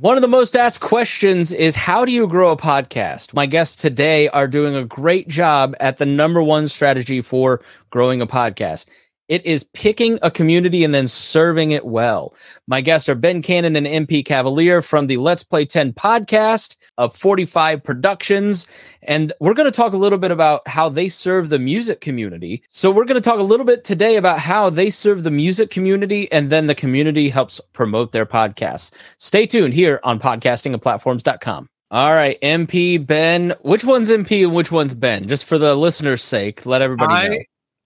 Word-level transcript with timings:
One 0.00 0.16
of 0.16 0.22
the 0.22 0.28
most 0.28 0.56
asked 0.56 0.80
questions 0.80 1.52
is 1.52 1.76
how 1.76 2.06
do 2.06 2.12
you 2.12 2.26
grow 2.26 2.52
a 2.52 2.56
podcast? 2.56 3.34
My 3.34 3.44
guests 3.44 3.76
today 3.76 4.30
are 4.30 4.48
doing 4.48 4.74
a 4.74 4.82
great 4.82 5.28
job 5.28 5.76
at 5.78 5.98
the 5.98 6.06
number 6.06 6.42
one 6.42 6.68
strategy 6.68 7.20
for 7.20 7.60
growing 7.90 8.22
a 8.22 8.26
podcast. 8.26 8.86
It 9.30 9.46
is 9.46 9.62
picking 9.62 10.18
a 10.22 10.30
community 10.30 10.82
and 10.82 10.92
then 10.92 11.06
serving 11.06 11.70
it 11.70 11.86
well. 11.86 12.34
My 12.66 12.80
guests 12.80 13.08
are 13.08 13.14
Ben 13.14 13.42
Cannon 13.42 13.76
and 13.76 13.86
MP 13.86 14.24
Cavalier 14.24 14.82
from 14.82 15.06
the 15.06 15.18
Let's 15.18 15.44
Play 15.44 15.64
10 15.64 15.92
podcast 15.92 16.76
of 16.98 17.14
45 17.14 17.84
Productions. 17.84 18.66
And 19.04 19.32
we're 19.38 19.54
going 19.54 19.70
to 19.70 19.76
talk 19.76 19.92
a 19.92 19.96
little 19.98 20.18
bit 20.18 20.32
about 20.32 20.66
how 20.66 20.88
they 20.88 21.08
serve 21.08 21.48
the 21.48 21.60
music 21.60 22.00
community. 22.00 22.64
So, 22.68 22.90
we're 22.90 23.04
going 23.04 23.22
to 23.22 23.24
talk 23.24 23.38
a 23.38 23.44
little 23.44 23.64
bit 23.64 23.84
today 23.84 24.16
about 24.16 24.40
how 24.40 24.68
they 24.68 24.90
serve 24.90 25.22
the 25.22 25.30
music 25.30 25.70
community 25.70 26.30
and 26.32 26.50
then 26.50 26.66
the 26.66 26.74
community 26.74 27.28
helps 27.28 27.60
promote 27.72 28.10
their 28.10 28.26
podcasts. 28.26 28.90
Stay 29.18 29.46
tuned 29.46 29.74
here 29.74 30.00
on 30.02 30.18
podcastingandplatforms.com. 30.18 31.68
All 31.92 32.12
right, 32.12 32.40
MP, 32.40 33.04
Ben. 33.04 33.54
Which 33.62 33.84
one's 33.84 34.10
MP 34.10 34.42
and 34.42 34.56
which 34.56 34.72
one's 34.72 34.94
Ben? 34.94 35.28
Just 35.28 35.44
for 35.44 35.56
the 35.56 35.76
listener's 35.76 36.22
sake, 36.22 36.66
let 36.66 36.82
everybody 36.82 37.14
I, 37.14 37.28
know. 37.28 37.38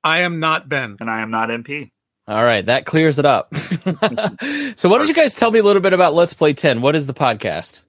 I 0.05 0.21
am 0.21 0.39
not 0.39 0.69
Ben. 0.69 0.97
And 1.01 1.11
I 1.11 1.21
am 1.21 1.31
not 1.31 1.49
MP. 1.49 1.91
All 2.29 2.45
right, 2.45 2.65
that 2.65 2.87
clears 2.87 3.19
it 3.19 3.27
up. 3.27 3.55
so, 4.77 4.89
why 4.89 4.99
don't 4.99 5.09
you 5.09 5.15
guys 5.15 5.35
tell 5.35 5.51
me 5.51 5.59
a 5.59 5.63
little 5.63 5.83
bit 5.83 5.93
about 5.93 6.15
Let's 6.15 6.33
Play 6.33 6.55
10? 6.55 6.81
What 6.81 6.95
is 6.97 7.07
the 7.07 7.15
podcast? 7.15 7.85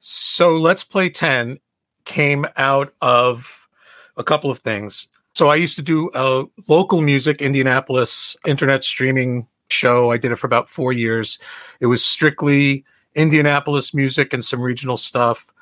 So 0.00 0.56
Let's 0.56 0.84
Play 0.84 1.10
10 1.10 1.58
came 2.04 2.46
out 2.56 2.92
of 3.00 3.68
a 4.16 4.24
couple 4.24 4.50
of 4.50 4.58
things. 4.58 5.08
So 5.34 5.48
I 5.48 5.56
used 5.56 5.76
to 5.76 5.82
do 5.82 6.10
a 6.14 6.44
local 6.68 7.00
music, 7.00 7.42
Indianapolis 7.42 8.36
internet 8.46 8.84
streaming 8.84 9.48
show. 9.70 10.10
I 10.10 10.16
did 10.16 10.30
it 10.32 10.36
for 10.36 10.46
about 10.46 10.68
four 10.68 10.92
years. 10.92 11.38
It 11.80 11.86
was 11.86 12.04
strictly 12.04 12.84
Indianapolis 13.14 13.92
music 13.94 14.32
and 14.32 14.44
some 14.44 14.60
regional 14.60 14.96
stuff. 14.96 15.52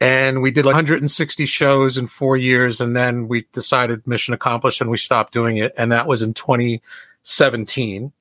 And 0.00 0.42
we 0.42 0.50
did 0.50 0.64
like 0.64 0.74
160 0.74 1.46
shows 1.46 1.98
in 1.98 2.06
four 2.06 2.36
years. 2.36 2.80
And 2.80 2.96
then 2.96 3.28
we 3.28 3.46
decided 3.52 4.06
mission 4.06 4.32
accomplished 4.32 4.80
and 4.80 4.90
we 4.90 4.96
stopped 4.96 5.32
doing 5.32 5.56
it. 5.56 5.74
And 5.76 5.90
that 5.90 6.06
was 6.06 6.22
in 6.22 6.34
2017. 6.34 8.12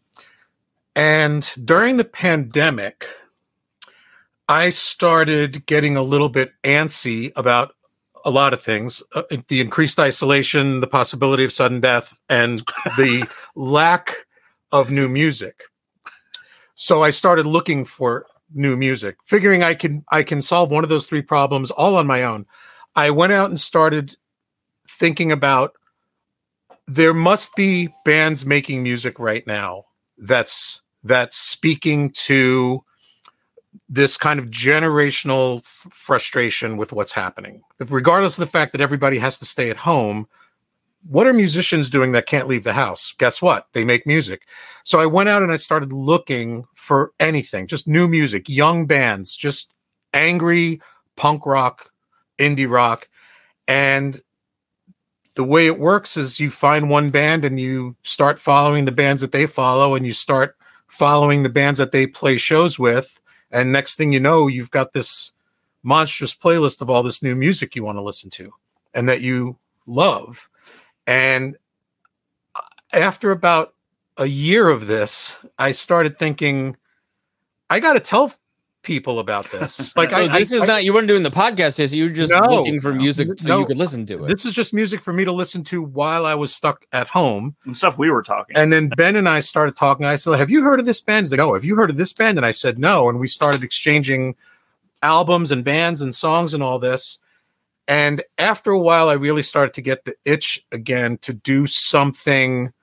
And 0.96 1.54
during 1.64 1.98
the 1.98 2.04
pandemic, 2.04 3.08
I 4.50 4.70
started 4.70 5.66
getting 5.66 5.96
a 5.96 6.02
little 6.02 6.30
bit 6.30 6.54
antsy 6.64 7.32
about 7.36 7.76
a 8.26 8.32
lot 8.32 8.54
of 8.54 8.62
things 8.62 9.04
uh, 9.14 9.24
the 9.48 9.62
increased 9.62 10.00
isolation, 10.00 10.80
the 10.80 10.88
possibility 10.88 11.46
of 11.46 11.54
sudden 11.54 11.80
death, 11.80 12.20
and 12.30 12.60
the 12.98 13.28
lack 13.56 14.16
of 14.72 14.90
new 14.90 15.08
music. 15.08 15.64
So 16.76 17.04
I 17.04 17.12
started 17.12 17.46
looking 17.46 17.86
for 17.86 18.26
new 18.54 18.76
music, 18.78 19.18
figuring 19.26 19.64
I 19.64 19.74
can 19.74 20.04
I 20.12 20.24
can 20.24 20.42
solve 20.42 20.72
one 20.72 20.84
of 20.84 20.90
those 20.90 21.08
three 21.08 21.22
problems 21.22 21.72
all 21.72 21.96
on 21.96 22.08
my 22.08 22.24
own. 22.24 22.46
I 22.96 23.12
went 23.12 23.34
out 23.34 23.50
and 23.50 23.60
started 23.60 24.16
thinking 24.90 25.32
about 25.32 25.74
there 26.88 27.14
must 27.14 27.56
be 27.56 27.90
bands 28.06 28.46
making 28.46 28.82
music 28.82 29.20
right 29.20 29.46
now 29.46 29.84
that's 30.18 30.82
that's 31.04 31.38
speaking 31.38 32.12
to 32.12 32.84
this 33.90 34.18
kind 34.18 34.40
of 34.40 34.48
generational 34.48 35.60
f- 35.60 35.88
frustration 35.92 36.78
with 36.78 36.92
what's 36.92 37.12
happening. 37.12 37.62
Regardless 37.80 38.38
of 38.38 38.42
the 38.42 38.52
fact 38.52 38.72
that 38.72 38.82
everybody 38.82 39.18
has 39.18 39.40
to 39.40 39.46
stay 39.46 39.70
at 39.70 39.78
home, 39.78 40.28
what 41.10 41.28
are 41.28 41.34
musicians 41.34 41.90
doing 41.90 42.12
that 42.12 42.26
can't 42.26 42.48
leave 42.48 42.64
the 42.64 42.74
house? 42.74 43.14
Guess 43.18 43.42
what? 43.42 43.68
They 43.74 43.86
make 43.86 44.06
music. 44.06 44.48
So 44.84 45.00
I 45.00 45.06
went 45.06 45.30
out 45.30 45.42
and 45.42 45.52
I 45.52 45.56
started 45.56 45.94
looking 45.94 46.66
for 46.76 47.12
anything, 47.20 47.68
just 47.68 47.88
new 47.88 48.08
music, 48.08 48.50
young 48.50 48.86
bands, 48.86 49.36
just 49.36 49.72
angry 50.14 50.82
punk 51.16 51.46
rock, 51.46 51.92
indie 52.38 52.70
rock. 52.70 53.10
And 53.68 54.20
the 55.36 55.44
way 55.44 55.68
it 55.68 55.80
works 55.80 56.18
is 56.18 56.40
you 56.40 56.50
find 56.50 56.90
one 56.90 57.10
band 57.10 57.46
and 57.46 57.60
you 57.60 57.96
start 58.04 58.40
following 58.40 58.86
the 58.86 58.92
bands 58.92 59.22
that 59.22 59.32
they 59.32 59.46
follow 59.46 59.96
and 59.96 60.06
you 60.06 60.14
start 60.14 60.56
following 60.88 61.44
the 61.44 61.50
bands 61.50 61.78
that 61.80 61.92
they 61.92 62.08
play 62.08 62.38
shows 62.38 62.80
with 62.80 63.20
and 63.52 63.72
next 63.72 63.96
thing 63.96 64.12
you 64.12 64.20
know, 64.20 64.48
you've 64.48 64.72
got 64.72 64.94
this 64.94 65.32
monstrous 65.84 66.36
playlist 66.36 66.82
of 66.82 66.90
all 66.90 67.04
this 67.04 67.24
new 67.24 67.36
music 67.36 67.76
you 67.76 67.84
want 67.84 67.98
to 67.98 68.02
listen 68.02 68.30
to 68.32 68.52
and 68.94 69.08
that 69.08 69.22
you 69.22 69.58
love. 69.86 70.50
And 71.08 71.58
after 72.94 73.32
about 73.32 73.74
a 74.18 74.26
year 74.26 74.70
of 74.70 74.88
this, 74.88 75.40
I 75.58 75.72
started 75.72 76.20
thinking, 76.20 76.76
I 77.70 77.80
got 77.80 77.94
to 77.94 78.00
tell 78.00 78.34
people 78.84 79.20
about 79.20 79.52
this. 79.52 79.94
Like, 79.98 80.12
so 80.12 80.18
I, 80.18 80.40
this 80.40 80.54
I, 80.54 80.56
is 80.58 80.62
I, 80.62 80.66
not 80.66 80.84
you 80.84 80.94
weren't 80.94 81.08
doing 81.08 81.24
the 81.24 81.32
podcast. 81.32 81.80
Is 81.80 81.96
you 81.96 82.06
were 82.06 82.10
just 82.10 82.32
No, 82.32 82.42
looking 82.42 82.80
for 82.80 82.94
music 82.94 83.28
so 83.38 83.50
no. 83.50 83.60
you 83.60 83.66
could 83.66 83.78
listen 83.78 84.06
to 84.08 84.26
it. 84.26 84.28
This 84.28 84.46
is 84.46 84.54
just 84.54 84.74
music 84.74 85.02
for 85.02 85.12
me 85.12 85.26
to 85.26 85.32
listen 85.32 85.64
to 85.66 85.82
while 85.82 86.26
I 86.26 86.36
was 86.36 86.54
stuck 86.54 86.86
at 86.94 87.08
home. 87.08 87.56
And 87.66 87.76
stuff 87.76 87.98
we 87.98 88.10
were 88.10 88.22
talking. 88.22 88.56
And 88.56 88.72
then 88.72 88.90
Ben 88.90 89.16
and 89.16 89.28
I 89.28 89.40
started 89.40 89.76
talking. 89.76 90.06
I 90.06 90.16
said, 90.16 90.38
Have 90.38 90.52
you 90.52 90.62
heard 90.62 90.80
of 90.80 90.86
this 90.86 91.02
band? 91.02 91.26
He's 91.26 91.32
like, 91.32 91.42
Oh, 91.42 91.54
have 91.54 91.66
you 91.66 91.76
heard 91.76 91.90
of 91.90 91.98
this 91.98 92.14
band? 92.14 92.38
And 92.38 92.46
I 92.46 92.52
said, 92.52 92.80
No. 92.80 93.10
And 93.10 93.20
we 93.20 93.28
started 93.28 93.64
exchanging 93.64 94.36
albums 95.02 95.52
and 95.52 95.64
bands 95.64 96.02
and 96.02 96.14
songs 96.14 96.54
and 96.54 96.62
all 96.64 96.80
this. 96.80 97.20
And 97.88 98.22
after 98.38 98.72
a 98.72 98.80
while, 98.80 99.10
I 99.10 99.14
really 99.14 99.44
started 99.44 99.74
to 99.76 99.82
get 99.82 100.06
the 100.06 100.16
itch 100.26 100.66
again 100.72 101.18
to 101.20 101.34
do 101.34 101.68
something 101.68 102.74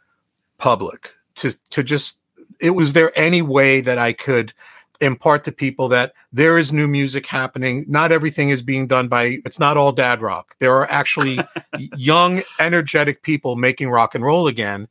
public, 0.59 1.11
to, 1.37 1.57
to 1.71 1.83
just, 1.83 2.19
it 2.61 2.71
was 2.71 2.95
there 2.95 3.13
any 3.19 3.43
way 3.43 3.81
that 3.83 3.99
I 3.99 4.13
could 4.13 4.53
impart 5.01 5.45
to 5.45 5.53
people 5.53 5.89
that 5.89 6.15
there 6.33 6.57
is 6.57 6.73
new 6.73 6.89
music 6.89 7.27
happening. 7.27 7.85
Not 7.87 8.13
everything 8.13 8.49
is 8.49 8.63
being 8.63 8.87
done 8.87 9.09
by, 9.09 9.41
it's 9.45 9.59
not 9.59 9.77
all 9.77 9.93
dad 9.93 10.23
rock. 10.23 10.57
There 10.59 10.75
are 10.75 10.91
actually 10.91 11.39
young, 11.97 12.43
energetic 12.59 13.23
people 13.23 13.57
making 13.57 13.91
rock 13.91 14.15
and 14.15 14.25
roll 14.25 14.47
again. 14.47 14.89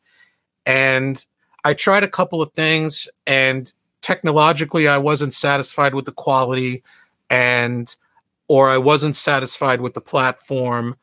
And 0.65 1.23
I 1.63 1.73
tried 1.73 2.03
a 2.03 2.09
couple 2.09 2.41
of 2.41 2.51
things, 2.51 3.07
and 3.25 3.71
technologically, 4.01 4.87
I 4.87 4.97
wasn't 4.97 5.33
satisfied 5.33 5.93
with 5.93 6.05
the 6.05 6.11
quality, 6.11 6.83
and 7.29 7.93
or 8.53 8.69
I 8.69 8.77
wasn't 8.77 9.15
satisfied 9.15 9.81
with 9.81 9.95
the 9.95 9.99
platform, 9.99 10.95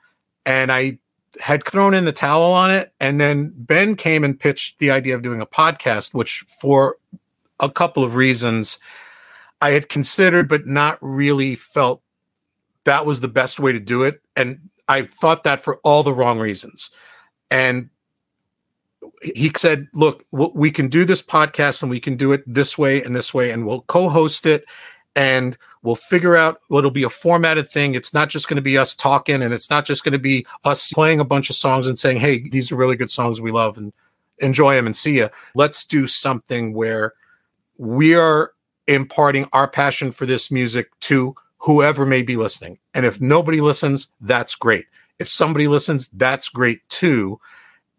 and 0.46 0.70
I 0.70 1.00
had 1.40 1.64
thrown 1.64 1.94
in 1.94 2.04
the 2.04 2.12
towel 2.12 2.52
on 2.52 2.70
it. 2.70 2.92
And 3.00 3.20
then 3.20 3.52
Ben 3.56 3.96
came 3.96 4.22
and 4.22 4.38
pitched 4.38 4.78
the 4.78 4.92
idea 4.92 5.16
of 5.16 5.22
doing 5.22 5.40
a 5.40 5.46
podcast, 5.46 6.14
which 6.14 6.44
for 6.60 6.96
a 7.58 7.68
couple 7.68 8.04
of 8.04 8.14
reasons 8.14 8.78
I 9.60 9.72
had 9.72 9.88
considered, 9.88 10.48
but 10.48 10.68
not 10.68 10.96
really 11.00 11.56
felt 11.56 12.02
that 12.84 13.04
was 13.04 13.20
the 13.20 13.26
best 13.26 13.58
way 13.58 13.72
to 13.72 13.80
do 13.80 14.04
it. 14.04 14.20
And 14.36 14.60
I 14.86 15.06
thought 15.06 15.42
that 15.42 15.60
for 15.60 15.78
all 15.78 16.04
the 16.04 16.14
wrong 16.14 16.38
reasons. 16.38 16.88
And 17.50 17.90
he 19.24 19.50
said, 19.56 19.88
Look, 19.92 20.24
we 20.30 20.70
can 20.70 20.86
do 20.86 21.04
this 21.04 21.20
podcast 21.20 21.82
and 21.82 21.90
we 21.90 21.98
can 21.98 22.14
do 22.14 22.30
it 22.30 22.44
this 22.46 22.78
way 22.78 23.02
and 23.02 23.16
this 23.16 23.34
way, 23.34 23.50
and 23.50 23.66
we'll 23.66 23.80
co 23.80 24.08
host 24.08 24.46
it 24.46 24.66
and 25.16 25.56
we'll 25.82 25.96
figure 25.96 26.36
out 26.36 26.60
what'll 26.68 26.90
be 26.90 27.02
a 27.02 27.10
formatted 27.10 27.68
thing. 27.68 27.94
It's 27.94 28.14
not 28.14 28.28
just 28.28 28.48
going 28.48 28.56
to 28.56 28.62
be 28.62 28.78
us 28.78 28.94
talking 28.94 29.42
and 29.42 29.52
it's 29.52 29.70
not 29.70 29.84
just 29.84 30.04
going 30.04 30.12
to 30.12 30.18
be 30.18 30.46
us 30.64 30.92
playing 30.92 31.20
a 31.20 31.24
bunch 31.24 31.50
of 31.50 31.56
songs 31.56 31.86
and 31.86 31.98
saying, 31.98 32.18
Hey, 32.18 32.48
these 32.48 32.70
are 32.70 32.76
really 32.76 32.96
good 32.96 33.10
songs 33.10 33.40
we 33.40 33.50
love 33.50 33.76
and 33.76 33.92
enjoy 34.38 34.74
them 34.74 34.86
and 34.86 34.94
see 34.94 35.16
you. 35.16 35.28
Let's 35.54 35.84
do 35.84 36.06
something 36.06 36.74
where 36.74 37.14
we 37.78 38.14
are 38.14 38.52
imparting 38.86 39.48
our 39.52 39.68
passion 39.68 40.10
for 40.10 40.26
this 40.26 40.50
music 40.50 40.90
to 41.00 41.34
whoever 41.58 42.06
may 42.06 42.22
be 42.22 42.36
listening. 42.36 42.78
And 42.94 43.04
if 43.04 43.20
nobody 43.20 43.60
listens, 43.60 44.08
that's 44.20 44.54
great. 44.54 44.86
If 45.18 45.28
somebody 45.28 45.68
listens, 45.68 46.08
that's 46.08 46.48
great 46.48 46.86
too. 46.88 47.38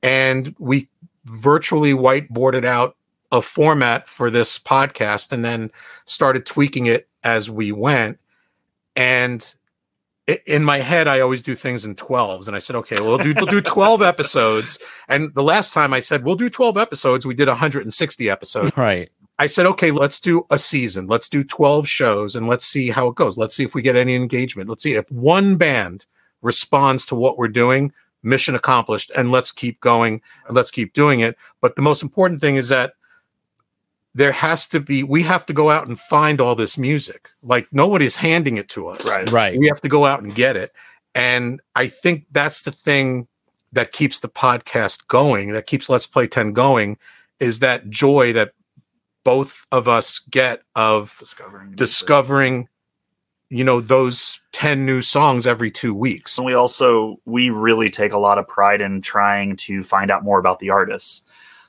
And 0.01 0.55
we 0.57 0.89
virtually 1.25 1.93
whiteboarded 1.93 2.65
out 2.65 2.95
a 3.31 3.41
format 3.41 4.07
for 4.07 4.29
this 4.29 4.59
podcast 4.59 5.31
and 5.31 5.43
then 5.45 5.71
started 6.05 6.45
tweaking 6.45 6.85
it 6.85 7.07
as 7.23 7.49
we 7.49 7.71
went. 7.71 8.19
And 8.95 9.53
in 10.45 10.63
my 10.63 10.79
head, 10.79 11.07
I 11.07 11.19
always 11.19 11.41
do 11.41 11.55
things 11.55 11.85
in 11.85 11.95
12s. 11.95 12.47
And 12.47 12.55
I 12.55 12.59
said, 12.59 12.75
okay, 12.77 12.99
we'll 12.99 13.17
do, 13.17 13.33
we'll 13.35 13.45
do 13.45 13.61
12 13.61 14.01
episodes. 14.01 14.79
And 15.07 15.33
the 15.33 15.43
last 15.43 15.73
time 15.73 15.93
I 15.93 15.99
said, 15.99 16.23
we'll 16.23 16.35
do 16.35 16.49
12 16.49 16.77
episodes, 16.77 17.25
we 17.25 17.33
did 17.33 17.47
160 17.47 18.29
episodes. 18.29 18.71
right. 18.77 19.09
I 19.39 19.47
said, 19.47 19.65
okay, 19.65 19.89
let's 19.89 20.19
do 20.19 20.45
a 20.51 20.57
season. 20.59 21.07
Let's 21.07 21.27
do 21.27 21.43
12 21.43 21.87
shows 21.87 22.35
and 22.35 22.47
let's 22.47 22.63
see 22.63 22.91
how 22.91 23.07
it 23.07 23.15
goes. 23.15 23.39
Let's 23.39 23.55
see 23.55 23.63
if 23.63 23.73
we 23.73 23.81
get 23.81 23.95
any 23.95 24.13
engagement. 24.13 24.69
Let's 24.69 24.83
see 24.83 24.93
if 24.93 25.11
one 25.11 25.55
band 25.55 26.05
responds 26.43 27.07
to 27.07 27.15
what 27.15 27.39
we're 27.39 27.47
doing, 27.47 27.91
mission 28.21 28.53
accomplished. 28.53 29.09
And 29.17 29.31
let's 29.31 29.51
keep 29.51 29.79
going 29.79 30.21
and 30.45 30.55
let's 30.55 30.69
keep 30.69 30.93
doing 30.93 31.21
it. 31.21 31.37
But 31.59 31.75
the 31.75 31.81
most 31.81 32.03
important 32.03 32.39
thing 32.39 32.55
is 32.55 32.69
that 32.69 32.93
there 34.13 34.31
has 34.31 34.67
to 34.69 34.79
be, 34.79 35.03
we 35.03 35.23
have 35.23 35.45
to 35.45 35.53
go 35.53 35.69
out 35.69 35.87
and 35.87 35.99
find 35.99 36.41
all 36.41 36.55
this 36.55 36.77
music. 36.77 37.29
Like 37.43 37.67
nobody's 37.71 38.15
handing 38.15 38.57
it 38.57 38.67
to 38.69 38.87
us. 38.87 39.07
Right. 39.07 39.31
Right. 39.31 39.59
We 39.59 39.67
have 39.67 39.81
to 39.81 39.89
go 39.89 40.05
out 40.05 40.21
and 40.21 40.35
get 40.35 40.55
it. 40.57 40.73
And 41.15 41.61
I 41.75 41.87
think 41.87 42.25
that's 42.31 42.63
the 42.63 42.71
thing 42.71 43.27
that 43.73 43.91
keeps 43.91 44.19
the 44.19 44.29
podcast 44.29 45.07
going, 45.07 45.51
that 45.51 45.65
keeps 45.65 45.89
Let's 45.89 46.07
Play 46.07 46.27
10 46.27 46.53
going, 46.53 46.97
is 47.39 47.59
that 47.59 47.89
joy 47.89 48.33
that 48.33 48.53
both 49.23 49.65
of 49.71 49.87
us 49.87 50.19
get 50.29 50.61
of 50.75 51.15
discovering 51.19 51.67
music. 51.67 51.77
discovering 51.77 52.67
you 53.49 53.63
know 53.63 53.81
those 53.81 54.41
10 54.53 54.85
new 54.85 55.01
songs 55.01 55.45
every 55.45 55.69
two 55.69 55.93
weeks 55.93 56.37
And 56.37 56.45
we 56.45 56.53
also 56.53 57.19
we 57.25 57.49
really 57.49 57.89
take 57.89 58.13
a 58.13 58.17
lot 58.17 58.37
of 58.37 58.47
pride 58.47 58.81
in 58.81 59.01
trying 59.01 59.57
to 59.57 59.83
find 59.83 60.09
out 60.09 60.23
more 60.23 60.39
about 60.39 60.59
the 60.59 60.69
artists. 60.69 61.21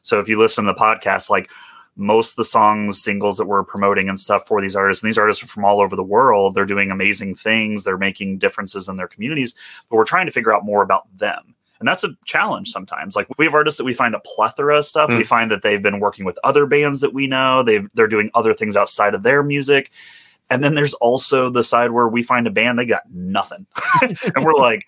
So 0.03 0.19
if 0.21 0.29
you 0.29 0.39
listen 0.39 0.65
to 0.65 0.73
the 0.73 0.79
podcast, 0.79 1.29
like 1.29 1.51
most 1.97 2.33
of 2.33 2.37
the 2.37 2.45
songs, 2.45 3.03
singles 3.03 3.37
that 3.37 3.47
we're 3.47 3.65
promoting 3.65 4.09
and 4.09 4.19
stuff 4.19 4.47
for 4.47 4.61
these 4.61 4.77
artists, 4.77 5.03
and 5.03 5.09
these 5.09 5.19
artists 5.19 5.43
are 5.43 5.49
from 5.49 5.65
all 5.65 5.81
over 5.81 5.97
the 5.97 6.03
world. 6.03 6.55
They're 6.55 6.65
doing 6.65 6.91
amazing 6.91 7.35
things. 7.35 7.85
They're 7.85 7.99
making 7.99 8.39
differences 8.39 8.89
in 8.89 8.97
their 8.97 9.09
communities, 9.09 9.55
but 9.89 9.97
we're 9.97 10.05
trying 10.05 10.27
to 10.27 10.33
figure 10.33 10.55
out 10.55 10.65
more 10.65 10.83
about 10.83 11.07
them. 11.17 11.55
And 11.83 11.89
that's 11.89 12.05
a 12.05 12.17
challenge 12.25 12.71
sometimes. 12.71 13.17
Like 13.17 13.27
we 13.39 13.45
have 13.45 13.55
artists 13.55 13.77
that 13.79 13.85
we 13.85 13.93
find 13.93 14.15
a 14.15 14.21
plethora 14.21 14.79
of 14.79 14.85
stuff. 14.85 15.11
Mm. 15.11 15.19
We 15.19 15.25
find 15.25 15.51
that 15.51 15.63
they've 15.63 15.83
been 15.83 15.99
working 15.99 16.25
with 16.25 16.39
other 16.45 16.65
bands 16.65 17.01
that 17.01 17.13
we 17.13 17.27
know. 17.27 17.65
They've 17.65 17.89
they're 17.95 18.07
doing 18.07 18.31
other 18.35 18.55
things 18.55 18.77
outside 18.77 19.15
of 19.15 19.25
their 19.25 19.43
music. 19.43 19.91
And 20.49 20.63
then 20.63 20.75
there's 20.75 20.95
also 20.95 21.51
the 21.51 21.65
side 21.65 21.91
where 21.91 22.07
we 22.07 22.23
find 22.23 22.47
a 22.47 22.51
band 22.51 22.79
they 22.79 22.87
got 22.87 23.11
nothing, 23.11 23.67
and 24.03 24.45
we're 24.45 24.53
like, 24.53 24.87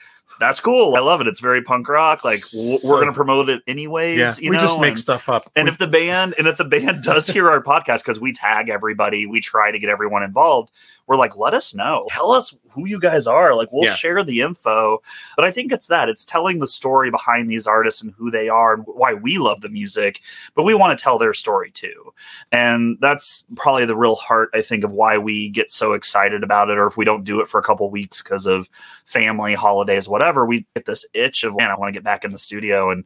"That's 0.48 0.60
cool. 0.60 0.94
I 0.96 1.00
love 1.00 1.20
it. 1.20 1.26
It's 1.26 1.40
very 1.40 1.62
punk 1.62 1.88
rock. 1.88 2.24
Like 2.24 2.40
w- 2.52 2.78
So- 2.78 2.88
we're 2.88 2.96
going 2.96 3.06
to 3.08 3.12
promote 3.12 3.48
it 3.48 3.62
anyways." 3.66 4.18
yeah 4.18 4.34
you 4.38 4.50
we 4.50 4.56
know? 4.56 4.62
just 4.62 4.78
make 4.80 4.90
and, 4.90 4.98
stuff 5.00 5.28
up 5.28 5.50
and 5.56 5.64
We- 5.66 5.70
if 5.70 5.78
the 5.78 5.86
band 5.88 6.34
and 6.38 6.46
if 6.46 6.56
the 6.56 6.64
band 6.64 7.02
does 7.02 7.26
hear 7.26 7.48
our 7.50 7.62
podcast 7.62 7.98
because 7.98 8.20
we 8.20 8.32
tag 8.32 8.68
everybody, 8.68 9.26
we 9.26 9.40
try 9.40 9.70
to 9.70 9.78
get 9.78 9.88
everyone 9.90 10.22
involved. 10.22 10.70
We're 11.06 11.16
like, 11.16 11.36
let 11.36 11.54
us 11.54 11.74
know. 11.74 12.06
Tell 12.08 12.30
us 12.30 12.54
who 12.70 12.86
you 12.86 12.98
guys 12.98 13.26
are. 13.26 13.54
Like, 13.54 13.68
we'll 13.70 13.84
Yeah. 13.84 13.94
share 13.94 14.24
the 14.24 14.40
info. 14.40 15.02
But 15.36 15.44
I 15.44 15.50
think 15.50 15.70
it's 15.70 15.88
that. 15.88 16.08
It's 16.08 16.24
telling 16.24 16.58
the 16.58 16.66
story 16.66 17.10
behind 17.10 17.50
these 17.50 17.66
artists 17.66 18.02
and 18.02 18.12
who 18.16 18.30
they 18.30 18.48
are 18.48 18.74
and 18.74 18.84
why 18.86 19.14
we 19.14 19.38
love 19.38 19.60
the 19.60 19.68
music. 19.68 20.20
But 20.54 20.62
we 20.64 20.74
want 20.74 20.96
to 20.96 21.02
tell 21.02 21.18
their 21.18 21.34
story 21.34 21.70
too. 21.70 22.12
And 22.52 22.96
that's 23.00 23.44
probably 23.56 23.84
the 23.86 23.96
real 23.96 24.14
heart, 24.16 24.50
I 24.54 24.62
think, 24.62 24.82
of 24.82 24.92
why 24.92 25.18
we 25.18 25.50
get 25.50 25.70
so 25.70 25.92
excited 25.92 26.42
about 26.42 26.70
it. 26.70 26.78
Or 26.78 26.86
if 26.86 26.96
we 26.96 27.04
don't 27.04 27.24
do 27.24 27.40
it 27.40 27.48
for 27.48 27.58
a 27.60 27.64
couple 27.64 27.88
weeks 27.90 28.22
because 28.22 28.46
of 28.46 28.70
family, 29.04 29.54
holidays, 29.54 30.08
whatever, 30.08 30.46
we 30.46 30.66
get 30.74 30.86
this 30.86 31.06
itch 31.14 31.44
of, 31.44 31.56
man, 31.56 31.70
I 31.70 31.76
want 31.76 31.88
to 31.88 31.92
get 31.92 32.04
back 32.04 32.24
in 32.24 32.30
the 32.32 32.38
studio 32.38 32.90
and 32.90 33.04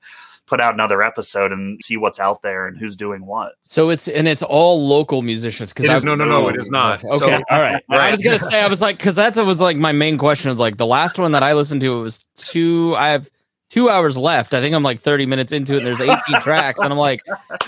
put 0.48 0.60
out 0.60 0.74
another 0.74 1.02
episode 1.02 1.52
and 1.52 1.78
see 1.82 1.96
what's 1.96 2.18
out 2.18 2.42
there 2.42 2.66
and 2.66 2.78
who's 2.78 2.96
doing 2.96 3.26
what. 3.26 3.52
So 3.62 3.90
it's 3.90 4.08
and 4.08 4.26
it's 4.26 4.42
all 4.42 4.86
local 4.86 5.22
musicians 5.22 5.72
because 5.72 5.86
It 5.90 5.94
is- 5.94 6.04
no 6.04 6.14
no 6.14 6.24
no 6.24 6.48
it 6.48 6.56
is 6.58 6.70
not 6.70 7.04
Okay, 7.04 7.16
So- 7.18 7.42
all 7.50 7.60
right. 7.60 7.82
I 7.90 8.10
was 8.10 8.20
gonna 8.22 8.38
say 8.38 8.60
I 8.60 8.66
was 8.68 8.80
like 8.80 8.96
because 8.98 9.14
that's 9.14 9.36
it 9.36 9.44
was 9.44 9.60
like 9.60 9.76
my 9.76 9.92
main 9.92 10.18
question 10.18 10.50
is 10.50 10.58
like 10.58 10.76
the 10.78 10.86
last 10.86 11.18
one 11.18 11.32
that 11.32 11.42
I 11.42 11.52
listened 11.52 11.80
to 11.82 11.98
it 11.98 12.02
was 12.02 12.24
two. 12.36 12.94
I 12.96 13.08
have 13.08 13.30
two 13.68 13.88
hours 13.90 14.16
left. 14.16 14.54
I 14.54 14.60
think 14.60 14.74
I'm 14.74 14.82
like 14.82 15.00
30 15.00 15.26
minutes 15.26 15.52
into 15.52 15.74
it. 15.74 15.78
and 15.78 15.86
There's 15.86 16.00
18 16.00 16.18
tracks, 16.40 16.80
and 16.80 16.92
I'm 16.92 16.98
like, 16.98 17.20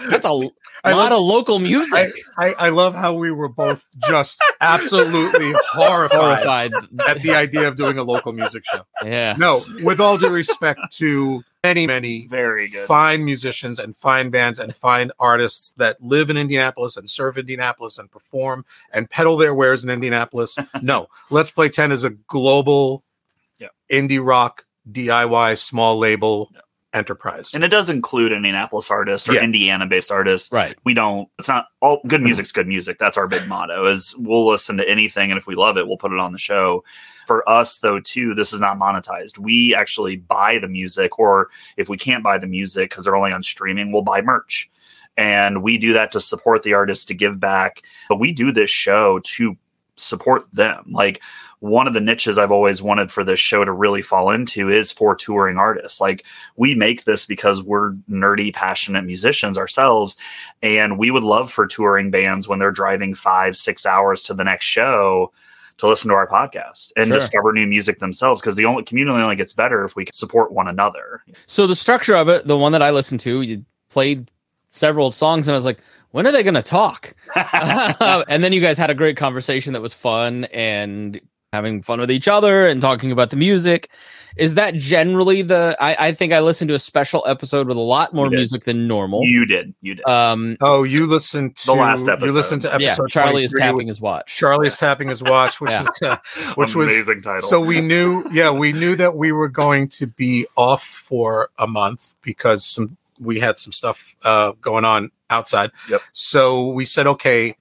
that's 0.08 0.24
a 0.24 0.50
I 0.82 0.92
lot 0.92 1.10
love- 1.10 1.12
of 1.12 1.20
local 1.24 1.58
music. 1.58 2.14
I, 2.38 2.54
I 2.58 2.68
love 2.70 2.94
how 2.94 3.12
we 3.12 3.30
were 3.30 3.48
both 3.48 3.86
just 4.08 4.40
absolutely 4.62 5.52
horrified 5.72 6.72
Horrified. 6.72 6.72
at 7.08 7.22
the 7.22 7.32
idea 7.34 7.68
of 7.68 7.76
doing 7.76 7.98
a 7.98 8.02
local 8.02 8.32
music 8.32 8.64
show. 8.64 8.82
Yeah. 9.04 9.34
No, 9.38 9.60
with 9.84 10.00
all 10.00 10.16
due 10.16 10.30
respect 10.30 10.80
to 10.92 11.42
many, 11.62 11.86
many 11.86 12.26
Very 12.28 12.68
good. 12.70 12.86
fine 12.86 13.22
musicians 13.26 13.78
and 13.78 13.94
fine 13.94 14.30
bands 14.30 14.58
and 14.58 14.74
fine 14.74 15.10
artists 15.18 15.74
that 15.74 16.00
live 16.00 16.30
in 16.30 16.38
Indianapolis 16.38 16.96
and 16.96 17.10
serve 17.10 17.36
Indianapolis 17.36 17.98
and 17.98 18.10
perform 18.10 18.64
and 18.94 19.10
peddle 19.10 19.36
their 19.36 19.54
wares 19.54 19.84
in 19.84 19.90
Indianapolis. 19.90 20.56
No, 20.80 21.08
Let's 21.28 21.50
Play 21.50 21.68
10 21.68 21.92
is 21.92 22.04
a 22.04 22.10
global 22.10 23.04
Yeah. 23.58 23.68
indie 23.92 24.24
rock 24.24 24.64
DIY 24.92 25.58
small 25.58 25.98
label 25.98 26.50
Yeah. 26.54 26.60
enterprise. 26.92 27.54
And 27.54 27.62
it 27.62 27.68
does 27.68 27.88
include 27.88 28.32
Indianapolis 28.32 28.90
artists 28.90 29.28
or 29.28 29.34
Yeah. 29.34 29.42
Indiana 29.42 29.86
based 29.86 30.10
artists. 30.10 30.50
Right. 30.50 30.76
We 30.84 30.92
don't, 30.94 31.28
it's 31.38 31.48
not 31.48 31.66
all 31.80 32.00
good 32.06 32.20
music's 32.20 32.50
good 32.52 32.66
music. 32.66 32.98
That's 32.98 33.16
our 33.16 33.28
big 33.28 33.46
motto 33.48 33.86
is 33.86 34.14
we'll 34.18 34.46
listen 34.48 34.76
to 34.78 34.88
anything. 34.88 35.30
And 35.30 35.38
if 35.38 35.46
we 35.46 35.54
love 35.54 35.76
it, 35.78 35.86
we'll 35.86 35.96
put 35.98 36.12
it 36.12 36.18
on 36.18 36.32
the 36.32 36.38
show. 36.38 36.82
For 37.28 37.48
us 37.48 37.78
though, 37.78 38.00
too, 38.00 38.34
this 38.34 38.52
is 38.52 38.60
not 38.60 38.76
monetized. 38.78 39.38
We 39.38 39.72
actually 39.74 40.16
buy 40.16 40.58
the 40.58 40.66
music 40.68 41.18
or 41.18 41.50
if 41.76 41.88
we 41.88 41.96
can't 41.96 42.24
buy 42.24 42.38
the 42.38 42.48
music 42.48 42.90
because 42.90 43.04
they're 43.04 43.14
only 43.16 43.32
on 43.32 43.44
streaming, 43.44 43.92
we'll 43.92 44.02
buy 44.02 44.20
merch. 44.20 44.68
And 45.16 45.62
we 45.62 45.78
do 45.78 45.92
that 45.92 46.10
to 46.12 46.20
support 46.20 46.62
the 46.64 46.74
artists 46.74 47.04
to 47.06 47.14
give 47.14 47.38
back. 47.38 47.82
But 48.08 48.18
we 48.18 48.32
do 48.32 48.50
this 48.50 48.70
show 48.70 49.20
to 49.20 49.56
support 49.96 50.46
them. 50.52 50.84
Like 50.90 51.20
one 51.60 51.86
of 51.86 51.94
the 51.94 52.00
niches 52.00 52.38
I've 52.38 52.50
always 52.52 52.82
wanted 52.82 53.12
for 53.12 53.22
this 53.22 53.38
show 53.38 53.64
to 53.64 53.72
really 53.72 54.02
fall 54.02 54.30
into 54.30 54.68
is 54.70 54.92
for 54.92 55.14
touring 55.14 55.58
artists. 55.58 56.00
Like 56.00 56.24
we 56.56 56.74
make 56.74 57.04
this 57.04 57.26
because 57.26 57.62
we're 57.62 57.92
nerdy, 58.10 58.52
passionate 58.52 59.04
musicians 59.04 59.56
ourselves. 59.58 60.16
And 60.62 60.98
we 60.98 61.10
would 61.10 61.22
love 61.22 61.52
for 61.52 61.66
touring 61.66 62.10
bands 62.10 62.48
when 62.48 62.58
they're 62.58 62.70
driving 62.72 63.14
five, 63.14 63.56
six 63.56 63.84
hours 63.84 64.22
to 64.24 64.34
the 64.34 64.42
next 64.44 64.64
show 64.64 65.32
to 65.76 65.86
listen 65.86 66.08
to 66.08 66.14
our 66.14 66.26
podcast 66.26 66.92
and 66.96 67.08
Sure. 67.08 67.16
discover 67.16 67.52
new 67.52 67.66
music 67.66 67.98
themselves. 67.98 68.40
Because 68.40 68.56
the 68.56 68.64
only 68.64 68.82
community 68.82 69.20
only 69.22 69.36
gets 69.36 69.52
better 69.52 69.84
if 69.84 69.96
we 69.96 70.06
can 70.06 70.14
support 70.14 70.52
one 70.52 70.66
another. 70.68 71.22
So 71.46 71.66
the 71.66 71.76
structure 71.76 72.16
of 72.16 72.28
it, 72.30 72.46
the 72.46 72.56
one 72.56 72.72
that 72.72 72.82
I 72.82 72.90
listened 72.90 73.20
to, 73.20 73.42
you 73.42 73.64
played 73.90 74.30
several 74.68 75.10
songs, 75.12 75.46
and 75.46 75.54
I 75.54 75.58
was 75.58 75.64
like, 75.66 75.80
when 76.12 76.26
are 76.26 76.32
they 76.32 76.42
going 76.42 76.54
to 76.54 76.62
talk? 76.62 77.14
and 77.36 78.42
then 78.42 78.52
you 78.54 78.60
guys 78.62 78.78
had 78.78 78.90
a 78.90 78.94
great 78.94 79.16
conversation 79.18 79.74
that 79.74 79.82
was 79.82 79.92
fun 79.92 80.44
and 80.46 81.20
having 81.52 81.82
fun 81.82 81.98
with 82.00 82.10
each 82.10 82.28
other 82.28 82.66
and 82.66 82.80
talking 82.80 83.10
about 83.10 83.30
the 83.30 83.36
music. 83.36 83.90
Is 84.36 84.54
that 84.54 84.74
generally 84.74 85.42
the? 85.42 85.76
I, 85.80 86.08
I 86.08 86.12
think 86.12 86.32
I 86.32 86.40
listened 86.40 86.68
to 86.68 86.74
a 86.74 86.78
special 86.78 87.24
episode 87.26 87.66
with 87.66 87.76
a 87.76 87.80
lot 87.80 88.14
more 88.14 88.30
music 88.30 88.62
than 88.64 88.86
normal. 88.86 89.24
you 89.24 89.44
did. 89.44 89.74
You 89.80 89.96
did. 89.96 90.06
Um, 90.06 90.56
oh, 90.60 90.84
you 90.84 91.06
listened 91.06 91.56
to 91.56 91.66
The 91.66 91.74
last 91.74 92.06
episode. 92.08 92.26
You 92.26 92.32
listened 92.32 92.62
to 92.62 92.72
episode 92.74 93.02
yeah, 93.02 93.08
Charlie 93.08 93.42
is 93.42 93.54
tapping 93.58 93.88
his 93.88 94.00
watch. 94.00 94.34
Charlie 94.36 94.68
is 94.68 94.76
tapping 94.76 95.08
his 95.08 95.22
watch, 95.22 95.60
which 95.60 95.72
Yeah. 95.72 95.82
is 95.82 96.02
uh, 96.02 96.16
which 96.54 96.76
was 96.76 96.88
Amazing 96.88 97.22
title. 97.22 97.40
So 97.40 97.60
we 97.60 97.80
knew, 97.80 98.24
yeah, 98.30 98.50
we 98.52 98.72
knew 98.72 98.94
that 98.96 99.16
we 99.16 99.32
were 99.32 99.48
going 99.48 99.88
to 99.88 100.06
be 100.06 100.46
off 100.56 100.84
for 100.84 101.50
a 101.58 101.66
month 101.66 102.14
because 102.22 102.64
some 102.64 102.96
we 103.18 103.40
had 103.40 103.58
some 103.58 103.72
stuff 103.72 104.14
uh, 104.22 104.52
going 104.60 104.84
on 104.84 105.10
outside. 105.28 105.72
Yep. 105.90 106.00
So 106.12 106.68
we 106.68 106.84
said, 106.84 107.08
okay, 107.08 107.56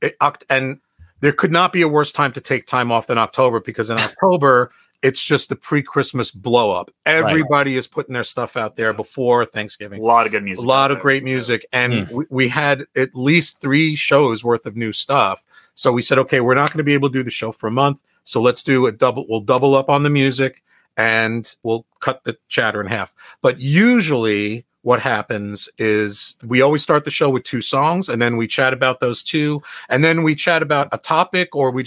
it, 0.00 0.16
and 0.48 0.80
there 1.24 1.32
could 1.32 1.50
not 1.50 1.72
be 1.72 1.80
a 1.80 1.88
worse 1.88 2.12
time 2.12 2.32
to 2.32 2.40
take 2.40 2.66
time 2.66 2.92
off 2.92 3.06
than 3.06 3.16
October 3.16 3.58
because 3.58 3.88
in 3.88 3.96
October 3.98 4.70
it's 5.02 5.22
just 5.22 5.48
the 5.48 5.56
pre-Christmas 5.56 6.30
blow 6.30 6.70
up. 6.70 6.90
Everybody 7.06 7.76
is 7.76 7.86
putting 7.86 8.12
their 8.12 8.24
stuff 8.24 8.56
out 8.58 8.76
there 8.76 8.92
before 8.92 9.44
Thanksgiving. 9.46 10.00
a 10.00 10.04
lot 10.04 10.24
of 10.26 10.32
good 10.32 10.42
music. 10.44 10.62
A 10.62 10.66
lot 10.66 10.90
of 10.90 10.98
great 11.00 11.24
music, 11.24 11.66
and 11.72 12.06
Hmm. 12.08 12.14
we, 12.16 12.24
we 12.30 12.48
had 12.48 12.84
at 12.96 13.14
least 13.14 13.58
three 13.60 13.96
shows 13.96 14.44
worth 14.44 14.64
of 14.66 14.76
new 14.76 14.92
stuff. 14.92 15.44
So 15.74 15.92
we 15.92 16.00
said, 16.02 16.18
okay, 16.18 16.40
we're 16.40 16.54
not 16.54 16.70
going 16.70 16.78
to 16.78 16.84
be 16.84 16.94
able 16.94 17.10
to 17.10 17.18
do 17.18 17.22
the 17.22 17.30
show 17.30 17.52
for 17.52 17.66
a 17.66 17.70
month, 17.70 18.02
so 18.24 18.40
let's 18.40 18.62
do 18.62 18.86
a 18.86 18.92
double. 18.92 19.26
We'll 19.28 19.40
double 19.40 19.74
up 19.74 19.90
on 19.90 20.04
the 20.04 20.10
music, 20.10 20.62
and 20.96 21.54
we'll 21.64 21.84
cut 22.00 22.24
the 22.24 22.36
chatter 22.48 22.80
in 22.80 22.86
half. 22.86 23.14
But 23.42 23.60
usually, 23.60 24.64
what 24.84 25.00
happens 25.00 25.68
is 25.78 26.36
we 26.46 26.62
always 26.62 26.82
start 26.82 27.04
the 27.04 27.10
show 27.10 27.30
with 27.30 27.42
two 27.44 27.60
songs, 27.60 28.08
and 28.08 28.22
then 28.22 28.36
we 28.36 28.46
chat 28.46 28.72
about 28.72 29.00
those 29.00 29.22
two, 29.24 29.62
and 29.88 30.04
then 30.04 30.22
we 30.22 30.34
chat 30.34 30.62
about 30.62 30.88
a 30.92 30.98
topic, 30.98 31.56
or 31.56 31.70
we 31.72 31.84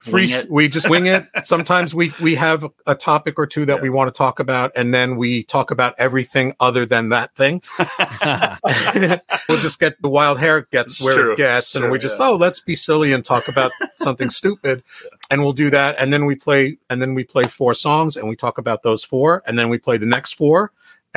free 0.00 0.32
we 0.48 0.68
just 0.68 0.88
wing 0.88 1.06
it 1.06 1.26
sometimes 1.42 1.92
we 1.92 2.12
we 2.22 2.36
have 2.36 2.64
a 2.86 2.94
topic 2.94 3.36
or 3.36 3.46
two 3.46 3.64
that 3.64 3.78
Yeah. 3.78 3.82
we 3.82 3.90
want 3.90 4.14
to 4.14 4.16
talk 4.16 4.38
about 4.38 4.70
and 4.76 4.94
then 4.94 5.16
we 5.16 5.42
talk 5.42 5.72
about 5.72 5.96
everything 5.98 6.54
other 6.60 6.86
than 6.86 7.08
that 7.08 7.32
thing 7.34 7.60
we'll 9.48 9.58
just 9.58 9.80
get 9.80 10.00
the 10.00 10.08
wild 10.08 10.38
hair 10.38 10.62
gets 10.70 10.92
It's 10.92 11.02
where 11.02 11.14
true. 11.14 11.32
it 11.32 11.36
gets 11.38 11.74
and 11.74 11.90
we 11.90 11.98
just 11.98 12.20
yeah. 12.20 12.28
oh 12.28 12.36
let's 12.36 12.60
be 12.60 12.76
silly 12.76 13.12
and 13.12 13.24
talk 13.24 13.48
about 13.48 13.72
something 13.94 14.30
stupid 14.30 14.84
and 15.32 15.42
we'll 15.42 15.52
do 15.52 15.68
that 15.70 15.96
and 15.98 16.12
then 16.12 16.26
we 16.26 16.36
play 16.36 16.78
and 16.88 17.02
then 17.02 17.14
we 17.14 17.24
play 17.24 17.42
four 17.44 17.74
songs 17.74 18.16
and 18.16 18.28
we 18.28 18.36
talk 18.36 18.56
about 18.56 18.84
those 18.84 19.02
four 19.02 19.42
and 19.46 19.58
then 19.58 19.68
we 19.68 19.78
play 19.78 19.96
the 19.98 20.06
next 20.06 20.34
four 20.34 20.70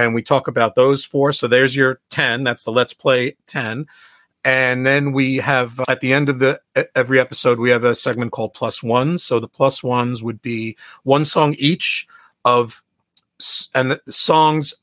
and 0.03 0.13
we 0.13 0.21
talk 0.21 0.47
about 0.47 0.75
those 0.75 1.03
four. 1.05 1.33
So 1.33 1.47
there's 1.47 1.75
your 1.75 1.99
10 2.09 2.43
that's 2.43 2.63
the 2.63 2.71
let's 2.71 2.93
play 2.93 3.35
10 3.47 3.85
and 4.43 4.85
then 4.85 5.11
we 5.11 5.37
have 5.37 5.79
uh, 5.79 5.83
at 5.89 5.99
the 5.99 6.13
end 6.13 6.29
of 6.29 6.39
the 6.39 6.59
every 6.95 7.19
episode 7.19 7.59
we 7.59 7.69
have 7.69 7.83
a 7.83 7.95
segment 7.95 8.31
called 8.31 8.53
plus 8.53 8.81
ones. 8.81 9.23
So 9.23 9.39
the 9.39 9.47
plus 9.47 9.83
ones 9.83 10.23
would 10.23 10.41
be 10.41 10.77
one 11.03 11.25
song 11.25 11.55
each 11.57 12.07
of 12.45 12.83
and 13.73 13.91
the 13.91 14.01
songs 14.11 14.73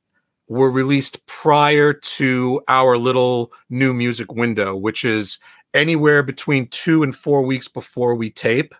were 0.49 0.71
released 0.71 1.25
prior 1.27 1.93
to 1.93 2.63
our 2.69 2.97
little 2.97 3.53
new 3.69 3.93
music 3.93 4.33
window 4.33 4.75
which 4.75 5.05
is 5.05 5.39
anywhere 5.75 6.23
between 6.23 6.67
two 6.69 7.03
and 7.03 7.15
four 7.15 7.43
weeks 7.43 7.69
before 7.69 8.15
we 8.15 8.31
tape. 8.31 8.75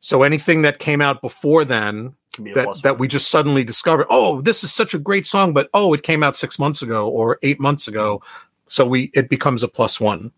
So 0.00 0.22
anything 0.22 0.62
that 0.62 0.78
came 0.78 1.00
out 1.00 1.20
before 1.20 1.64
then 1.64 2.14
That 2.38 2.80
that 2.84 2.98
we 2.98 3.08
just 3.08 3.28
suddenly 3.30 3.64
discovered 3.64 4.06
oh 4.08 4.40
this 4.40 4.62
is 4.62 4.72
such 4.72 4.94
a 4.94 4.98
great 4.98 5.26
song 5.26 5.52
but 5.52 5.68
oh 5.74 5.92
it 5.94 6.02
came 6.02 6.22
out 6.22 6.36
six 6.36 6.58
months 6.58 6.80
ago 6.80 7.08
or 7.08 7.38
eight 7.42 7.58
months 7.58 7.88
ago 7.88 8.22
so 8.66 8.86
we 8.86 9.10
it 9.14 9.28
becomes 9.28 9.62
a 9.64 9.68
plus 9.68 10.00
one 10.00 10.30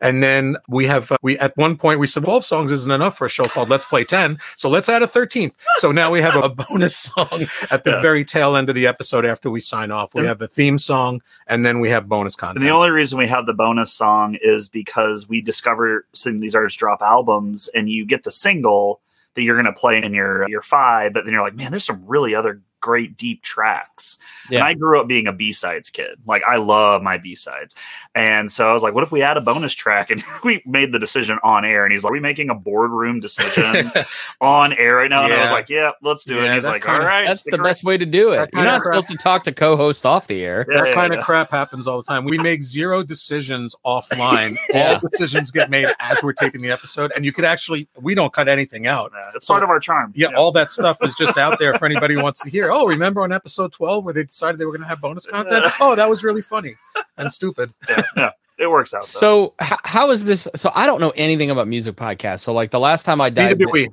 And 0.00 0.22
then 0.22 0.56
we 0.68 0.86
have 0.86 1.10
uh, 1.12 1.16
we 1.22 1.38
at 1.38 1.56
one 1.56 1.76
point 1.78 2.00
we 2.00 2.06
said 2.08 2.24
twelve 2.24 2.44
songs 2.44 2.70
isn't 2.72 2.90
enough 2.92 3.16
for 3.16 3.26
a 3.26 3.30
show 3.30 3.44
called 3.46 3.70
Let's 3.70 3.86
Play 3.86 4.04
Ten, 4.04 4.38
so 4.56 4.68
let's 4.68 4.88
add 4.90 5.02
a 5.02 5.06
thirteenth. 5.06 5.56
So 5.78 5.90
now 5.92 6.10
we 6.12 6.20
have 6.20 6.34
a, 6.36 6.40
a 6.40 6.48
bonus 6.64 6.96
song 6.98 7.46
at 7.70 7.84
the 7.84 7.92
Yeah. 7.92 8.02
very 8.02 8.22
tail 8.24 8.56
end 8.56 8.68
of 8.68 8.74
the 8.74 8.86
episode 8.86 9.24
after 9.24 9.48
we 9.50 9.60
sign 9.60 9.90
off. 9.90 10.14
We 10.14 10.26
have 10.26 10.38
the 10.38 10.48
theme 10.48 10.78
song, 10.78 11.22
and 11.46 11.64
then 11.64 11.80
we 11.80 11.88
have 11.90 12.08
bonus 12.08 12.34
And 12.34 12.40
content. 12.40 12.60
the 12.64 12.70
only 12.70 12.90
reason 12.90 13.18
we 13.18 13.28
have 13.28 13.46
the 13.46 13.54
bonus 13.54 13.90
song 13.92 14.36
is 14.42 14.68
because 14.68 15.28
we 15.30 15.40
discover 15.40 16.04
some 16.12 16.34
of 16.34 16.40
these 16.42 16.54
artists 16.54 16.76
drop 16.78 17.00
albums 17.00 17.68
and 17.74 17.88
you 17.88 18.04
get 18.04 18.24
the 18.24 18.30
single 18.32 19.00
that 19.36 19.42
you're 19.42 19.60
going 19.60 19.72
to 19.72 19.78
play 19.78 20.02
in 20.02 20.12
your 20.12 20.48
your 20.48 20.62
five, 20.62 21.12
but 21.12 21.24
then 21.24 21.32
you're 21.32 21.42
like, 21.42 21.54
man, 21.54 21.70
there's 21.70 21.84
some 21.84 22.04
really 22.06 22.34
other 22.34 22.60
great 22.80 23.16
deep 23.16 23.42
tracks. 23.42 24.18
Yeah. 24.50 24.58
And 24.58 24.64
I 24.64 24.74
grew 24.74 25.00
up 25.00 25.08
being 25.08 25.26
a 25.26 25.32
B-sides 25.32 25.90
kid. 25.90 26.18
Like 26.26 26.42
I 26.44 26.56
love 26.56 27.02
my 27.02 27.18
B-sides. 27.18 27.74
And 28.14 28.50
so 28.50 28.68
I 28.68 28.72
was 28.72 28.82
like, 28.82 28.94
what 28.94 29.02
if 29.02 29.12
we 29.12 29.22
add 29.22 29.36
a 29.36 29.40
bonus 29.40 29.74
track? 29.74 30.10
And 30.10 30.22
we 30.44 30.62
made 30.66 30.92
the 30.92 30.98
decision 30.98 31.38
on 31.42 31.64
air. 31.64 31.84
And 31.84 31.92
he's 31.92 32.04
like, 32.04 32.10
are 32.10 32.14
we 32.14 32.20
making 32.20 32.50
a 32.50 32.54
boardroom 32.54 33.20
decision 33.20 33.90
on 34.40 34.72
air 34.74 34.96
right 34.96 35.10
now? 35.10 35.24
And 35.24 35.32
I 35.32 35.42
was 35.42 35.50
like, 35.50 35.68
yeah, 35.68 35.92
let's 36.02 36.24
do 36.24 36.34
it. 36.38 36.44
And 36.44 36.54
he's 36.54 36.64
like, 36.64 36.82
kinda- 36.82 37.00
all 37.00 37.06
right. 37.06 37.26
That's 37.26 37.40
stick 37.40 37.52
the 37.52 37.62
best 37.62 37.84
way 37.84 37.98
to 37.98 38.06
do 38.06 38.32
it. 38.32 38.36
That 38.36 38.50
You're 38.52 38.64
not 38.64 38.82
supposed 38.82 39.08
to 39.08 39.16
talk 39.16 39.42
to 39.44 39.52
co-host 39.52 40.06
off 40.06 40.26
the 40.26 40.44
air. 40.44 40.66
Yeah, 40.70 40.82
that 40.82 40.88
yeah, 40.88 40.94
kind 40.94 41.12
yeah. 41.12 41.18
of 41.18 41.24
crap 41.24 41.50
happens 41.50 41.86
all 41.86 41.96
the 41.98 42.04
time. 42.04 42.24
We 42.24 42.38
make 42.38 42.62
zero 42.62 43.02
decisions 43.02 43.74
offline. 43.84 44.56
Yeah. 44.76 44.94
All 44.94 45.08
decisions 45.08 45.50
get 45.50 45.70
made 45.70 45.86
as 46.00 46.22
we're 46.22 46.32
taping 46.32 46.60
the 46.60 46.70
episode, 46.70 47.10
and 47.14 47.24
you 47.24 47.32
could 47.32 47.44
actually 47.44 47.88
we 47.98 48.14
don't 48.14 48.32
cut 48.32 48.48
anything 48.48 48.86
out. 48.86 49.12
Yeah, 49.14 49.30
it's 49.34 49.46
part 49.46 49.62
of 49.62 49.70
our 49.70 49.78
charm. 49.80 50.12
Yeah, 50.14 50.28
all 50.36 50.52
that 50.52 50.70
stuff 50.70 50.98
is 51.02 51.14
just 51.14 51.38
out 51.38 51.58
there 51.58 51.78
for 51.78 51.86
anybody 51.86 52.14
who 52.14 52.22
wants 52.22 52.42
to 52.42 52.50
hear. 52.50 52.65
Oh, 52.72 52.86
remember 52.86 53.22
on 53.22 53.32
episode 53.32 53.72
12 53.72 54.04
where 54.04 54.14
they 54.14 54.24
decided 54.24 54.58
they 54.58 54.64
were 54.66 54.72
going 54.72 54.82
to 54.82 54.88
have 54.88 55.00
bonus 55.00 55.26
content? 55.26 55.64
Oh, 55.80 55.94
that 55.94 56.08
was 56.08 56.22
really 56.24 56.42
funny 56.42 56.74
and 57.16 57.32
stupid. 57.32 57.72
yeah, 57.88 58.02
yeah. 58.16 58.30
It 58.58 58.70
works 58.70 58.94
out. 58.94 59.02
though. 59.02 59.06
So 59.06 59.54
h- 59.60 59.72
how 59.84 60.10
is 60.10 60.24
this? 60.24 60.48
So 60.54 60.70
I 60.74 60.86
don't 60.86 61.00
know 61.00 61.10
anything 61.16 61.50
about 61.50 61.68
music 61.68 61.96
podcasts. 61.96 62.40
So 62.40 62.52
like 62.52 62.70
the 62.70 62.80
last 62.80 63.04
time 63.04 63.20
I 63.20 63.28
Neither 63.28 63.48
dived, 63.50 63.58
do 63.60 63.68
we. 63.70 63.88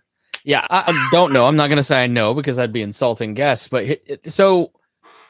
yeah, 0.46 0.66
I, 0.70 0.84
I 0.88 1.10
don't 1.12 1.34
know. 1.34 1.46
I'm 1.48 1.56
not 1.58 1.68
going 1.68 1.78
to 1.78 1.84
say 1.84 2.02
I 2.04 2.08
know 2.08 2.34
because 2.34 2.60
I'd 2.60 2.72
be 2.74 2.82
insulting 2.82 3.34
guests. 3.34 3.68
But 3.68 3.84
it- 3.84 4.04
it- 4.06 4.32
so 4.32 4.72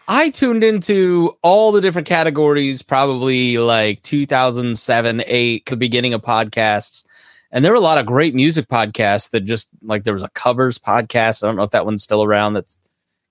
I 0.07 0.29
tuned 0.29 0.63
into 0.63 1.35
all 1.41 1.71
the 1.71 1.81
different 1.81 2.07
categories, 2.07 2.81
probably 2.83 3.57
like 3.57 4.01
2007, 4.03 5.23
eight, 5.25 5.65
the 5.65 5.77
beginning 5.77 6.13
of 6.13 6.21
podcasts. 6.21 7.03
And 7.51 7.63
there 7.63 7.71
were 7.71 7.77
a 7.77 7.81
lot 7.81 7.97
of 7.99 8.05
great 8.05 8.33
music 8.35 8.67
podcasts 8.67 9.29
that 9.31 9.41
just 9.41 9.69
like 9.83 10.03
there 10.03 10.13
was 10.13 10.23
a 10.23 10.29
covers 10.29 10.77
podcast. 10.79 11.43
I 11.43 11.47
don't 11.47 11.55
know 11.55 11.63
if 11.63 11.71
that 11.71 11.85
one's 11.85 12.03
still 12.03 12.23
around. 12.23 12.53
That's 12.53 12.77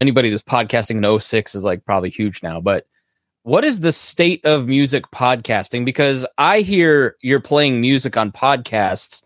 anybody 0.02 0.28
that's 0.28 0.42
podcasting 0.42 1.02
in 1.02 1.18
06 1.20 1.54
is 1.54 1.64
like 1.64 1.84
probably 1.86 2.10
huge 2.10 2.42
now. 2.42 2.60
But 2.60 2.86
what 3.44 3.64
is 3.64 3.80
the 3.80 3.92
state 3.92 4.44
of 4.44 4.66
music 4.66 5.04
podcasting? 5.12 5.84
Because 5.84 6.26
I 6.38 6.60
hear 6.60 7.16
you're 7.22 7.40
playing 7.40 7.80
music 7.80 8.16
on 8.16 8.32
podcasts, 8.32 9.22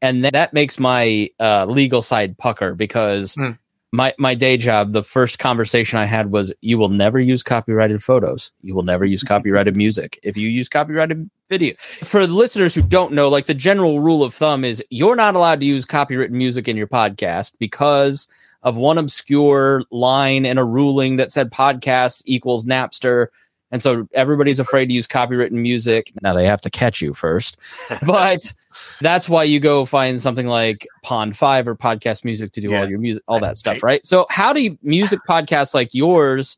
and 0.00 0.24
that, 0.24 0.52
makes 0.52 0.78
my 0.78 1.28
uh, 1.40 1.64
legal 1.64 2.02
side 2.02 2.36
pucker 2.38 2.74
because 2.74 3.34
Hmm. 3.34 3.52
my 3.92 4.14
my 4.18 4.34
day 4.34 4.56
job, 4.58 4.92
the 4.92 5.02
first 5.02 5.38
conversation 5.38 5.98
I 5.98 6.04
had 6.04 6.30
was, 6.30 6.52
"You 6.60 6.78
will 6.78 6.90
never 6.90 7.18
use 7.18 7.42
copyrighted 7.42 8.02
photos. 8.02 8.52
You 8.62 8.74
will 8.74 8.84
never 8.84 9.04
use 9.04 9.22
copyrighted 9.22 9.76
music. 9.76 10.18
If 10.22 10.36
you 10.36 10.48
use 10.48 10.68
copyrighted 10.68 11.28
video." 11.48 11.74
For 12.04 12.26
the 12.26 12.32
listeners 12.34 12.74
who 12.74 12.82
don't 12.82 13.12
know, 13.12 13.28
like 13.28 13.46
the 13.46 13.54
general 13.54 14.00
rule 14.00 14.22
of 14.22 14.34
thumb 14.34 14.64
is, 14.64 14.84
you're 14.90 15.16
not 15.16 15.34
allowed 15.34 15.60
to 15.60 15.66
use 15.66 15.84
copyrighted 15.84 16.32
music 16.32 16.68
in 16.68 16.76
your 16.76 16.86
podcast 16.86 17.54
because 17.58 18.28
of 18.62 18.76
one 18.76 18.98
obscure 18.98 19.82
line 19.90 20.44
in 20.44 20.58
a 20.58 20.64
ruling 20.64 21.16
that 21.16 21.30
said 21.30 21.50
podcasts 21.50 22.22
equals 22.26 22.64
Napster. 22.64 23.28
And 23.70 23.82
so 23.82 24.08
everybody's 24.14 24.58
afraid 24.58 24.86
to 24.86 24.94
use 24.94 25.06
copywritten 25.06 25.52
music. 25.52 26.10
Now 26.22 26.32
they 26.32 26.46
have 26.46 26.60
to 26.62 26.70
catch 26.70 27.00
you 27.02 27.12
first. 27.12 27.56
But 28.06 28.52
that's 29.00 29.28
why 29.28 29.44
you 29.44 29.60
go 29.60 29.84
find 29.84 30.20
something 30.22 30.46
like 30.46 30.86
Pond 31.04 31.36
5 31.36 31.68
or 31.68 31.76
podcast 31.76 32.24
music 32.24 32.52
to 32.52 32.60
do 32.60 32.70
Yeah. 32.70 32.80
all 32.80 32.88
your 32.88 32.98
music, 32.98 33.22
all 33.28 33.40
that 33.40 33.58
stuff, 33.58 33.82
right? 33.82 34.04
So 34.06 34.26
how 34.30 34.52
do 34.52 34.62
you, 34.62 34.78
music 34.82 35.20
podcasts 35.28 35.74
like 35.74 35.92
yours 35.92 36.56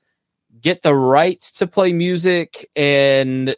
get 0.60 0.82
the 0.82 0.94
rights 0.94 1.50
to 1.52 1.66
play 1.66 1.92
music 1.92 2.68
and 2.76 3.54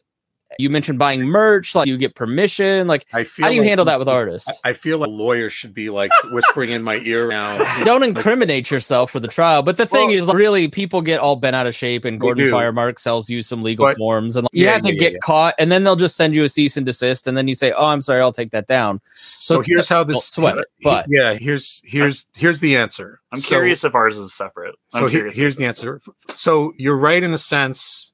you 0.59 0.71
mentioned 0.71 0.99
buying 0.99 1.23
merch, 1.23 1.75
like 1.75 1.87
you 1.87 1.97
get 1.97 2.15
permission, 2.15 2.87
like 2.87 3.07
I 3.13 3.25
feel 3.25 3.45
how 3.45 3.51
do 3.51 3.55
you 3.55 3.63
like- 3.63 3.69
handle 3.69 3.85
that 3.87 3.99
with 3.99 4.09
artists? 4.09 4.49
I 4.65 4.71
I 4.71 4.75
feel 4.75 4.99
like 4.99 5.11
lawyers 5.11 5.53
should 5.53 5.75
be 5.75 5.91
like 5.91 6.11
whispering 6.31 6.71
in 6.71 6.83
my 6.83 6.97
ear 7.05 7.29
now. 7.29 7.83
don't 7.85 8.03
incriminate 8.03 8.71
yourself 8.71 9.11
for 9.11 9.21
the 9.21 9.29
trial. 9.29 9.63
But 9.63 9.77
the 9.77 9.85
thing 9.87 10.09
Well- 10.09 10.29
is, 10.31 10.35
really, 10.35 10.69
people 10.69 11.03
get 11.03 11.21
all 11.21 11.37
bent 11.37 11.55
out 11.55 11.67
of 11.67 11.75
shape, 11.75 12.05
and 12.07 12.19
Gordon. 12.19 12.51
Firemark 12.51 12.99
sells 12.99 13.29
you 13.29 13.43
some 13.43 13.63
legal 13.63 13.87
But- 13.87 13.99
forms, 13.99 14.37
and 14.37 14.49
you 14.53 14.65
Yeah, 14.65 14.73
have 14.73 14.83
to 14.83 14.93
yeah, 14.95 14.99
get 14.99 15.13
yeah. 15.13 15.19
caught, 15.23 15.55
and 15.59 15.71
then 15.71 15.85
they'll 15.85 15.95
just 15.97 16.17
send 16.17 16.35
you 16.35 16.43
a 16.45 16.49
cease 16.49 16.77
and 16.77 16.87
desist, 16.87 17.27
and 17.27 17.37
then 17.37 17.49
you 17.49 17.55
say, 17.55 17.73
"Oh, 17.73 17.87
I'm 17.87 18.01
sorry, 18.01 18.21
I'll 18.23 18.33
take 18.33 18.51
that 18.53 18.67
down." 18.67 19.01
So 19.15 19.57
it's- 19.57 19.69
here's 19.69 19.89
how 19.89 20.05
don't 20.05 20.09
this 20.15 20.25
sweat 20.25 20.57
it, 20.59 20.67
but- 20.83 21.07
yeah, 21.09 21.35
here's 21.35 21.83
here's 21.85 22.27
here's 22.35 22.61
the 22.61 22.77
answer. 22.77 23.21
I'm 23.33 23.41
So- 23.41 23.49
curious 23.49 23.85
if 23.85 23.95
ours 23.95 24.17
is 24.17 24.33
separate. 24.35 24.75
I'm 24.95 25.01
so 25.03 25.07
here- 25.09 25.19
curious 25.21 25.35
here's 25.37 25.57
the 25.57 25.67
answer. 25.67 26.01
So 26.35 26.73
you're 26.79 26.97
right 26.97 27.23
in 27.23 27.33
a 27.35 27.39
sense. 27.39 28.12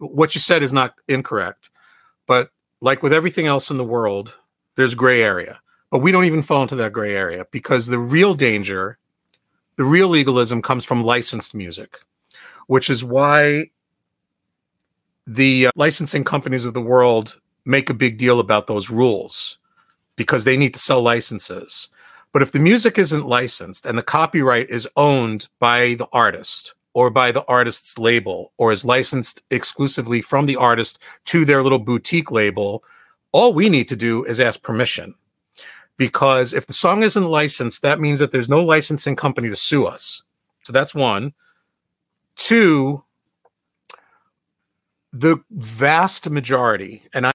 What 0.00 0.34
you 0.34 0.40
said 0.40 0.62
is 0.62 0.72
not 0.72 0.94
incorrect, 1.08 1.70
but 2.26 2.50
like 2.80 3.02
with 3.02 3.12
everything 3.12 3.46
else 3.46 3.70
in 3.70 3.76
the 3.76 3.84
world, 3.84 4.34
there's 4.76 4.94
gray 4.94 5.22
area. 5.22 5.60
But 5.90 5.98
we 5.98 6.12
don't 6.12 6.24
even 6.24 6.42
fall 6.42 6.62
into 6.62 6.76
that 6.76 6.92
gray 6.92 7.14
area 7.14 7.46
because 7.50 7.86
the 7.86 7.98
real 7.98 8.34
danger, 8.34 8.98
the 9.76 9.84
real 9.84 10.08
legalism 10.08 10.62
comes 10.62 10.84
from 10.84 11.04
licensed 11.04 11.54
music, 11.54 11.98
which 12.66 12.88
is 12.88 13.04
why 13.04 13.70
the 15.26 15.66
uh, 15.66 15.70
licensing 15.76 16.24
companies 16.24 16.64
of 16.64 16.74
the 16.74 16.80
world 16.80 17.38
make 17.64 17.90
a 17.90 17.94
big 17.94 18.18
deal 18.18 18.40
about 18.40 18.66
those 18.66 18.90
rules 18.90 19.58
because 20.16 20.44
they 20.44 20.56
need 20.56 20.74
to 20.74 20.80
sell 20.80 21.02
licenses. 21.02 21.88
But 22.32 22.42
if 22.42 22.52
the 22.52 22.58
music 22.58 22.98
isn't 22.98 23.26
licensed 23.26 23.84
and 23.84 23.98
the 23.98 24.02
copyright 24.02 24.70
is 24.70 24.88
owned 24.96 25.48
by 25.58 25.94
the 25.94 26.08
artist 26.12 26.74
or 26.94 27.10
by 27.10 27.30
the 27.32 27.44
artist's 27.46 27.98
label 27.98 28.52
or 28.58 28.72
is 28.72 28.84
licensed 28.84 29.42
exclusively 29.50 30.20
from 30.20 30.46
the 30.46 30.56
artist 30.56 30.98
to 31.26 31.44
their 31.44 31.62
little 31.62 31.78
boutique 31.78 32.30
label, 32.30 32.84
all 33.32 33.52
we 33.52 33.68
need 33.68 33.88
to 33.88 33.96
do 33.96 34.24
is 34.24 34.40
ask 34.40 34.62
permission. 34.62 35.14
Because 35.96 36.52
if 36.52 36.66
the 36.66 36.72
song 36.72 37.02
isn't 37.02 37.24
licensed, 37.24 37.82
that 37.82 38.00
means 38.00 38.18
that 38.18 38.32
there's 38.32 38.48
no 38.48 38.64
licensing 38.64 39.16
company 39.16 39.48
to 39.48 39.56
sue 39.56 39.86
us. 39.86 40.22
So 40.62 40.72
that's 40.72 40.94
one. 40.94 41.34
Two, 42.36 43.04
the 45.12 45.36
vast 45.50 46.30
majority, 46.30 47.02
and 47.12 47.26
I 47.26 47.32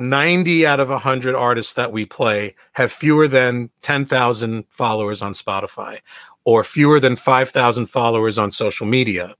90 0.00 0.66
out 0.66 0.80
of 0.80 0.88
100 0.88 1.34
artists 1.34 1.74
that 1.74 1.92
we 1.92 2.06
play 2.06 2.54
have 2.72 2.90
fewer 2.90 3.28
than 3.28 3.68
10,000 3.82 4.64
followers 4.70 5.20
on 5.20 5.34
Spotify 5.34 5.98
or 6.44 6.64
fewer 6.64 7.00
than 7.00 7.16
5,000 7.16 7.86
followers 7.86 8.38
on 8.38 8.50
social 8.50 8.86
media. 8.86 9.34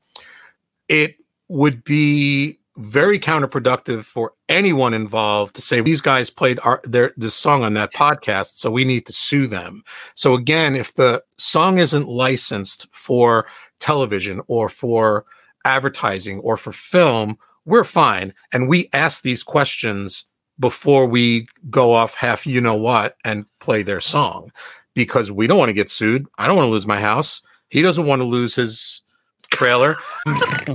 It 0.89 1.17
would 1.49 1.83
be 1.85 2.59
very 2.77 3.19
counterproductive 3.19 4.05
for 4.05 4.33
anyone 4.49 4.95
involved 4.95 5.55
to 5.55 5.61
say 5.61 5.81
these 5.81 6.01
guys 6.01 6.31
played 6.31 6.59
our, 6.63 6.81
their 6.85 7.13
this 7.17 7.35
song 7.35 7.63
on 7.63 7.75
that 7.75 7.93
podcast, 7.93 8.59
so 8.59 8.71
we 8.71 8.85
need 8.85 9.07
to 9.07 9.13
sue 9.13 9.47
them. 9.47 9.83
So 10.15 10.35
again, 10.35 10.77
if 10.77 10.95
the 10.95 11.23
song 11.37 11.79
isn't 11.79 12.09
licensed 12.09 12.87
for 12.93 13.47
television 13.81 14.41
or 14.47 14.69
for 14.69 15.25
advertising 15.65 16.39
or 16.41 16.57
for 16.57 16.73
film, 16.73 17.37
we're 17.67 17.85
fine. 17.85 18.33
And 18.53 18.69
we 18.69 18.89
ask 18.93 19.23
these 19.23 19.43
questions 19.43 20.25
before 20.59 21.07
we 21.07 21.49
go 21.71 21.93
off 21.93 22.15
half 22.15 22.47
you 22.47 22.61
know 22.61 22.75
what 22.75 23.17
and 23.25 23.47
play 23.61 23.83
their 23.83 24.01
song 24.01 24.51
because 24.95 25.31
we 25.31 25.47
don't 25.47 25.59
want 25.59 25.69
to 25.69 25.75
get 25.75 25.91
sued. 25.91 26.27
I 26.39 26.47
don't 26.47 26.57
want 26.57 26.67
to 26.67 26.71
lose 26.71 26.87
my 26.87 27.01
house. 27.01 27.43
He 27.69 27.83
doesn't 27.83 28.07
want 28.07 28.21
to 28.21 28.25
lose 28.25 28.55
his 28.55 29.03
trailer. 29.51 29.97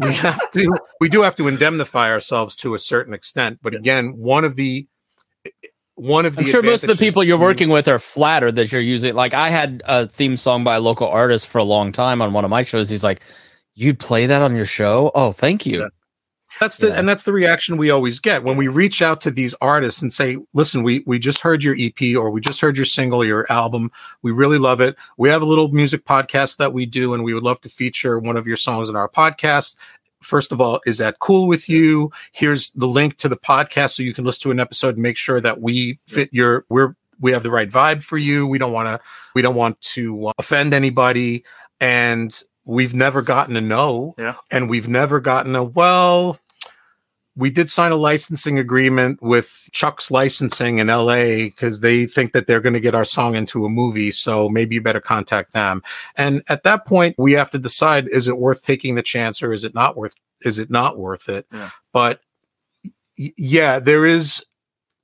we 0.01 0.13
have 0.13 0.51
to 0.51 0.77
we 0.99 1.09
do 1.09 1.21
have 1.21 1.35
to 1.37 1.47
indemnify 1.47 2.09
ourselves 2.09 2.55
to 2.57 2.73
a 2.73 2.79
certain 2.79 3.13
extent, 3.13 3.59
but 3.61 3.75
again, 3.75 4.17
one 4.17 4.45
of 4.45 4.55
the 4.55 4.87
one 5.95 6.25
of 6.25 6.35
the 6.35 6.41
I'm 6.41 6.47
sure 6.47 6.61
most 6.61 6.83
of 6.83 6.89
the 6.89 6.95
people 6.95 7.23
you're 7.23 7.37
mm-hmm. 7.37 7.43
working 7.43 7.69
with 7.69 7.87
are 7.87 7.99
flattered 7.99 8.55
that 8.55 8.71
you're 8.71 8.81
using. 8.81 9.15
Like 9.15 9.33
I 9.33 9.49
had 9.49 9.81
a 9.85 10.07
theme 10.07 10.37
song 10.37 10.63
by 10.63 10.75
a 10.75 10.79
local 10.79 11.07
artist 11.07 11.47
for 11.47 11.57
a 11.57 11.63
long 11.63 11.91
time 11.91 12.21
on 12.21 12.33
one 12.33 12.43
of 12.43 12.51
my 12.51 12.63
shows. 12.63 12.89
He's 12.89 13.03
like, 13.03 13.21
"You'd 13.75 13.99
play 13.99 14.25
that 14.25 14.41
on 14.41 14.55
your 14.55 14.65
show? 14.65 15.11
Oh, 15.15 15.31
thank 15.31 15.65
you." 15.65 15.81
Yeah. 15.81 15.87
That's 16.59 16.77
the 16.77 16.87
Yeah. 16.87 16.93
and 16.93 17.07
that's 17.09 17.23
the 17.23 17.31
reaction 17.33 17.77
we 17.77 17.89
always 17.89 18.19
get 18.19 18.43
when 18.43 18.57
we 18.57 18.67
reach 18.67 19.01
out 19.01 19.21
to 19.21 19.31
these 19.31 19.53
artists 19.61 20.01
and 20.01 20.11
say, 20.11 20.37
"Listen, 20.53 20.83
we 20.83 21.03
we 21.05 21.19
just 21.19 21.39
heard 21.41 21.63
your 21.63 21.75
EP 21.77 22.15
or 22.15 22.29
we 22.29 22.41
just 22.41 22.61
heard 22.61 22.75
your 22.77 22.85
single, 22.85 23.21
or 23.21 23.25
your 23.25 23.45
album. 23.51 23.91
We 24.21 24.31
really 24.31 24.57
love 24.57 24.81
it. 24.81 24.95
We 25.17 25.29
have 25.29 25.41
a 25.41 25.45
little 25.45 25.69
music 25.69 26.05
podcast 26.05 26.57
that 26.57 26.73
we 26.73 26.85
do, 26.85 27.13
and 27.13 27.23
we 27.23 27.33
would 27.33 27.43
love 27.43 27.61
to 27.61 27.69
feature 27.69 28.19
one 28.19 28.37
of 28.37 28.47
your 28.47 28.57
songs 28.57 28.89
in 28.89 28.95
our 28.95 29.09
podcast." 29.09 29.75
First 30.21 30.51
of 30.51 30.59
all, 30.59 30.81
is 30.87 30.97
that 30.97 31.19
cool 31.19 31.47
with 31.47 31.69
you? 31.69 32.11
Here's 32.31 32.71
the 32.71 32.87
link 32.87 33.17
to 33.17 33.29
the 33.29 33.37
podcast 33.37 33.91
so 33.95 34.01
you 34.03 34.13
can 34.13 34.23
listen 34.25 34.41
to 34.43 34.51
an 34.51 34.59
episode 34.59 34.95
and 34.95 35.03
make 35.03 35.17
sure 35.17 35.39
that 35.39 35.61
we 35.61 35.99
fit 36.07 36.29
your 36.31 36.65
we're 36.69 36.95
we 37.19 37.31
have 37.31 37.43
the 37.43 37.51
right 37.51 37.69
vibe 37.69 38.01
for 38.03 38.17
you. 38.17 38.47
We 38.47 38.57
don't 38.57 38.71
want 38.73 38.87
to 38.87 38.99
we 39.35 39.41
don't 39.43 39.55
want 39.55 39.79
to 39.93 40.27
uh, 40.29 40.31
offend 40.39 40.73
anybody, 40.73 41.43
and 41.79 42.37
we've 42.65 42.95
never 42.95 43.21
gotten 43.21 43.55
a 43.55 43.61
no, 43.61 44.15
Yeah. 44.17 44.35
and 44.51 44.67
we've 44.69 44.87
never 44.87 45.19
gotten 45.19 45.55
a 45.55 45.63
well 45.63 46.39
we 47.37 47.49
did 47.49 47.69
sign 47.69 47.91
a 47.91 47.97
licensing 47.97 48.57
agreement 48.57 49.21
with 49.21 49.69
Chuck's 49.73 50.09
licensing 50.09 50.79
in 50.79 50.87
LA 50.87 51.45
because 51.45 51.81
they 51.81 52.05
think 52.05 52.31
that 52.31 52.47
they're 52.47 52.61
going 52.61 52.73
to 52.73 52.79
get 52.79 52.95
our 52.95 53.03
song 53.03 53.35
into 53.35 53.65
a 53.65 53.69
movie. 53.69 54.11
So 54.11 54.47
maybe 54.47 54.75
you 54.75 54.81
better 54.81 55.01
contact 55.01 55.51
them. 55.51 55.83
And 56.15 56.43
at 56.47 56.63
that 56.63 56.85
point, 56.85 57.15
we 57.17 57.33
have 57.33 57.49
to 57.51 57.59
decide: 57.59 58.07
is 58.07 58.27
it 58.27 58.37
worth 58.37 58.63
taking 58.63 58.95
the 58.95 59.03
chance, 59.03 59.43
or 59.43 59.51
is 59.51 59.65
it 59.65 59.75
not 59.75 59.97
worth? 59.97 60.15
Is 60.43 60.59
it 60.59 60.69
not 60.69 60.97
worth 60.97 61.27
it? 61.27 61.45
Yeah. 61.51 61.71
But 61.91 62.21
yeah, 63.17 63.79
there 63.79 64.05
is 64.05 64.45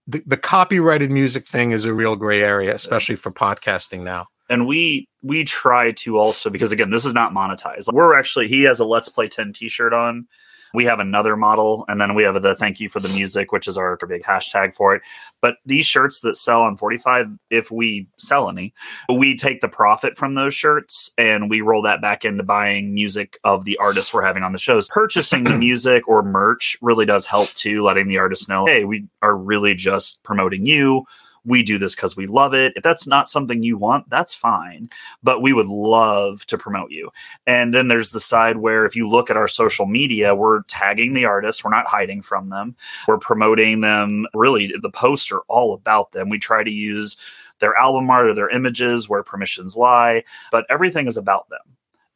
the, 0.08 0.24
the 0.26 0.38
copyrighted 0.38 1.12
music 1.12 1.48
thing 1.48 1.72
is 1.72 1.86
a 1.86 1.94
real 1.94 2.16
gray 2.16 2.42
area, 2.42 2.74
especially 2.74 3.16
for 3.16 3.32
podcasting 3.32 4.02
now. 4.04 4.28
and 4.50 4.68
we 4.68 5.08
we 5.24 5.44
try 5.44 5.92
to 5.94 6.18
also 6.18 6.50
because 6.50 6.72
again 6.72 6.90
this 6.90 7.06
is 7.06 7.14
not 7.14 7.32
monetized 7.34 7.92
we're 7.94 8.18
actually 8.18 8.48
he 8.48 8.64
has 8.64 8.80
a 8.80 8.86
let's 8.86 9.08
play 9.08 9.28
10 9.28 9.54
t-shirt 9.54 9.94
on 9.94 10.28
we 10.74 10.86
have 10.86 11.00
another 11.00 11.36
model 11.36 11.86
and 11.88 12.00
then 12.00 12.16
we 12.16 12.24
have 12.24 12.42
the 12.42 12.56
thank 12.56 12.80
you 12.80 12.90
for 12.90 13.00
the 13.00 13.10
music 13.10 13.52
which 13.52 13.68
is 13.68 13.78
our, 13.78 13.98
big 14.08 14.24
hashtag 14.24 14.74
for 14.74 14.96
it. 14.96 15.02
But 15.42 15.58
these 15.66 15.86
shirts 15.86 16.22
that 16.22 16.36
sell 16.36 16.62
on 16.62 16.76
45 16.76 17.28
if 17.50 17.72
we 17.72 18.08
sell 18.18 18.50
any 18.50 18.74
we 19.14 19.38
take 19.38 19.62
the 19.62 19.68
profit 19.68 20.18
from 20.18 20.34
those 20.34 20.56
shirts 20.56 21.12
and 21.18 21.50
we 21.50 21.62
roll 21.62 21.84
that 21.84 22.02
back 22.02 22.26
into 22.26 22.44
buying 22.44 22.94
music 22.94 23.40
of 23.44 23.66
the 23.66 23.78
artists 23.78 24.14
we're 24.14 24.24
having 24.24 24.44
on 24.44 24.52
the 24.52 24.58
shows. 24.58 24.90
Purchasing 24.90 25.44
the 25.44 25.58
music 25.58 26.08
or 26.08 26.24
merch 26.24 26.78
really 26.82 27.06
does 27.06 27.26
help 27.26 27.50
too 27.54 27.84
letting 27.84 28.08
the 28.08 28.18
artist 28.18 28.50
know 28.50 28.66
hey 28.66 28.86
we 28.86 29.08
are 29.22 29.36
really 29.36 29.76
just 29.76 30.22
promoting 30.24 30.66
you 30.66 31.06
we 31.46 31.64
do 31.64 31.78
this 31.78 31.96
because 31.96 32.16
we 32.16 32.28
love 32.28 32.54
it. 32.54 32.74
If 32.76 32.84
that's 32.84 33.08
not 33.08 33.30
something 33.30 33.64
you 33.64 33.78
want, 33.78 34.10
that's 34.10 34.34
fine. 34.34 34.90
But 35.24 35.42
we 35.42 35.54
would 35.54 35.68
love 35.68 36.46
to 36.48 36.58
promote 36.58 36.92
you. 36.92 37.10
And 37.48 37.74
then 37.74 37.88
there's 37.88 38.12
the 38.12 38.20
side 38.20 38.58
where 38.58 38.86
if 38.86 38.96
you 38.96 39.10
look 39.10 39.30
at 39.30 39.38
our 39.38 39.48
social 39.48 39.86
media, 39.86 40.36
we're 40.36 40.64
tagging 40.64 41.14
the 41.14 41.26
artists, 41.26 41.64
we're 41.64 41.72
not 41.72 41.88
hiding 41.88 42.22
from 42.22 42.48
them, 42.48 42.76
we're 43.08 43.18
promoting 43.18 43.82
them. 43.82 44.28
Really, 44.34 44.74
the 44.82 44.92
posts 44.92 45.32
are 45.32 45.44
all 45.48 45.74
about 45.74 46.12
them. 46.12 46.30
We 46.30 46.40
try 46.40 46.64
to 46.64 46.72
use 46.72 47.18
their 47.60 47.76
album 47.76 48.10
art 48.10 48.28
or 48.28 48.34
their 48.34 48.50
images 48.50 49.08
where 49.08 49.24
permissions 49.24 49.78
lie, 49.78 50.24
but 50.52 50.66
everything 50.70 51.08
is 51.08 51.18
about 51.18 51.50
them 51.50 51.60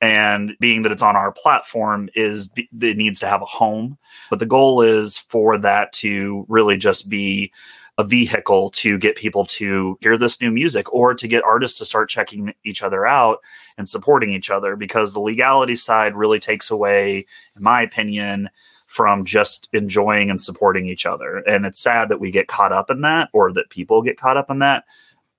and 0.02 0.56
being 0.60 0.82
that 0.82 0.92
it's 0.92 1.02
on 1.02 1.16
our 1.16 1.32
platform 1.32 2.10
is 2.16 2.50
it 2.56 2.98
needs 2.98 3.20
to 3.20 3.28
have 3.28 3.42
a 3.42 3.46
home 3.46 3.98
but 4.30 4.40
the 4.40 4.46
goal 4.46 4.82
is 4.82 5.18
for 5.18 5.58
that 5.58 5.92
to 5.94 6.46
really 6.50 6.76
just 6.76 7.08
be 7.08 7.52
a 7.98 8.04
vehicle 8.04 8.70
to 8.70 8.98
get 8.98 9.16
people 9.16 9.46
to 9.46 9.98
hear 10.02 10.18
this 10.18 10.42
new 10.42 10.52
music 10.52 10.92
or 10.94 11.14
to 11.14 11.28
get 11.28 11.44
artists 11.44 11.80
to 11.80 11.86
start 11.86 12.10
checking 12.10 12.54
each 12.66 12.84
other 12.84 13.06
out 13.06 13.40
and 13.78 13.88
supporting 13.88 14.32
each 14.32 14.50
other 14.50 14.76
because 14.76 15.14
the 15.14 15.20
legality 15.20 15.76
side 15.76 16.16
really 16.16 16.40
takes 16.40 16.70
away 16.70 17.26
in 17.56 17.64
my 17.64 17.82
opinion 17.82 18.50
from 18.88 19.24
just 19.26 19.70
enjoying 19.74 20.30
and 20.30 20.42
supporting 20.42 20.88
each 20.88 21.06
other. 21.06 21.38
And 21.38 21.66
it's 21.66 21.80
sad 21.80 22.10
that 22.10 22.20
we 22.20 22.32
get 22.32 22.48
caught 22.48 22.72
up 22.72 22.90
in 22.90 23.02
that 23.02 23.30
or 23.34 23.52
that 23.54 23.70
people 23.70 24.02
get 24.02 24.20
caught 24.20 24.38
up 24.38 24.52
in 24.52 24.60
that. 24.60 24.84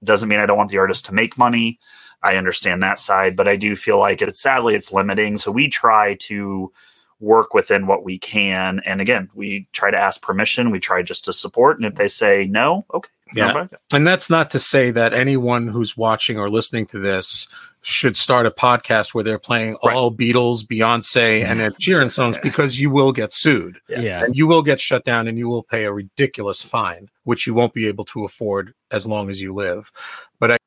Doesn't 0.03 0.29
mean 0.29 0.41
i 0.41 0.47
don't 0.47 0.59
want 0.59 0.71
the 0.71 0.79
artist 0.79 1.07
to 1.07 1.15
make 1.15 1.39
money. 1.39 1.79
I 2.23 2.37
understand 2.37 2.83
that 2.83 2.99
side, 2.99 3.37
but 3.37 3.49
I 3.49 3.57
do 3.57 3.77
feel 3.77 3.99
like 3.99 4.21
it 4.23 4.35
sadly 4.37 4.75
it's 4.75 4.93
limiting. 4.93 5.37
So 5.37 5.51
we 5.51 5.69
try 5.69 6.15
to 6.21 6.73
work 7.20 7.54
within 7.54 7.87
what 7.87 8.04
we 8.04 8.18
can. 8.18 8.80
And 8.85 9.00
again, 9.00 9.30
we 9.35 9.66
try 9.73 9.90
to 9.90 9.96
ask 9.96 10.20
permission. 10.23 10.70
We 10.70 10.80
try 10.80 11.02
just 11.02 11.25
to 11.26 11.32
support. 11.32 11.78
And 11.78 11.87
if 11.87 11.94
they 11.94 12.08
say 12.08 12.46
no, 12.46 12.85
okay. 12.92 13.08
Yeah. 13.35 13.52
no, 13.52 13.68
And 13.92 14.06
that's 14.06 14.30
not 14.30 14.50
to 14.50 14.58
say 14.61 14.92
that 14.92 15.12
anyone 15.12 15.66
who's 15.66 15.96
watching 15.96 16.38
or 16.38 16.49
listening 16.49 16.87
to 16.87 16.99
this 17.00 17.49
should 17.82 18.16
start 18.16 18.46
a 18.46 18.50
podcast 18.52 19.14
where 19.14 19.25
they're 19.25 19.38
playing 19.38 19.76
Right. 19.85 19.96
all 19.96 20.12
Beatles, 20.12 20.62
Beyonce, 20.64 21.42
and 21.44 21.61
Ed 21.61 21.73
Sheeran 21.75 22.11
songs 22.11 22.37
because 22.42 22.78
you 22.80 22.88
will 22.90 23.11
get 23.12 23.32
sued 23.32 23.78
Yeah. 23.88 24.00
Yeah. 24.00 24.25
and 24.25 24.37
you 24.37 24.46
will 24.46 24.62
get 24.62 24.78
shut 24.80 25.04
down 25.04 25.26
and 25.26 25.38
you 25.38 25.49
will 25.49 25.62
pay 25.64 25.85
a 25.85 25.92
ridiculous 25.92 26.62
fine, 26.62 27.08
which 27.25 27.46
you 27.46 27.54
won't 27.54 27.75
be 27.75 27.88
able 27.88 28.04
to 28.06 28.25
afford 28.25 28.75
as 28.92 29.06
long 29.06 29.28
as 29.28 29.40
you 29.40 29.52
live. 29.54 29.90
But 30.38 30.52
I, 30.52 30.58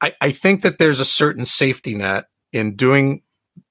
I, 0.00 0.14
I 0.22 0.30
think 0.32 0.62
that 0.62 0.78
there's 0.78 1.00
a 1.00 1.04
certain 1.04 1.44
safety 1.44 1.94
net 1.94 2.26
in 2.52 2.76
doing 2.76 3.22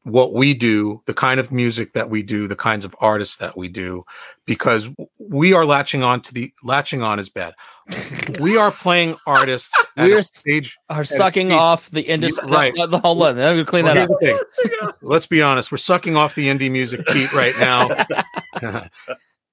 what 0.04 0.34
we 0.34 0.54
do, 0.54 1.02
the 1.06 1.14
kind 1.14 1.40
of 1.40 1.52
music 1.52 1.94
that 1.94 2.10
we 2.10 2.24
do, 2.24 2.48
the 2.48 2.56
kinds 2.56 2.84
of 2.86 2.96
artists 3.00 3.38
that 3.38 3.56
we 3.58 3.68
do, 3.68 4.04
because 4.46 4.90
we 5.20 5.54
are 5.54 5.66
latching 5.66 6.04
on 6.04 6.22
to 6.22 6.34
the 6.34 6.52
latching 6.64 7.02
on 7.02 7.20
is 7.20 7.30
bad. 7.30 7.54
We 8.40 8.58
are 8.58 8.72
playing 8.72 9.18
artists 9.28 9.74
We're 9.98 10.22
stage. 10.22 10.78
Are 10.90 11.04
sucking 11.04 11.48
Steve, 11.50 11.60
off 11.60 11.90
the 11.90 12.02
industry. 12.02 12.48
right. 12.50 12.74
The, 12.76 13.00
whole 13.00 13.18
one. 13.18 13.32
I'm 13.32 13.54
gonna 13.56 13.66
clean 13.66 13.86
Well, 13.86 13.96
that 13.96 14.10
up. 14.10 14.18
thing. 14.22 14.90
Let's 15.02 15.26
be 15.26 15.42
honest. 15.42 15.72
We're 15.72 15.78
sucking 15.80 16.16
off 16.16 16.36
the 16.36 16.48
indie 16.48 16.72
music 16.72 17.06
teat 17.08 17.34
right 17.34 17.56
now, 17.60 17.90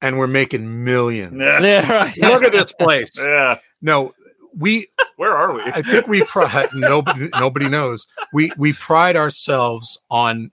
and 0.03 0.19
we're 0.19 0.27
making 0.27 0.85
millions. 0.85 1.35
Yeah, 1.37 1.91
right. 1.91 2.17
Look 2.19 2.45
at 2.45 2.53
this 2.53 2.73
place. 2.75 3.11
Yeah. 3.19 3.59
No, 3.83 4.13
we. 4.57 4.89
Where 5.17 5.35
are 5.35 5.55
we? 5.55 5.63
I 5.63 5.83
think 5.83 6.07
we 6.07 6.23
pride. 6.25 6.69
Nobody, 6.75 7.29
nobody 7.39 7.69
knows. 7.69 8.07
We 8.33 8.53
we 8.57 8.73
pride 8.73 9.17
ourselves 9.17 9.99
on 10.11 10.51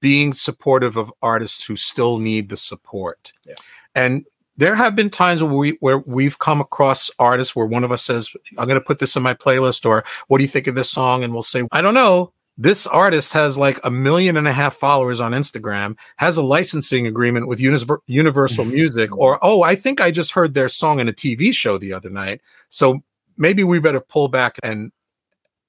being 0.00 0.32
supportive 0.32 0.96
of 0.96 1.12
artists 1.22 1.64
who 1.64 1.76
still 1.76 2.18
need 2.18 2.48
the 2.48 2.56
support. 2.56 3.32
Yeah. 3.46 3.54
And 3.94 4.24
there 4.56 4.74
have 4.74 4.96
been 4.96 5.10
times 5.10 5.42
where 5.42 5.52
we 5.52 5.76
where 5.80 5.98
we've 5.98 6.38
come 6.38 6.60
across 6.60 7.10
artists 7.18 7.54
where 7.54 7.66
one 7.66 7.84
of 7.84 7.92
us 7.92 8.02
says, 8.02 8.30
"I'm 8.58 8.66
going 8.66 8.80
to 8.80 8.84
put 8.84 8.98
this 8.98 9.16
in 9.16 9.22
my 9.22 9.34
playlist," 9.34 9.86
or 9.86 10.04
"What 10.28 10.38
do 10.38 10.44
you 10.44 10.48
think 10.48 10.66
of 10.66 10.74
this 10.74 10.90
song?" 10.90 11.22
And 11.22 11.32
we'll 11.32 11.42
say, 11.42 11.66
"I 11.72 11.82
don't 11.82 11.94
know." 11.94 12.32
This 12.60 12.86
artist 12.86 13.32
has 13.32 13.56
like 13.56 13.80
a 13.84 13.90
million 13.90 14.36
and 14.36 14.46
a 14.46 14.52
half 14.52 14.74
followers 14.74 15.18
on 15.18 15.32
Instagram, 15.32 15.96
has 16.18 16.36
a 16.36 16.42
licensing 16.42 17.06
agreement 17.06 17.48
with 17.48 17.58
Univer- 17.58 18.00
Universal 18.06 18.66
mm-hmm. 18.66 18.74
Music, 18.74 19.16
or 19.16 19.38
oh, 19.40 19.62
I 19.62 19.74
think 19.74 20.02
I 20.02 20.10
just 20.10 20.32
heard 20.32 20.52
their 20.52 20.68
song 20.68 21.00
in 21.00 21.08
a 21.08 21.12
TV 21.12 21.54
show 21.54 21.78
the 21.78 21.94
other 21.94 22.10
night. 22.10 22.42
So 22.68 23.00
maybe 23.38 23.64
we 23.64 23.80
better 23.80 23.98
pull 23.98 24.28
back 24.28 24.58
and 24.62 24.92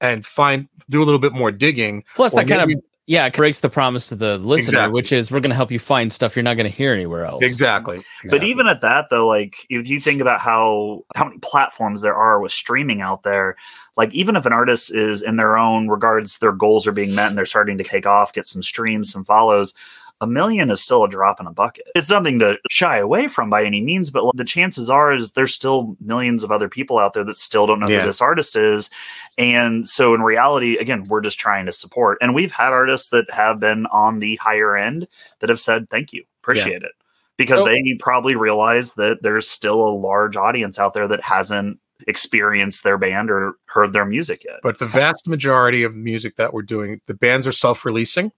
and 0.02 0.26
find 0.26 0.68
do 0.90 1.02
a 1.02 1.06
little 1.06 1.18
bit 1.18 1.32
more 1.32 1.50
digging. 1.50 2.04
Plus, 2.14 2.36
that 2.36 2.50
kind 2.50 2.60
of 2.60 2.82
yeah 3.08 3.26
it 3.26 3.34
breaks 3.34 3.60
the 3.60 3.70
promise 3.70 4.08
to 4.10 4.16
the 4.16 4.38
listener, 4.38 4.70
Exactly. 4.70 4.94
which 4.94 5.12
is 5.12 5.32
we're 5.32 5.40
gonna 5.40 5.56
help 5.56 5.72
you 5.72 5.80
find 5.80 6.12
stuff 6.14 6.36
you're 6.36 6.44
not 6.44 6.56
gonna 6.58 6.70
hear 6.70 6.94
anywhere 6.94 7.26
else. 7.26 7.44
exactly. 7.44 8.00
But 8.30 8.44
even 8.44 8.68
at 8.68 8.82
that 8.82 9.10
though, 9.10 9.28
like 9.28 9.66
if 9.70 9.88
you 9.90 10.00
think 10.00 10.22
about 10.22 10.40
how 10.40 11.04
how 11.16 11.26
many 11.26 11.40
platforms 11.40 12.02
there 12.02 12.16
are 12.16 12.40
with 12.40 12.52
streaming 12.52 13.02
out 13.02 13.24
there, 13.24 13.58
like 13.98 14.14
even 14.14 14.36
if 14.36 14.46
an 14.46 14.54
artist 14.54 14.94
is 14.94 15.22
in 15.22 15.36
their 15.38 15.58
own 15.58 15.88
regards, 15.90 16.38
their 16.40 16.52
goals 16.54 16.88
are 16.88 16.92
being 16.92 17.14
met 17.16 17.28
and 17.28 17.38
they're 17.38 17.46
starting 17.46 17.78
to 17.78 17.84
take 17.84 18.06
off, 18.06 18.34
get 18.34 18.46
some 18.46 18.62
streams, 18.64 19.12
some 19.12 19.26
follows. 19.26 19.74
A 20.22 20.28
million 20.28 20.70
is 20.70 20.82
still 20.82 21.04
a 21.04 21.10
drop 21.10 21.40
in 21.40 21.48
a 21.48 21.52
bucket. 21.52 21.88
It's 21.96 22.10
nothing 22.12 22.40
to 22.40 22.58
shy 22.70 22.98
away 22.98 23.28
from 23.28 23.50
by 23.50 23.64
any 23.66 23.82
means, 23.82 24.12
but 24.12 24.24
the 24.36 24.46
chances 24.46 24.90
are 24.90 25.12
is 25.12 25.32
there's 25.34 25.54
still 25.54 25.98
millions 26.00 26.44
of 26.44 26.52
other 26.52 26.70
people 26.70 27.00
out 27.00 27.14
there 27.14 27.24
that 27.24 27.36
still 27.36 27.66
don't 27.68 27.80
know 27.80 27.88
Yeah. 27.90 28.02
who 28.02 28.06
this 28.06 28.22
artist 28.22 28.56
is. 28.56 28.90
And 29.38 29.88
so 29.88 30.14
in 30.14 30.22
reality, 30.22 30.78
again, 30.78 31.06
we're 31.10 31.22
just 31.22 31.40
trying 31.40 31.66
to 31.66 31.74
support. 31.74 32.20
And 32.22 32.36
we've 32.36 32.52
had 32.52 32.72
artists 32.72 33.10
that 33.10 33.26
have 33.34 33.60
been 33.60 33.88
on 33.88 34.20
the 34.20 34.36
higher 34.36 34.76
end 34.78 35.08
that 35.40 35.50
have 35.50 35.60
said, 35.60 35.90
thank 35.90 36.14
you, 36.14 36.24
appreciate 36.44 36.84
it. 36.84 36.92
Because 37.38 37.60
So- 37.62 37.66
they 37.66 37.82
probably 38.00 38.36
realize 38.36 38.94
that 38.94 39.24
there's 39.24 39.50
still 39.50 39.82
a 39.82 39.90
large 39.90 40.38
audience 40.38 40.78
out 40.78 40.94
there 40.94 41.08
that 41.08 41.22
hasn't 41.24 41.80
experienced 42.08 42.84
their 42.84 42.98
band 42.98 43.30
or 43.32 43.56
heard 43.66 43.94
their 43.94 44.06
music 44.06 44.44
yet. 44.44 44.60
but 44.64 44.80
the 44.80 44.88
vast 44.88 45.28
majority 45.28 45.84
of 45.84 45.96
music 45.96 46.36
that 46.36 46.54
we're 46.54 46.62
doing, 46.64 47.00
the 47.08 47.14
bands 47.14 47.46
are 47.48 47.52
self-releasing. 47.52 48.32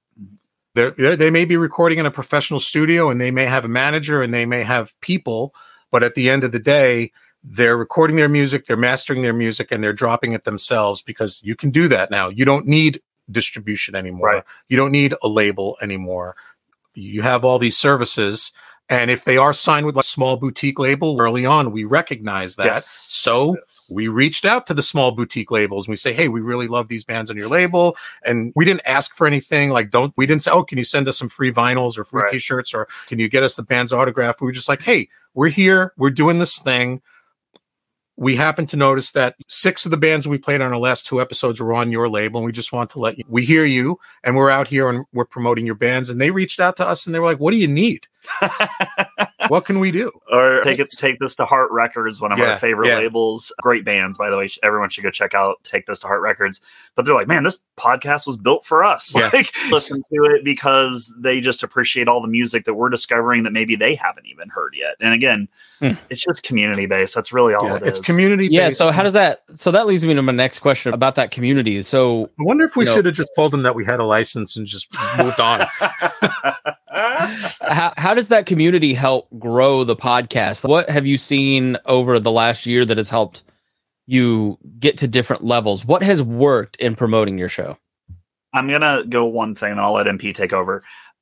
They're, 0.76 0.92
they're, 0.92 1.16
they 1.16 1.30
may 1.30 1.46
be 1.46 1.58
recording 1.58 2.00
in 2.00 2.06
a 2.06 2.12
professional 2.12 2.60
studio, 2.60 3.10
and 3.10 3.22
they 3.22 3.32
may 3.32 3.46
have 3.46 3.66
a 3.66 3.70
manager, 3.70 4.22
and 4.22 4.34
they 4.34 4.46
may 4.46 4.64
have 4.64 5.00
people. 5.02 5.54
But 5.92 6.04
at 6.04 6.16
the 6.16 6.30
end 6.30 6.44
of 6.44 6.52
the 6.52 6.60
day, 6.60 7.12
they're 7.44 7.78
recording 7.78 8.16
their 8.16 8.30
music, 8.30 8.66
they're 8.66 8.78
mastering 8.78 9.22
their 9.22 9.34
music, 9.34 9.68
and 9.70 9.84
they're 9.84 9.94
dropping 9.94 10.34
it 10.34 10.44
themselves 10.44 11.02
because 11.02 11.42
you 11.44 11.56
can 11.56 11.72
do 11.72 11.88
that 11.90 12.10
now. 12.10 12.30
You 12.30 12.46
don't 12.46 12.66
need 12.66 13.02
distribution 13.30 13.96
anymore. 13.96 14.28
Right. 14.28 14.44
You 14.70 14.78
don't 14.78 14.92
need 14.92 15.14
a 15.22 15.28
label 15.28 15.78
anymore. 15.82 16.36
You 16.94 17.22
have 17.22 17.44
all 17.44 17.60
these 17.60 17.78
services. 17.78 18.52
And 18.90 19.10
if 19.10 19.24
they 19.24 19.38
are 19.38 19.54
signed 19.54 19.86
with 19.86 19.98
a 19.98 20.04
small 20.04 20.36
boutique 20.38 20.78
label 20.78 21.16
early 21.20 21.46
on, 21.46 21.72
we 21.72 21.86
recognize 21.86 22.58
that. 22.58 22.66
Yes. 22.66 22.86
So 22.86 23.56
Yes. 23.56 23.90
we 23.92 24.08
reached 24.10 24.46
out 24.46 24.68
to 24.68 24.74
the 24.74 24.84
small 24.84 25.12
boutique 25.14 25.52
labels 25.52 25.88
and 25.88 25.94
we 25.94 25.96
say, 25.96 26.12
Hey, 26.14 26.28
we 26.28 26.42
really 26.42 26.68
love 26.68 26.90
these 26.90 27.06
bands 27.06 27.30
on 27.32 27.38
your 27.38 27.48
label. 27.48 27.96
And 28.26 28.52
we 28.56 28.66
didn't 28.66 28.82
ask 28.86 29.16
for 29.16 29.26
anything. 29.26 29.70
Like, 29.70 29.90
don't, 29.90 30.14
we 30.18 30.26
didn't 30.26 30.44
say, 30.44 30.52
Oh, 30.52 30.64
can 30.64 30.78
you 30.78 30.84
send 30.84 31.08
us 31.08 31.18
some 31.18 31.30
free 31.30 31.52
vinyls 31.52 31.98
or 31.98 32.04
free 32.04 32.24
Right. 32.24 32.32
t 32.34 32.40
shirts 32.40 32.74
or 32.74 32.88
can 33.08 33.20
you 33.20 33.30
get 33.30 33.42
us 33.42 33.56
the 33.56 33.64
band's 33.64 33.94
autograph? 33.94 34.42
We 34.42 34.46
were 34.46 34.52
just 34.52 34.70
like, 34.70 34.82
Hey, 34.82 35.08
we're 35.34 35.48
here. 35.50 35.94
We're 35.98 36.10
doing 36.12 36.40
this 36.40 36.60
thing. 36.60 37.02
We 38.16 38.36
happened 38.36 38.70
to 38.70 38.78
notice 38.78 39.12
that 39.14 39.36
six 39.48 39.86
of 39.86 39.92
the 39.92 39.98
bands 39.98 40.28
we 40.28 40.38
played 40.38 40.62
on 40.62 40.72
our 40.72 40.80
last 40.80 41.08
two 41.08 41.20
episodes 41.20 41.60
were 41.60 41.74
on 41.74 41.92
your 41.92 42.10
label. 42.10 42.40
And 42.40 42.46
we 42.46 42.52
just 42.52 42.72
want 42.72 42.90
to 42.92 43.00
let 43.00 43.18
you, 43.18 43.24
we 43.28 43.44
hear 43.44 43.66
you 43.66 44.00
and 44.24 44.36
we're 44.36 44.50
out 44.50 44.68
here 44.68 44.88
and 44.90 45.06
we're 45.14 45.26
promoting 45.26 45.66
your 45.66 45.76
bands. 45.76 46.10
And 46.10 46.22
they 46.22 46.32
reached 46.32 46.60
out 46.60 46.76
to 46.78 46.88
us 46.88 47.06
and 47.06 47.16
they 47.16 47.20
were 47.20 47.26
like, 47.26 47.40
What 47.40 47.52
do 47.52 47.58
you 47.58 47.68
need? 47.68 48.08
what 49.50 49.66
can 49.66 49.80
we 49.80 49.92
do? 49.92 50.12
or 50.32 50.62
take 50.64 50.80
it 50.80 50.90
take 50.92 51.20
this 51.20 51.36
to 51.36 51.46
Heart 51.46 51.72
Records, 51.72 52.20
one 52.22 52.32
of 52.32 52.38
Yeah, 52.40 52.52
our 52.52 52.58
favorite 52.58 52.88
yeah. 52.88 52.98
labels. 52.98 53.52
Great 53.62 53.86
bands, 53.86 54.18
by 54.18 54.30
the 54.30 54.38
way. 54.38 54.48
Everyone 54.64 54.90
should 54.90 55.04
go 55.04 55.12
check 55.12 55.34
out 55.34 55.58
Take 55.64 55.86
This 55.86 56.00
to 56.00 56.08
Heart 56.08 56.22
Records. 56.22 56.62
But 56.96 57.06
they're 57.06 57.16
like, 57.16 57.28
man, 57.28 57.44
this 57.44 57.60
podcast 57.78 58.26
was 58.28 58.38
built 58.38 58.66
for 58.66 58.84
us. 58.84 59.14
Yeah. 59.24 59.30
Like, 59.34 59.52
listen 59.72 60.04
to 60.14 60.24
it 60.26 60.44
because 60.44 61.14
they 61.18 61.40
just 61.42 61.64
appreciate 61.64 62.08
all 62.08 62.22
the 62.22 62.28
music 62.28 62.66
that 62.66 62.74
we're 62.74 62.90
discovering 62.90 63.44
that 63.44 63.52
maybe 63.52 63.76
they 63.76 63.96
haven't 63.96 64.26
even 64.28 64.50
heard 64.50 64.74
yet. 64.78 64.96
And 65.00 65.14
again, 65.14 65.48
Hmm. 65.80 65.92
it's 66.10 66.22
just 66.24 66.44
community 66.44 66.86
based. 66.86 67.14
That's 67.16 67.34
really 67.34 67.54
all 67.54 67.66
Yeah, 67.66 67.76
it 67.76 67.82
is. 67.84 67.88
it's 67.90 68.00
community. 68.00 68.44
Based. 68.48 68.54
Yeah. 68.54 68.70
So 68.70 68.92
how 68.92 69.04
does 69.04 69.14
that? 69.14 69.44
So 69.56 69.70
that 69.72 69.86
leads 69.86 70.06
me 70.06 70.14
to 70.14 70.22
my 70.22 70.32
next 70.32 70.60
question 70.60 70.94
about 70.94 71.16
that 71.16 71.32
community. 71.32 71.82
So 71.82 72.26
I 72.40 72.44
wonder 72.44 72.64
if 72.66 72.76
we 72.76 72.84
you 72.84 72.90
know- 72.90 72.96
should 72.96 73.06
have 73.06 73.16
just 73.16 73.32
told 73.36 73.52
them 73.52 73.64
that 73.64 73.76
we 73.76 73.84
had 73.86 74.00
a 74.00 74.06
license 74.06 74.56
and 74.56 74.66
just 74.66 74.96
moved 75.18 75.40
on. 75.42 75.62
how, 77.62 77.94
how 77.98 78.14
does 78.14 78.28
that 78.30 78.46
community 78.46 78.94
help 78.94 79.28
grow 79.40 79.84
the 79.84 79.96
podcast? 79.96 80.68
What 80.68 80.90
have 80.90 81.06
you 81.06 81.18
seen 81.18 81.78
over 81.86 82.20
the 82.20 82.32
last 82.32 82.66
year 82.66 82.86
that 82.86 82.98
has 82.98 83.10
helped 83.10 83.44
you 84.06 84.58
get 84.80 84.98
to 85.00 85.08
different 85.08 85.44
levels? 85.44 85.86
What 85.86 86.04
has 86.04 86.22
worked 86.22 86.76
in 86.78 86.96
promoting 86.96 87.38
your 87.38 87.50
show? 87.50 87.78
I'm 88.54 88.70
gonna 88.70 89.04
go 89.08 89.26
one 89.26 89.56
thing, 89.56 89.72
and 89.72 89.80
I'll 89.80 89.94
let 89.94 90.08
MP 90.08 90.34
take 90.34 90.54
over. 90.54 90.82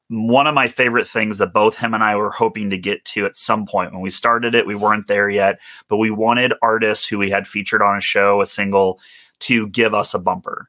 One 0.10 0.46
of 0.46 0.54
my 0.54 0.68
favorite 0.68 1.08
things 1.08 1.38
that 1.38 1.54
both 1.54 1.78
him 1.78 1.94
and 1.94 2.04
I 2.04 2.18
were 2.18 2.32
hoping 2.32 2.70
to 2.70 2.78
get 2.78 3.06
to 3.06 3.26
at 3.26 3.38
some 3.38 3.66
point 3.66 3.94
when 3.94 4.02
we 4.02 4.10
started 4.10 4.54
it, 4.54 4.68
we 4.68 4.76
weren't 4.76 5.08
there 5.08 5.30
yet, 5.30 5.60
but 5.88 5.98
we 5.98 6.12
wanted 6.12 6.54
artists 6.62 7.08
who 7.08 7.18
we 7.18 7.30
had 7.30 7.48
featured 7.48 7.82
on 7.82 7.98
a 7.98 8.02
show, 8.02 8.42
a 8.42 8.46
single, 8.46 9.00
to 9.40 9.68
give 9.68 9.94
us 9.94 10.14
a 10.14 10.20
bumper. 10.20 10.68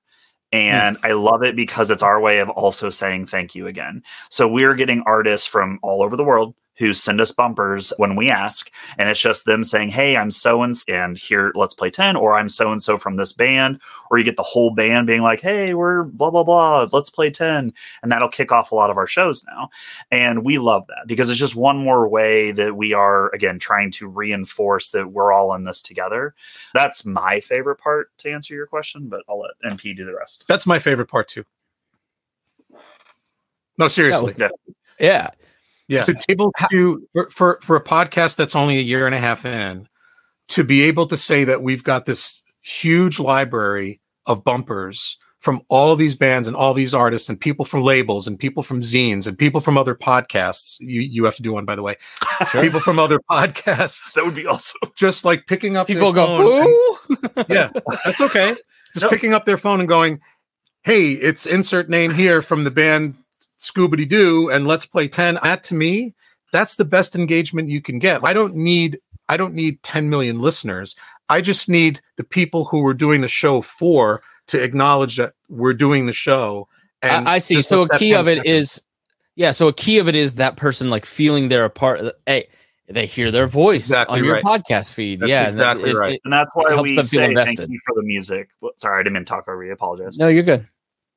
And 0.52 0.96
hmm. 0.98 1.06
I 1.06 1.12
love 1.12 1.42
it 1.42 1.56
because 1.56 1.90
it's 1.90 2.04
our 2.04 2.20
way 2.20 2.38
of 2.38 2.50
also 2.50 2.88
saying 2.88 3.26
thank 3.26 3.56
you 3.56 3.66
again. 3.66 4.04
So 4.30 4.46
we're 4.46 4.74
getting 4.74 5.02
artists 5.06 5.46
from 5.46 5.80
all 5.82 6.02
over 6.02 6.16
the 6.16 6.24
world 6.24 6.54
who 6.78 6.94
send 6.94 7.20
us 7.20 7.30
bumpers 7.30 7.92
when 7.98 8.16
we 8.16 8.30
ask, 8.30 8.70
and 8.98 9.08
it's 9.08 9.20
just 9.20 9.44
them 9.44 9.62
saying, 9.62 9.90
"Hey, 9.90 10.16
I'm 10.16 10.30
so 10.30 10.62
and 10.62 10.76
so 10.76 10.84
and 10.88 11.18
here, 11.18 11.52
let's 11.54 11.74
play 11.74 11.90
ten, 11.90 12.16
or 12.16 12.34
I'm 12.34 12.48
so 12.48 12.72
and 12.72 12.82
so 12.82 12.96
from 12.96 13.16
this 13.16 13.32
band." 13.32 13.80
Or 14.10 14.18
you 14.18 14.24
get 14.24 14.36
the 14.36 14.42
whole 14.42 14.74
band 14.74 15.06
being 15.06 15.20
like, 15.22 15.40
"Hey, 15.40 15.74
we're 15.74 16.04
blah 16.04 16.30
blah 16.30 16.44
blah, 16.44 16.88
let's 16.92 17.10
play 17.10 17.30
10." 17.30 17.72
And 18.02 18.10
that'll 18.12 18.28
kick 18.28 18.52
off 18.52 18.72
a 18.72 18.74
lot 18.74 18.90
of 18.90 18.96
our 18.96 19.06
shows 19.06 19.44
now. 19.44 19.68
And 20.10 20.44
we 20.44 20.58
love 20.58 20.86
that 20.88 21.04
because 21.06 21.28
it's 21.30 21.38
just 21.38 21.56
one 21.56 21.76
more 21.78 22.08
way 22.08 22.52
that 22.52 22.76
we 22.76 22.92
are 22.94 23.28
again 23.34 23.58
trying 23.58 23.90
to 23.92 24.08
reinforce 24.08 24.90
that 24.90 25.12
we're 25.12 25.32
all 25.32 25.54
in 25.54 25.64
this 25.64 25.82
together. 25.82 26.34
That's 26.74 27.04
my 27.04 27.40
favorite 27.40 27.76
part 27.76 28.08
to 28.18 28.30
answer 28.30 28.54
your 28.54 28.66
question, 28.66 29.08
but 29.08 29.22
I'll 29.28 29.40
let 29.40 29.52
MP 29.72 29.94
do 29.96 30.04
the 30.04 30.14
rest. 30.14 30.46
That's 30.48 30.66
my 30.66 30.78
favorite 30.78 31.08
part 31.08 31.28
too. 31.28 31.44
No, 33.78 33.88
seriously. 33.88 34.24
was- 34.26 34.38
Yeah. 34.38 34.48
Yeah. 34.98 35.30
Yeah. 35.92 36.02
To 36.02 36.14
be 36.14 36.20
able 36.28 36.52
to 36.70 37.06
for, 37.12 37.28
for 37.30 37.58
for 37.62 37.76
a 37.76 37.82
podcast 37.84 38.36
that's 38.36 38.56
only 38.56 38.78
a 38.78 38.82
year 38.82 39.06
and 39.06 39.14
a 39.14 39.18
half 39.18 39.44
in, 39.44 39.88
to 40.48 40.64
be 40.64 40.82
able 40.82 41.06
to 41.06 41.16
say 41.16 41.44
that 41.44 41.62
we've 41.62 41.84
got 41.84 42.06
this 42.06 42.42
huge 42.62 43.18
library 43.20 44.00
of 44.26 44.42
bumpers 44.44 45.18
from 45.40 45.60
all 45.68 45.90
of 45.90 45.98
these 45.98 46.14
bands 46.14 46.46
and 46.46 46.56
all 46.56 46.72
these 46.72 46.94
artists 46.94 47.28
and 47.28 47.40
people 47.40 47.64
from 47.64 47.82
labels 47.82 48.28
and 48.28 48.38
people 48.38 48.62
from 48.62 48.80
zines 48.80 49.26
and 49.26 49.36
people 49.36 49.60
from 49.60 49.76
other 49.76 49.94
podcasts. 49.94 50.76
You 50.80 51.00
you 51.00 51.24
have 51.24 51.34
to 51.36 51.42
do 51.42 51.52
one 51.52 51.64
by 51.64 51.74
the 51.76 51.82
way. 51.82 51.96
Sure. 52.50 52.62
People 52.62 52.80
from 52.80 52.98
other 52.98 53.20
podcasts, 53.30 54.14
That 54.14 54.24
would 54.24 54.34
be 54.34 54.46
awesome. 54.46 54.80
just 54.96 55.24
like 55.24 55.46
picking 55.46 55.76
up 55.76 55.86
People 55.86 56.12
their 56.12 56.26
go, 56.26 56.62
and- 56.62 57.46
yeah, 57.48 57.70
that's 58.04 58.20
okay. 58.20 58.56
Just 58.94 59.04
No. 59.04 59.08
picking 59.10 59.32
up 59.32 59.44
their 59.46 59.56
phone 59.56 59.78
and 59.80 59.88
going, 59.88 60.20
"Hey, 60.82 61.12
it's 61.12 61.46
insert 61.46 61.88
name 61.88 62.12
here 62.12 62.42
from 62.42 62.64
the 62.64 62.70
band 62.70 63.14
Scoobity 63.62 64.08
Doo, 64.08 64.50
and 64.50 64.66
let's 64.66 64.84
play 64.86 65.08
ten. 65.08 65.38
That 65.42 65.62
to 65.64 65.74
me, 65.74 66.14
that's 66.52 66.76
the 66.76 66.84
best 66.84 67.14
engagement 67.16 67.68
you 67.70 67.80
can 67.80 67.98
get. 67.98 68.24
I 68.24 68.32
don't 68.32 68.54
need, 68.56 68.98
I 69.28 69.36
don't 69.36 69.54
need 69.54 69.82
ten 69.82 70.10
million 70.10 70.40
listeners. 70.40 70.96
I 71.28 71.40
just 71.40 71.68
need 71.68 72.00
the 72.16 72.24
people 72.24 72.64
who 72.64 72.82
we're 72.82 72.92
doing 72.94 73.20
the 73.20 73.28
show 73.28 73.62
for 73.62 74.22
to 74.48 74.62
acknowledge 74.62 75.16
that 75.16 75.32
we're 75.48 75.74
doing 75.74 76.06
the 76.06 76.12
show. 76.12 76.68
And 77.02 77.28
I, 77.28 77.34
I 77.34 77.38
see. 77.38 77.62
So 77.62 77.82
a 77.82 77.98
key 77.98 78.14
of 78.14 78.28
it 78.28 78.38
seconds- 78.38 78.46
is, 78.46 78.82
yeah. 79.36 79.50
So 79.52 79.68
a 79.68 79.72
key 79.72 79.98
of 79.98 80.08
it 80.08 80.16
is 80.16 80.34
that 80.34 80.56
person 80.56 80.90
like 80.90 81.06
feeling 81.06 81.48
they're 81.48 81.64
a 81.64 81.70
part. 81.70 82.00
Of 82.00 82.06
the, 82.06 82.16
hey, 82.26 82.48
they 82.88 83.06
hear 83.06 83.30
their 83.30 83.46
voice 83.46 83.86
Exactly 83.86 84.18
on 84.18 84.24
your 84.24 84.34
right. 84.34 84.44
podcast 84.44 84.92
feed. 84.92 85.20
That's 85.20 85.30
yeah, 85.30 85.44
and 85.46 85.54
that- 85.54 85.76
exactly 85.76 85.90
it- 85.90 85.96
right. 85.96 86.14
it- 86.14 86.20
And 86.24 86.32
that's 86.32 86.50
why 86.54 86.64
It 86.70 86.74
helps 86.74 86.90
we 86.90 86.96
them 86.96 87.04
feel 87.06 87.20
say 87.20 87.34
thank 87.34 87.38
invested. 87.38 87.70
you 87.70 87.78
for 87.86 87.94
the 87.94 88.02
music. 88.02 88.50
Sorry, 88.76 88.98
I 89.00 89.02
didn't 89.02 89.14
mean 89.14 89.24
to 89.24 89.28
talk 89.28 89.48
over 89.48 89.64
you. 89.64 89.70
I 89.70 89.74
apologize. 89.74 90.18
no, 90.18 90.28
you're 90.28 90.42
good. 90.42 90.66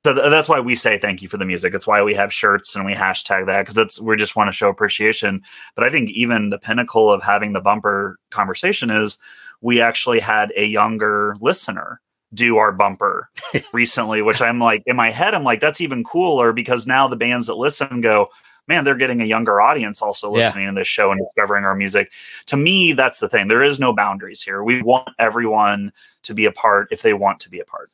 So 0.05 0.13
th- 0.13 0.29
that's 0.29 0.47
why 0.47 0.59
we 0.59 0.75
say 0.75 0.99
thank 0.99 1.23
you 1.23 1.27
for 1.27 1.37
the 1.37 1.45
music. 1.45 1.73
It's 1.73 1.87
why 1.87 2.03
we 2.03 2.13
have 2.13 2.31
shirts 2.31 2.75
and 2.75 2.85
we 2.85 2.93
hashtag 2.93 3.47
that 3.47 3.63
because 3.63 3.73
that's 3.73 3.99
we 3.99 4.15
just 4.15 4.35
want 4.35 4.49
to 4.49 4.51
show 4.51 4.69
appreciation. 4.69 5.41
But 5.73 5.83
I 5.83 5.89
think 5.89 6.11
even 6.11 6.49
the 6.51 6.59
pinnacle 6.59 7.11
of 7.11 7.23
having 7.23 7.53
the 7.53 7.59
bumper 7.59 8.19
conversation 8.29 8.91
is 8.91 9.17
we 9.61 9.81
actually 9.81 10.19
had 10.19 10.53
a 10.55 10.63
younger 10.65 11.35
listener 11.41 12.01
do 12.35 12.57
our 12.57 12.71
bumper 12.71 13.31
recently, 13.73 14.21
which 14.21 14.43
I'm 14.43 14.59
like 14.59 14.83
in 14.85 14.95
my 14.95 15.09
head, 15.09 15.33
I'm 15.33 15.43
like 15.43 15.59
that's 15.59 15.81
even 15.81 16.03
cooler 16.03 16.53
because 16.53 16.85
now 16.85 17.07
the 17.07 17.15
bands 17.15 17.47
that 17.47 17.55
listen 17.55 18.01
go, 18.01 18.27
man, 18.67 18.83
they're 18.83 18.93
getting 18.93 19.21
a 19.21 19.25
younger 19.25 19.59
audience 19.59 20.03
also 20.03 20.27
Yeah. 20.35 20.45
listening 20.45 20.67
to 20.67 20.75
this 20.75 20.87
show 20.87 21.11
and 21.11 21.19
discovering 21.19 21.65
our 21.65 21.73
music. 21.75 22.11
To 22.45 22.57
me, 22.57 22.93
that's 22.93 23.19
the 23.19 23.27
thing. 23.27 23.47
There 23.47 23.63
is 23.63 23.79
no 23.79 23.91
boundaries 23.91 24.43
here. 24.43 24.63
We 24.63 24.83
want 24.83 25.09
everyone 25.17 25.91
to 26.21 26.35
be 26.35 26.45
a 26.45 26.51
part 26.51 26.89
if 26.91 27.01
they 27.01 27.13
want 27.13 27.39
to 27.39 27.49
be 27.49 27.59
a 27.59 27.65
part. 27.65 27.89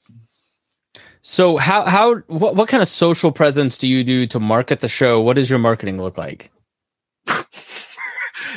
So 1.22 1.58
how 1.58 1.86
how 1.86 2.16
what 2.28 2.56
what 2.56 2.68
kind 2.68 2.82
of 2.82 2.88
social 2.88 3.32
presence 3.32 3.78
do 3.78 3.88
you 3.88 4.04
do 4.04 4.26
to 4.28 4.40
market 4.40 4.80
the 4.80 4.88
show? 4.88 5.22
What 5.22 5.36
does 5.36 5.50
your 5.50 5.60
marketing 5.60 6.02
look 6.02 6.18
like? 6.18 6.52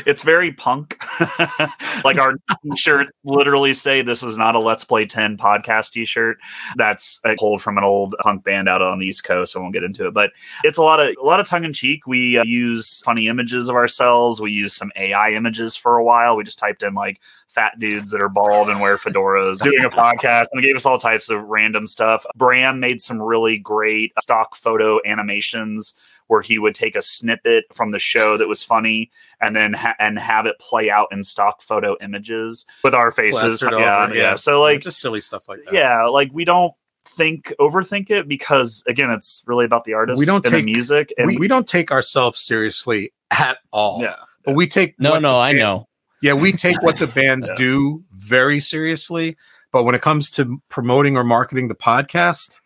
it's 0.07 0.23
very 0.23 0.53
punk. 0.53 1.03
like 2.05 2.19
our 2.19 2.35
t-shirts 2.63 3.13
literally 3.25 3.75
say 3.75 4.03
this 4.03 4.23
is 4.23 4.37
not 4.37 4.55
a 4.55 4.59
Let's 4.59 4.85
Play 4.85 5.07
10 5.07 5.37
podcast 5.37 5.93
t-shirt. 5.93 6.39
That's 6.77 7.21
a 7.25 7.37
pulled 7.37 7.63
from 7.63 7.79
an 7.79 7.85
old 7.85 8.15
punk 8.21 8.45
band 8.45 8.69
out 8.69 8.83
on 8.83 8.99
the 8.99 9.07
East 9.07 9.25
Coast. 9.25 9.57
I 9.57 9.61
won't 9.61 9.73
get 9.73 9.85
into 9.85 10.07
it, 10.07 10.15
but 10.15 10.31
it's 10.63 10.79
a 10.79 10.83
lot 10.83 11.01
of 11.01 11.15
a 11.21 11.27
lot 11.27 11.41
of 11.41 11.47
tongue 11.47 11.65
in 11.65 11.73
cheek. 11.73 12.07
We 12.07 12.39
uh, 12.39 12.45
use 12.45 13.03
funny 13.03 13.29
images 13.29 13.69
of 13.69 13.77
ourselves. 13.77 14.41
We 14.41 14.53
use 14.53 14.75
some 14.75 14.93
AI 14.97 15.31
images 15.31 15.77
for 15.77 15.97
a 15.97 16.05
while. 16.05 16.37
We 16.37 16.45
just 16.45 16.59
typed 16.59 16.83
in 16.83 16.95
like 16.95 17.21
fat 17.49 17.79
dudes 17.79 18.11
that 18.11 18.21
are 18.21 18.29
bald 18.29 18.69
and 18.69 18.81
wear 18.81 18.97
fedoras 18.97 19.61
doing 19.63 19.85
a 19.85 19.91
podcast 19.91 20.47
and 20.51 20.59
it 20.59 20.67
gave 20.67 20.75
us 20.75 20.85
all 20.85 20.99
types 20.99 21.31
of 21.31 21.41
random 21.45 21.87
stuff. 21.87 22.27
Bram 22.35 22.81
made 22.81 23.01
some 23.01 23.23
really 23.23 23.59
great 23.59 24.13
stock 24.21 24.57
photo 24.57 24.99
animations 25.07 25.95
where 26.29 26.41
he 26.43 26.59
would 26.59 26.75
take 26.75 26.97
a 26.97 27.03
snippet 27.03 27.65
from 27.73 27.91
the 27.91 27.99
show 27.99 28.37
that 28.37 28.49
was 28.49 28.63
funny 28.65 29.11
and 29.41 29.55
then 29.55 29.73
ha- 29.75 29.95
and 29.99 30.19
have 30.19 30.47
it 30.47 30.59
play 30.59 30.91
out 30.91 31.09
in 31.13 31.23
stock 31.23 31.61
photo 31.63 31.97
images 32.01 32.65
with 32.83 32.95
our 32.95 33.11
faces. 33.11 33.63
Yeah, 33.63 33.69
over, 33.69 33.79
yeah, 34.15 34.21
yeah. 34.21 34.35
So 34.37 34.61
like, 34.63 34.81
just 34.81 35.01
silly 35.01 35.21
stuff 35.21 35.49
like 35.49 35.61
that. 35.65 35.75
yeah, 35.75 36.05
like 36.07 36.31
we 36.33 36.45
don't 36.45 36.73
think 37.07 37.53
overthink 37.61 38.11
it 38.11 38.27
because 38.27 38.83
again, 38.87 39.11
it's 39.11 39.43
really 39.47 39.65
about 39.67 39.85
the 39.85 39.93
artist. 39.95 40.19
We 40.19 40.25
don't 40.27 40.45
and 40.47 40.55
take- 40.55 40.65
the 40.65 40.73
music, 40.73 41.13
and 41.19 41.27
we, 41.27 41.37
we 41.37 41.49
don't 41.49 41.67
take 41.67 41.91
ourselves 41.93 42.41
seriously 42.41 43.13
at 43.31 43.59
all. 43.73 44.01
yeah. 44.01 44.17
But 44.45 44.55
we 44.55 44.67
take 44.67 44.99
No, 45.01 45.11
what 45.13 45.23
no, 45.23 45.39
I 45.39 45.51
band- 45.53 45.59
know. 45.61 45.89
Yeah, 46.23 46.33
we 46.33 46.53
take 46.53 46.81
what 46.83 46.99
the 46.99 47.07
bands 47.07 47.49
Yeah. 47.51 47.57
do 47.57 48.05
very 48.13 48.59
seriously, 48.61 49.37
but 49.73 49.85
when 49.85 49.95
it 49.95 50.01
comes 50.01 50.31
to 50.33 50.59
promoting 50.71 51.19
or 51.19 51.25
marketing 51.25 51.69
the 51.69 51.75
podcast, 51.75 52.61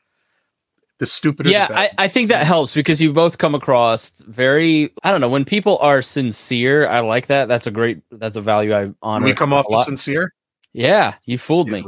the 0.99 1.07
stupider. 1.07 1.51
Yeah, 1.51 1.69
the 1.69 1.79
I. 1.79 1.91
I 1.99 2.09
think 2.09 2.29
that 2.29 2.47
helps 2.47 2.75
because 2.75 3.01
you 3.01 3.13
both 3.13 3.39
come 3.39 3.55
across 3.55 4.11
very 4.27 4.93
I 5.03 5.11
don't 5.11 5.21
know, 5.21 5.29
when 5.29 5.45
people 5.45 5.79
are 5.79 6.03
sincere, 6.03 6.87
I 6.87 7.01
like 7.01 7.27
that. 7.29 7.49
That's 7.49 7.67
a 7.67 7.71
great 7.71 8.03
that's 8.13 8.37
a 8.37 8.41
value 8.41 8.75
I 8.75 8.93
honor. 9.03 9.25
we 9.25 9.35
come 9.35 9.53
off 9.53 9.67
as 9.73 9.85
sincere. 9.85 10.35
Yeah, 10.75 11.15
you 11.25 11.39
fooled 11.39 11.71
me. 11.71 11.79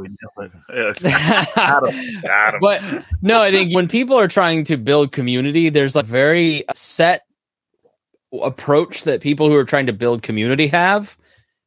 Adam, 0.73 1.95
Adam. 2.27 2.59
but 2.59 2.81
no, 3.21 3.41
I 3.41 3.51
think 3.51 3.75
when 3.75 3.87
people 3.87 4.17
are 4.17 4.27
trying 4.27 4.63
to 4.65 4.75
build 4.77 5.11
community, 5.11 5.69
there's 5.69 5.95
a 5.95 6.03
very 6.03 6.65
set 6.73 7.23
approach 8.41 9.03
that 9.03 9.21
people 9.21 9.47
who 9.47 9.55
are 9.55 9.65
trying 9.65 9.85
to 9.85 9.93
build 9.93 10.23
community 10.23 10.67
have. 10.67 11.17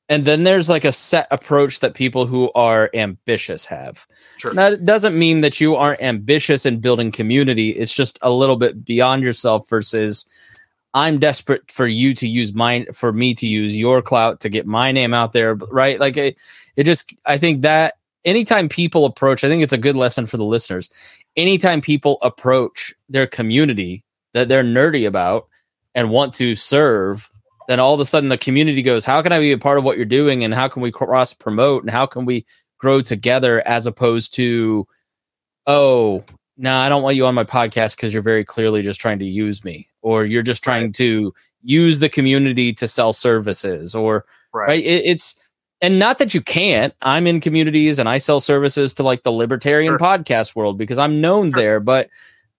And 0.09 0.25
then 0.25 0.45
there's 0.45 0.69
like 0.69 0.85
a 0.85 0.93
set 0.93 1.27
approach 1.31 1.81
that 1.81 1.95
people 1.95 2.27
who 2.27 2.53
are 2.55 2.90
ambitious 2.93 3.64
have. 3.64 4.07
Sure. 4.37 4.53
Now, 4.53 4.69
it 4.69 4.85
doesn't 4.85 5.19
mean 5.19 5.40
that 5.40 5.61
you 5.61 5.77
aren't 5.77 6.03
ambitious 6.03 6.67
in 6.67 6.81
building 6.81 7.11
community. 7.11 7.71
It's 7.71 7.95
just 7.95 8.19
a 8.21 8.31
little 8.31 8.57
bit 8.57 8.85
beyond 8.85 9.23
yourself 9.23 9.69
versus 9.69 10.29
I'm 10.93 11.19
desperate 11.19 11.71
for 11.71 11.87
you 11.87 12.12
to 12.14 12.29
use 12.29 12.53
mine, 12.53 12.87
for 12.93 13.12
me 13.12 13.35
to 13.35 13.47
use 13.47 13.77
your 13.77 14.03
clout 14.03 14.40
to 14.40 14.51
get 14.51 14.67
my 14.67 14.93
name 14.93 15.14
out 15.14 15.33
there. 15.33 15.55
Right. 15.55 15.99
Like 15.99 16.19
it, 16.19 16.38
it 16.77 16.85
just, 16.85 17.14
I 17.25 17.38
think 17.38 17.62
that 17.62 17.95
anytime 18.27 18.69
people 18.69 19.07
approach, 19.07 19.43
I 19.43 19.49
think 19.49 19.62
it's 19.62 19.73
a 19.73 19.79
good 19.79 19.97
lesson 19.97 20.27
for 20.27 20.37
the 20.37 20.45
listeners. 20.45 20.90
Anytime 21.35 21.81
people 21.81 22.19
approach 22.21 22.93
their 23.09 23.27
community 23.27 24.05
that 24.35 24.49
they're 24.49 24.64
nerdy 24.64 25.07
about 25.07 25.49
and 25.95 26.11
want 26.11 26.35
to 26.35 26.55
serve, 26.55 27.31
then 27.68 27.81
all 27.81 27.94
of 27.94 28.00
a 28.00 28.05
sudden 28.05 28.29
the 28.29 28.38
community 28.38 28.83
goes, 28.83 29.05
How 29.05 29.22
can 29.22 29.33
I 29.33 29.38
be 29.38 29.53
a 29.53 29.59
part 29.59 29.79
of 29.79 29.85
what 29.85 29.96
you're 29.96 30.07
doing? 30.07 30.44
And 30.44 30.55
how 30.55 30.68
can 30.68 30.83
we 30.83 30.90
cross 30.90 31.33
promote? 31.33 31.83
And 31.83 31.90
how 31.90 32.07
can 32.07 32.24
we 32.24 32.44
grow 32.79 33.00
together 33.00 33.66
as 33.66 33.87
opposed 33.87 34.35
to, 34.35 34.87
Oh, 35.66 36.22
no, 36.57 36.77
I 36.77 36.88
don't 36.88 37.03
want 37.03 37.16
you 37.16 37.27
on 37.27 37.35
my 37.35 37.44
podcast 37.44 37.96
because 37.96 38.12
you're 38.12 38.22
very 38.22 38.44
clearly 38.44 38.83
just 38.83 39.00
trying 39.00 39.18
to 39.18 39.24
use 39.24 39.64
me, 39.64 39.88
or 40.03 40.24
you're 40.24 40.42
just 40.42 40.62
trying 40.62 40.92
to 40.92 41.35
use 41.62 41.98
the 41.98 42.09
community 42.09 42.72
to 42.74 42.87
sell 42.87 43.12
services 43.12 43.94
or 43.94 44.24
right, 44.53 44.68
right? 44.68 44.85
It, 44.85 45.03
it's 45.05 45.35
and 45.81 45.98
not 45.98 46.18
that 46.18 46.35
you 46.35 46.40
can't 46.40 46.94
i'm 47.03 47.27
in 47.27 47.40
communities 47.40 47.98
and 47.98 48.09
i 48.09 48.18
sell 48.18 48.40
services 48.40 48.94
to 48.94 49.03
like 49.03 49.22
the 49.22 49.33
libertarian 49.33 49.92
sure. 49.92 49.98
podcast 49.98 50.55
world 50.55 50.79
because 50.79 50.98
i'm 50.98 51.20
known 51.20 51.50
sure. 51.50 51.61
there 51.61 51.81
but 51.81 52.09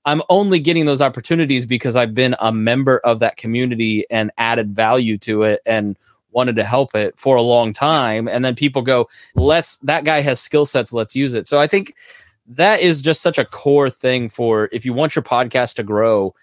i'm 0.06 0.22
only 0.30 0.60
getting 0.60 0.86
those 0.86 1.02
opportunities 1.02 1.66
because 1.66 1.96
i've 1.96 2.14
been 2.14 2.36
a 2.40 2.52
member 2.52 3.00
of 3.00 3.20
that 3.20 3.38
community 3.38 4.06
and 4.10 4.32
added 4.38 4.76
value 4.76 5.18
to 5.18 5.44
it 5.44 5.62
and 5.66 5.98
wanted 6.36 6.58
to 6.58 6.64
help 6.64 6.94
it 6.94 7.18
for 7.18 7.38
a 7.38 7.42
long 7.42 7.74
time. 7.74 8.28
And 8.28 8.46
then 8.46 8.54
people 8.54 8.84
go 8.84 9.08
let's 9.34 9.78
that 9.78 10.04
guy 10.04 10.22
has 10.22 10.40
skill 10.40 10.66
sets 10.66 10.94
let's 10.94 11.16
use 11.16 11.34
it. 11.34 11.48
So 11.48 11.60
i 11.60 11.66
think 11.66 11.96
that 12.48 12.82
is 12.82 13.02
just 13.02 13.22
such 13.22 13.40
a 13.40 13.46
core 13.46 13.90
thing 13.90 14.30
for 14.30 14.70
if 14.72 14.86
you 14.86 14.94
want 14.94 15.16
your 15.16 15.24
podcast 15.24 15.76
to 15.76 15.84
grow 15.84 16.36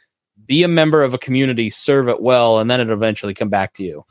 be 0.47 0.65
a 0.65 0.69
member 0.69 1.05
of 1.05 1.15
a 1.15 1.19
community 1.19 1.71
serve 1.71 2.09
it 2.09 2.21
well 2.21 2.59
and 2.59 2.69
then 2.69 2.81
it'll 2.81 2.95
eventually 2.95 3.35
come 3.35 3.49
back 3.49 3.75
to 3.75 3.85
you. 3.85 4.05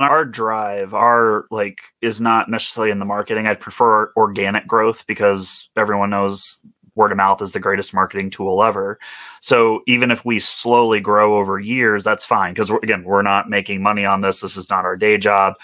Our 0.00 0.24
drive 0.24 0.92
our 0.92 1.46
like 1.50 1.78
is 2.02 2.20
not 2.20 2.50
necessarily 2.50 2.90
in 2.90 2.98
the 2.98 3.04
marketing. 3.04 3.46
I'd 3.46 3.60
prefer 3.60 4.12
organic 4.16 4.66
growth 4.66 5.06
because 5.06 5.70
everyone 5.76 6.10
knows 6.10 6.60
word 6.98 7.12
of 7.12 7.16
mouth 7.16 7.40
is 7.40 7.52
the 7.52 7.60
greatest 7.60 7.94
marketing 7.94 8.28
tool 8.28 8.62
ever 8.62 8.98
so 9.40 9.82
even 9.86 10.10
if 10.10 10.24
we 10.24 10.38
slowly 10.38 11.00
grow 11.00 11.36
over 11.36 11.58
years 11.58 12.04
that's 12.04 12.24
fine 12.24 12.52
because 12.52 12.70
again 12.82 13.04
we're 13.04 13.22
not 13.22 13.48
making 13.48 13.82
money 13.82 14.04
on 14.04 14.20
this 14.20 14.40
this 14.40 14.56
is 14.56 14.68
not 14.68 14.84
our 14.84 14.96
day 14.96 15.16
job 15.16 15.54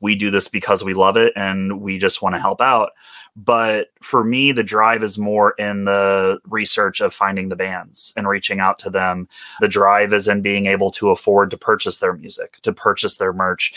we 0.00 0.14
do 0.14 0.30
this 0.30 0.48
because 0.48 0.84
we 0.84 0.94
love 0.94 1.16
it 1.16 1.32
and 1.34 1.80
we 1.80 1.98
just 1.98 2.22
want 2.22 2.34
to 2.34 2.40
help 2.40 2.60
out 2.60 2.90
but 3.36 3.88
for 4.00 4.22
me, 4.22 4.52
the 4.52 4.62
drive 4.62 5.02
is 5.02 5.18
more 5.18 5.54
in 5.58 5.84
the 5.84 6.38
research 6.48 7.00
of 7.00 7.12
finding 7.12 7.48
the 7.48 7.56
bands 7.56 8.12
and 8.16 8.28
reaching 8.28 8.60
out 8.60 8.78
to 8.80 8.90
them. 8.90 9.28
The 9.60 9.68
drive 9.68 10.12
is 10.12 10.28
in 10.28 10.40
being 10.40 10.66
able 10.66 10.90
to 10.92 11.10
afford 11.10 11.50
to 11.50 11.58
purchase 11.58 11.98
their 11.98 12.12
music, 12.12 12.60
to 12.62 12.72
purchase 12.72 13.16
their 13.16 13.32
merch. 13.32 13.74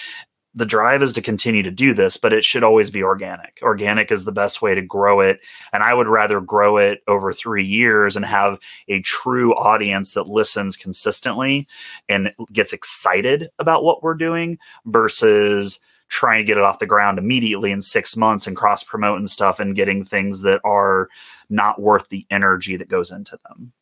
The 0.57 0.65
drive 0.65 1.03
is 1.03 1.13
to 1.13 1.21
continue 1.21 1.61
to 1.61 1.69
do 1.69 1.93
this, 1.93 2.17
but 2.17 2.33
it 2.33 2.43
should 2.43 2.63
always 2.63 2.89
be 2.89 3.03
organic. 3.03 3.59
Organic 3.61 4.11
is 4.11 4.25
the 4.25 4.31
best 4.31 4.59
way 4.59 4.73
to 4.73 4.81
grow 4.81 5.19
it. 5.19 5.39
And 5.71 5.83
I 5.83 5.93
would 5.93 6.07
rather 6.07 6.41
grow 6.41 6.77
it 6.77 7.03
over 7.07 7.31
three 7.31 7.63
years 7.63 8.15
and 8.15 8.25
have 8.25 8.57
a 8.87 9.01
true 9.01 9.53
audience 9.53 10.13
that 10.13 10.27
listens 10.27 10.75
consistently 10.75 11.67
and 12.09 12.33
gets 12.51 12.73
excited 12.73 13.49
about 13.59 13.83
what 13.83 14.01
we're 14.01 14.15
doing 14.15 14.57
versus 14.87 15.79
trying 16.09 16.39
to 16.39 16.47
get 16.47 16.57
it 16.57 16.63
off 16.63 16.79
the 16.79 16.87
ground 16.87 17.19
immediately 17.19 17.71
in 17.71 17.79
six 17.79 18.17
months 18.17 18.47
and 18.47 18.55
cross 18.55 18.83
promote 18.83 19.19
and 19.19 19.29
stuff 19.29 19.59
and 19.59 19.75
getting 19.75 20.03
things 20.03 20.41
that 20.41 20.59
are 20.63 21.07
not 21.51 21.79
worth 21.79 22.09
the 22.09 22.25
energy 22.31 22.77
that 22.77 22.89
goes 22.89 23.11
into 23.11 23.37
them. 23.47 23.73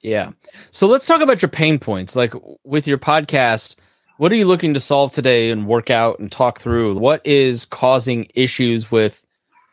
Yeah. 0.00 0.32
So 0.72 0.88
let's 0.88 1.06
talk 1.06 1.20
about 1.20 1.42
your 1.42 1.48
pain 1.48 1.78
points. 1.78 2.16
Like 2.16 2.34
with 2.64 2.88
your 2.88 2.98
podcast, 2.98 3.76
what 4.16 4.32
are 4.32 4.36
you 4.36 4.46
looking 4.46 4.74
to 4.74 4.80
solve 4.80 5.10
today 5.12 5.50
and 5.50 5.66
work 5.66 5.90
out 5.90 6.18
and 6.18 6.30
talk 6.30 6.60
through? 6.60 6.96
What 6.96 7.24
is 7.26 7.64
causing 7.64 8.28
issues 8.34 8.90
with 8.90 9.24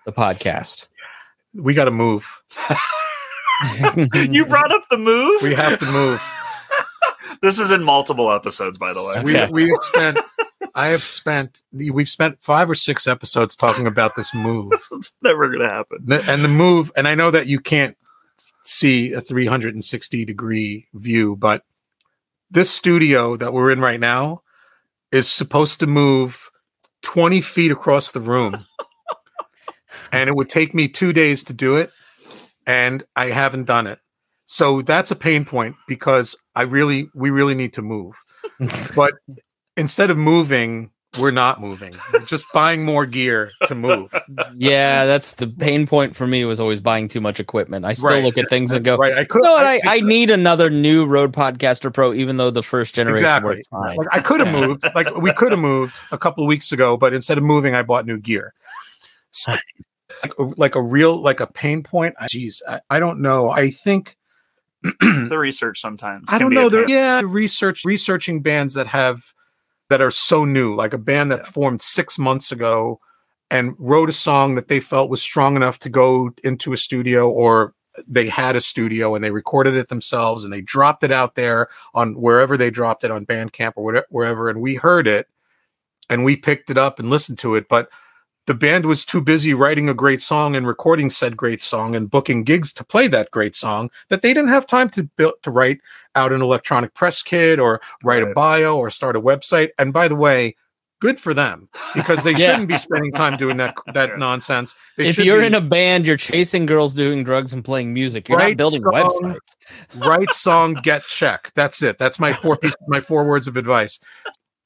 the 0.05 0.11
podcast? 0.11 0.87
We 1.53 1.73
got 1.73 1.85
to 1.85 1.91
move. 1.91 2.41
you 4.29 4.45
brought 4.45 4.71
up 4.71 4.83
the 4.89 4.97
move? 4.97 5.41
We 5.41 5.53
have 5.53 5.77
to 5.79 5.85
move. 5.85 6.21
this 7.41 7.59
is 7.59 7.71
in 7.71 7.83
multiple 7.83 8.31
episodes, 8.31 8.77
by 8.77 8.93
the 8.93 9.23
way. 9.23 9.47
We, 9.51 9.65
we 9.67 9.77
spent 9.81 10.17
I 10.75 10.87
have 10.87 11.03
spent 11.03 11.63
we've 11.71 12.09
spent 12.09 12.41
five 12.41 12.69
or 12.69 12.75
six 12.75 13.07
episodes 13.07 13.55
talking 13.55 13.87
about 13.87 14.15
this 14.15 14.33
move. 14.33 14.71
it's 14.91 15.13
never 15.21 15.47
going 15.47 15.67
to 15.67 15.69
happen. 15.69 16.05
And 16.27 16.43
the 16.43 16.49
move, 16.49 16.91
and 16.95 17.07
I 17.07 17.15
know 17.15 17.31
that 17.31 17.47
you 17.47 17.59
can't 17.59 17.97
see 18.63 19.13
a 19.13 19.21
360 19.21 20.25
degree 20.25 20.87
view, 20.93 21.35
but 21.35 21.63
this 22.51 22.69
studio 22.69 23.37
that 23.37 23.53
we're 23.53 23.71
in 23.71 23.79
right 23.79 23.99
now 23.99 24.41
is 25.11 25.29
supposed 25.29 25.79
to 25.79 25.87
move 25.87 26.49
20 27.01 27.41
feet 27.41 27.71
across 27.71 28.11
the 28.11 28.19
room. 28.19 28.65
and 30.11 30.29
it 30.29 30.35
would 30.35 30.49
take 30.49 30.73
me 30.73 30.87
two 30.87 31.13
days 31.13 31.43
to 31.45 31.53
do 31.53 31.77
it. 31.77 31.91
And 32.67 33.03
I 33.15 33.27
haven't 33.27 33.65
done 33.65 33.87
it. 33.87 33.99
So 34.45 34.81
that's 34.81 35.11
a 35.11 35.15
pain 35.15 35.45
point 35.45 35.75
because 35.87 36.35
I 36.55 36.63
really, 36.63 37.09
we 37.15 37.29
really 37.29 37.55
need 37.55 37.73
to 37.73 37.81
move. 37.81 38.15
but 38.95 39.13
instead 39.77 40.09
of 40.09 40.17
moving, 40.17 40.91
we're 41.19 41.31
not 41.31 41.59
moving. 41.59 41.93
We're 42.13 42.19
just 42.21 42.51
buying 42.53 42.85
more 42.85 43.05
gear 43.05 43.51
to 43.67 43.75
move. 43.75 44.13
Yeah, 44.55 45.05
that's 45.05 45.33
the 45.33 45.47
pain 45.47 45.85
point 45.85 46.15
for 46.15 46.25
me 46.25 46.45
was 46.45 46.59
always 46.59 46.79
buying 46.79 47.07
too 47.07 47.19
much 47.19 47.39
equipment. 47.39 47.85
I 47.85 47.93
still 47.93 48.11
right. 48.11 48.23
look 48.23 48.37
at 48.37 48.49
things 48.49 48.71
and 48.71 48.83
go, 48.85 48.95
right. 48.95 49.13
I 49.13 49.25
could, 49.25 49.41
no, 49.43 49.57
I, 49.57 49.73
I, 49.73 49.79
I, 49.85 49.99
need 50.01 50.29
another 50.29 50.69
new 50.69 51.05
Rode 51.05 51.33
Podcaster 51.33 51.93
Pro, 51.93 52.13
even 52.13 52.37
though 52.37 52.51
the 52.51 52.63
first 52.63 52.95
generation 52.95 53.25
exactly. 53.25 53.63
Like 53.71 54.07
I 54.11 54.21
could 54.21 54.39
have 54.39 54.53
yeah. 54.53 54.67
moved, 54.67 54.83
like 54.95 55.15
we 55.17 55.33
could 55.33 55.51
have 55.51 55.59
moved 55.59 55.99
a 56.11 56.17
couple 56.17 56.43
of 56.43 56.47
weeks 56.47 56.71
ago, 56.71 56.95
but 56.95 57.13
instead 57.13 57.37
of 57.37 57.43
moving, 57.43 57.75
I 57.75 57.83
bought 57.83 58.05
new 58.05 58.17
gear. 58.17 58.53
So, 59.31 59.55
like, 60.23 60.33
like 60.57 60.75
a 60.75 60.81
real, 60.81 61.21
like 61.21 61.39
a 61.39 61.47
pain 61.47 61.83
point. 61.83 62.15
Geez, 62.27 62.61
I, 62.67 62.79
I 62.89 62.99
don't 62.99 63.21
know. 63.21 63.49
I 63.49 63.69
think 63.69 64.17
the 64.81 65.37
research 65.37 65.79
sometimes. 65.79 66.25
I 66.29 66.37
don't 66.37 66.53
know. 66.53 66.69
There, 66.69 66.87
Yeah, 66.89 67.21
research 67.23 67.83
researching 67.85 68.41
bands 68.41 68.73
that 68.75 68.87
have 68.87 69.33
that 69.91 70.01
are 70.01 70.09
so 70.09 70.45
new, 70.45 70.73
like 70.73 70.93
a 70.93 70.97
band 70.97 71.31
that 71.31 71.41
yeah. 71.43 71.51
formed 71.51 71.81
six 71.81 72.17
months 72.17 72.51
ago 72.51 72.99
and 73.49 73.75
wrote 73.77 74.07
a 74.07 74.13
song 74.13 74.55
that 74.55 74.69
they 74.69 74.79
felt 74.79 75.09
was 75.09 75.21
strong 75.21 75.57
enough 75.57 75.77
to 75.79 75.89
go 75.89 76.31
into 76.45 76.71
a 76.71 76.77
studio 76.77 77.29
or 77.29 77.73
they 78.07 78.29
had 78.29 78.55
a 78.55 78.61
studio 78.61 79.13
and 79.13 79.21
they 79.21 79.31
recorded 79.31 79.75
it 79.75 79.89
themselves 79.89 80.45
and 80.45 80.53
they 80.53 80.61
dropped 80.61 81.03
it 81.03 81.11
out 81.11 81.35
there 81.35 81.67
on 81.93 82.13
wherever 82.13 82.55
they 82.55 82.69
dropped 82.69 83.03
it 83.03 83.11
on 83.11 83.25
Bandcamp 83.25 83.73
or 83.75 83.83
whatever, 83.83 84.07
wherever. 84.09 84.49
And 84.49 84.61
we 84.61 84.75
heard 84.75 85.07
it 85.07 85.27
and 86.09 86.23
we 86.23 86.37
picked 86.37 86.71
it 86.71 86.77
up 86.77 86.97
and 86.97 87.09
listened 87.09 87.39
to 87.39 87.55
it. 87.55 87.67
But 87.67 87.89
the 88.47 88.53
band 88.53 88.85
was 88.85 89.05
too 89.05 89.21
busy 89.21 89.53
writing 89.53 89.87
a 89.87 89.93
great 89.93 90.21
song 90.21 90.55
and 90.55 90.65
recording 90.65 91.09
said 91.09 91.37
great 91.37 91.61
song 91.61 91.95
and 91.95 92.09
booking 92.09 92.43
gigs 92.43 92.73
to 92.73 92.83
play 92.83 93.07
that 93.07 93.31
great 93.31 93.55
song 93.55 93.89
that 94.09 94.21
they 94.21 94.33
didn't 94.33 94.49
have 94.49 94.65
time 94.65 94.89
to 94.89 95.03
build 95.03 95.35
to 95.43 95.51
write 95.51 95.79
out 96.15 96.33
an 96.33 96.41
electronic 96.41 96.93
press 96.93 97.21
kit 97.21 97.59
or 97.59 97.81
write 98.03 98.23
right. 98.23 98.31
a 98.31 98.33
bio 98.33 98.77
or 98.77 98.89
start 98.89 99.15
a 99.15 99.21
website. 99.21 99.69
And 99.77 99.93
by 99.93 100.07
the 100.07 100.15
way, 100.15 100.55
good 100.99 101.19
for 101.19 101.33
them 101.33 101.67
because 101.93 102.23
they 102.23 102.31
yeah. 102.37 102.37
shouldn't 102.37 102.67
be 102.67 102.77
spending 102.77 103.11
time 103.11 103.37
doing 103.37 103.57
that 103.57 103.75
that 103.93 104.17
nonsense. 104.17 104.75
They 104.97 105.07
if 105.07 105.19
you're 105.19 105.41
be, 105.41 105.47
in 105.47 105.53
a 105.53 105.61
band, 105.61 106.07
you're 106.07 106.17
chasing 106.17 106.65
girls 106.65 106.93
doing 106.93 107.23
drugs 107.23 107.53
and 107.53 107.63
playing 107.63 107.93
music. 107.93 108.27
You're 108.27 108.39
not 108.39 108.57
building 108.57 108.81
song, 108.81 108.93
websites. 108.93 109.55
right 109.95 110.33
song, 110.33 110.73
get 110.83 111.03
check. 111.03 111.51
That's 111.53 111.83
it. 111.83 111.97
That's 111.99 112.19
my 112.19 112.33
four 112.33 112.57
piece, 112.57 112.75
my 112.87 113.01
four 113.01 113.25
words 113.25 113.47
of 113.47 113.55
advice 113.55 113.99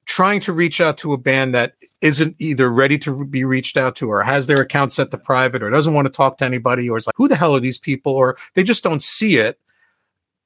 trying 0.06 0.40
to 0.40 0.54
reach 0.54 0.80
out 0.80 0.98
to 1.00 1.14
a 1.14 1.18
band 1.18 1.54
that 1.56 1.74
isn't 2.02 2.36
either 2.40 2.70
ready 2.70 2.98
to 3.00 3.26
be 3.26 3.44
reached 3.44 3.76
out 3.76 3.96
to 3.98 4.10
or 4.10 4.22
has 4.22 4.48
their 4.48 4.62
account 4.62 4.92
set 4.92 5.12
to 5.12 5.18
private 5.18 5.64
or 5.64 5.70
doesn't 5.70 5.94
want 5.94 6.06
to 6.06 6.12
talk 6.12 6.38
to 6.38 6.46
anybody 6.46 6.90
or 6.90 6.98
is 6.98 7.08
like, 7.08 7.16
who 7.18 7.28
the 7.28 7.36
hell 7.36 7.56
are 7.56 7.60
these 7.60 7.80
people? 7.80 8.14
Or 8.14 8.38
they 8.54 8.64
just 8.64 8.84
don't 8.84 9.02
see 9.02 9.38
it. 9.38 9.60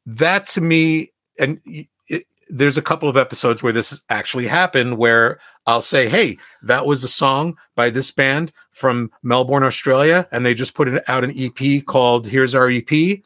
That 0.06 0.48
to 0.48 0.62
me, 0.62 1.10
and 1.40 1.60
it, 1.66 2.26
there's 2.50 2.78
a 2.78 2.82
couple 2.82 3.10
of 3.10 3.18
episodes 3.18 3.62
where 3.62 3.74
this 3.74 4.02
actually 4.10 4.48
happened 4.48 4.98
where 4.98 5.40
I'll 5.68 5.82
say, 5.82 6.10
Hey, 6.10 6.38
that 6.64 6.86
was 6.86 7.04
a 7.04 7.10
song 7.10 7.58
by 7.76 7.90
this 7.90 8.12
band 8.12 8.52
from 8.72 9.12
Melbourne, 9.22 9.64
Australia. 9.64 10.28
And 10.32 10.46
they 10.46 10.54
just 10.54 10.74
put 10.74 10.88
out 11.08 11.24
an 11.24 11.34
EP 11.38 11.86
called 11.86 12.28
Here's 12.28 12.56
Our 12.56 12.70
EP 12.70 13.20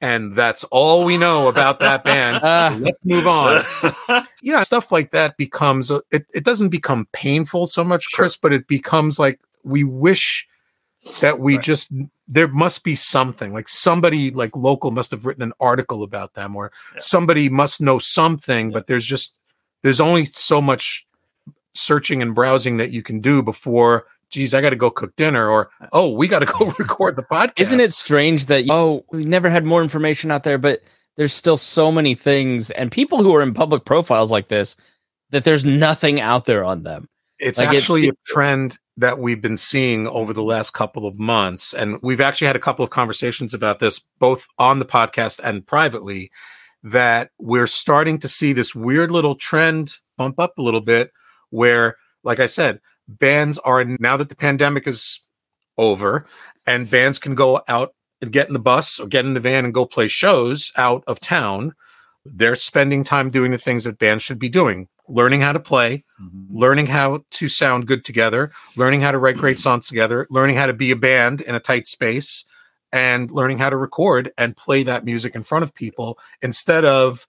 and 0.00 0.34
that's 0.34 0.64
all 0.64 1.04
we 1.04 1.16
know 1.16 1.48
about 1.48 1.80
that 1.80 2.04
band. 2.04 2.42
Uh, 2.46 2.76
Let's 2.78 2.98
move 3.04 3.26
on. 3.26 3.64
yeah, 4.42 4.62
stuff 4.62 4.92
like 4.92 5.10
that 5.10 5.36
becomes 5.36 5.90
it. 5.90 6.26
It 6.32 6.44
doesn't 6.44 6.68
become 6.68 7.08
painful 7.12 7.66
so 7.66 7.82
much, 7.82 8.12
Chris, 8.12 8.34
sure. 8.34 8.40
but 8.42 8.52
it 8.52 8.68
becomes 8.68 9.18
like 9.18 9.40
we 9.64 9.84
wish 9.84 10.46
that 11.20 11.40
we 11.40 11.56
right. 11.56 11.64
just 11.64 11.92
there 12.28 12.48
must 12.48 12.84
be 12.84 12.94
something 12.94 13.52
like 13.52 13.68
somebody 13.68 14.30
like 14.30 14.54
local 14.54 14.90
must 14.90 15.10
have 15.10 15.26
written 15.26 15.42
an 15.42 15.52
article 15.60 16.02
about 16.02 16.34
them 16.34 16.56
or 16.56 16.72
yeah. 16.94 17.00
somebody 17.00 17.48
must 17.48 17.80
know 17.80 17.98
something, 17.98 18.70
yeah. 18.70 18.74
but 18.74 18.86
there's 18.86 19.06
just 19.06 19.34
there's 19.82 20.00
only 20.00 20.24
so 20.24 20.60
much 20.60 21.06
searching 21.74 22.22
and 22.22 22.34
browsing 22.34 22.76
that 22.76 22.90
you 22.90 23.02
can 23.02 23.20
do 23.20 23.42
before 23.42 24.06
geez, 24.30 24.54
I 24.54 24.60
got 24.60 24.70
to 24.70 24.76
go 24.76 24.90
cook 24.90 25.14
dinner, 25.16 25.48
or 25.48 25.70
uh, 25.80 25.88
oh, 25.92 26.10
we 26.10 26.28
got 26.28 26.40
to 26.40 26.46
go 26.46 26.66
record 26.78 27.16
the 27.16 27.22
podcast. 27.22 27.60
Isn't 27.60 27.80
it 27.80 27.92
strange 27.92 28.46
that 28.46 28.66
oh, 28.70 29.04
we 29.12 29.24
never 29.24 29.50
had 29.50 29.64
more 29.64 29.82
information 29.82 30.30
out 30.30 30.44
there, 30.44 30.58
but 30.58 30.82
there's 31.16 31.32
still 31.32 31.56
so 31.56 31.90
many 31.90 32.14
things 32.14 32.70
and 32.72 32.92
people 32.92 33.22
who 33.22 33.34
are 33.34 33.42
in 33.42 33.54
public 33.54 33.84
profiles 33.84 34.30
like 34.30 34.48
this 34.48 34.76
that 35.30 35.44
there's 35.44 35.64
nothing 35.64 36.20
out 36.20 36.44
there 36.44 36.62
on 36.62 36.82
them. 36.82 37.08
It's 37.38 37.58
like 37.58 37.68
actually 37.70 38.08
it's, 38.08 38.30
a 38.30 38.34
trend 38.34 38.78
that 38.96 39.18
we've 39.18 39.42
been 39.42 39.56
seeing 39.56 40.06
over 40.06 40.32
the 40.32 40.42
last 40.42 40.72
couple 40.72 41.06
of 41.06 41.18
months, 41.18 41.74
and 41.74 41.98
we've 42.02 42.20
actually 42.20 42.46
had 42.46 42.56
a 42.56 42.60
couple 42.60 42.82
of 42.82 42.90
conversations 42.90 43.52
about 43.52 43.78
this 43.78 44.00
both 44.18 44.46
on 44.58 44.78
the 44.78 44.86
podcast 44.86 45.40
and 45.42 45.66
privately. 45.66 46.30
That 46.82 47.30
we're 47.38 47.66
starting 47.66 48.18
to 48.20 48.28
see 48.28 48.52
this 48.52 48.74
weird 48.74 49.10
little 49.10 49.34
trend 49.34 49.96
bump 50.16 50.38
up 50.38 50.56
a 50.56 50.62
little 50.62 50.80
bit, 50.80 51.10
where, 51.50 51.96
like 52.22 52.38
I 52.38 52.46
said, 52.46 52.80
bands 53.08 53.58
are 53.58 53.84
now 53.84 54.16
that 54.16 54.28
the 54.28 54.36
pandemic 54.36 54.86
is 54.86 55.20
over 55.78 56.26
and 56.66 56.90
bands 56.90 57.18
can 57.18 57.34
go 57.34 57.62
out 57.68 57.94
and 58.20 58.32
get 58.32 58.48
in 58.48 58.52
the 58.52 58.58
bus 58.58 58.98
or 58.98 59.06
get 59.06 59.24
in 59.24 59.34
the 59.34 59.40
van 59.40 59.64
and 59.64 59.74
go 59.74 59.84
play 59.84 60.08
shows 60.08 60.72
out 60.76 61.04
of 61.06 61.20
town 61.20 61.72
they're 62.24 62.56
spending 62.56 63.04
time 63.04 63.30
doing 63.30 63.52
the 63.52 63.58
things 63.58 63.84
that 63.84 63.98
bands 63.98 64.22
should 64.22 64.38
be 64.38 64.48
doing 64.48 64.88
learning 65.08 65.40
how 65.40 65.52
to 65.52 65.60
play, 65.60 66.04
Mm-hmm. 66.20 66.58
learning 66.58 66.86
how 66.86 67.24
to 67.30 67.48
sound 67.48 67.86
good 67.86 68.02
together, 68.04 68.50
learning 68.76 69.02
how 69.02 69.10
to 69.10 69.18
write 69.18 69.36
great 69.36 69.58
songs 69.60 69.86
together, 69.86 70.26
learning 70.30 70.56
how 70.56 70.66
to 70.66 70.72
be 70.72 70.90
a 70.90 70.96
band 70.96 71.42
in 71.42 71.54
a 71.54 71.60
tight 71.60 71.86
space, 71.86 72.44
and 72.90 73.30
learning 73.30 73.58
how 73.58 73.68
to 73.68 73.76
record 73.76 74.32
and 74.38 74.56
play 74.56 74.82
that 74.82 75.04
music 75.04 75.34
in 75.34 75.42
front 75.42 75.62
of 75.62 75.74
people 75.74 76.18
instead 76.40 76.86
of 76.86 77.26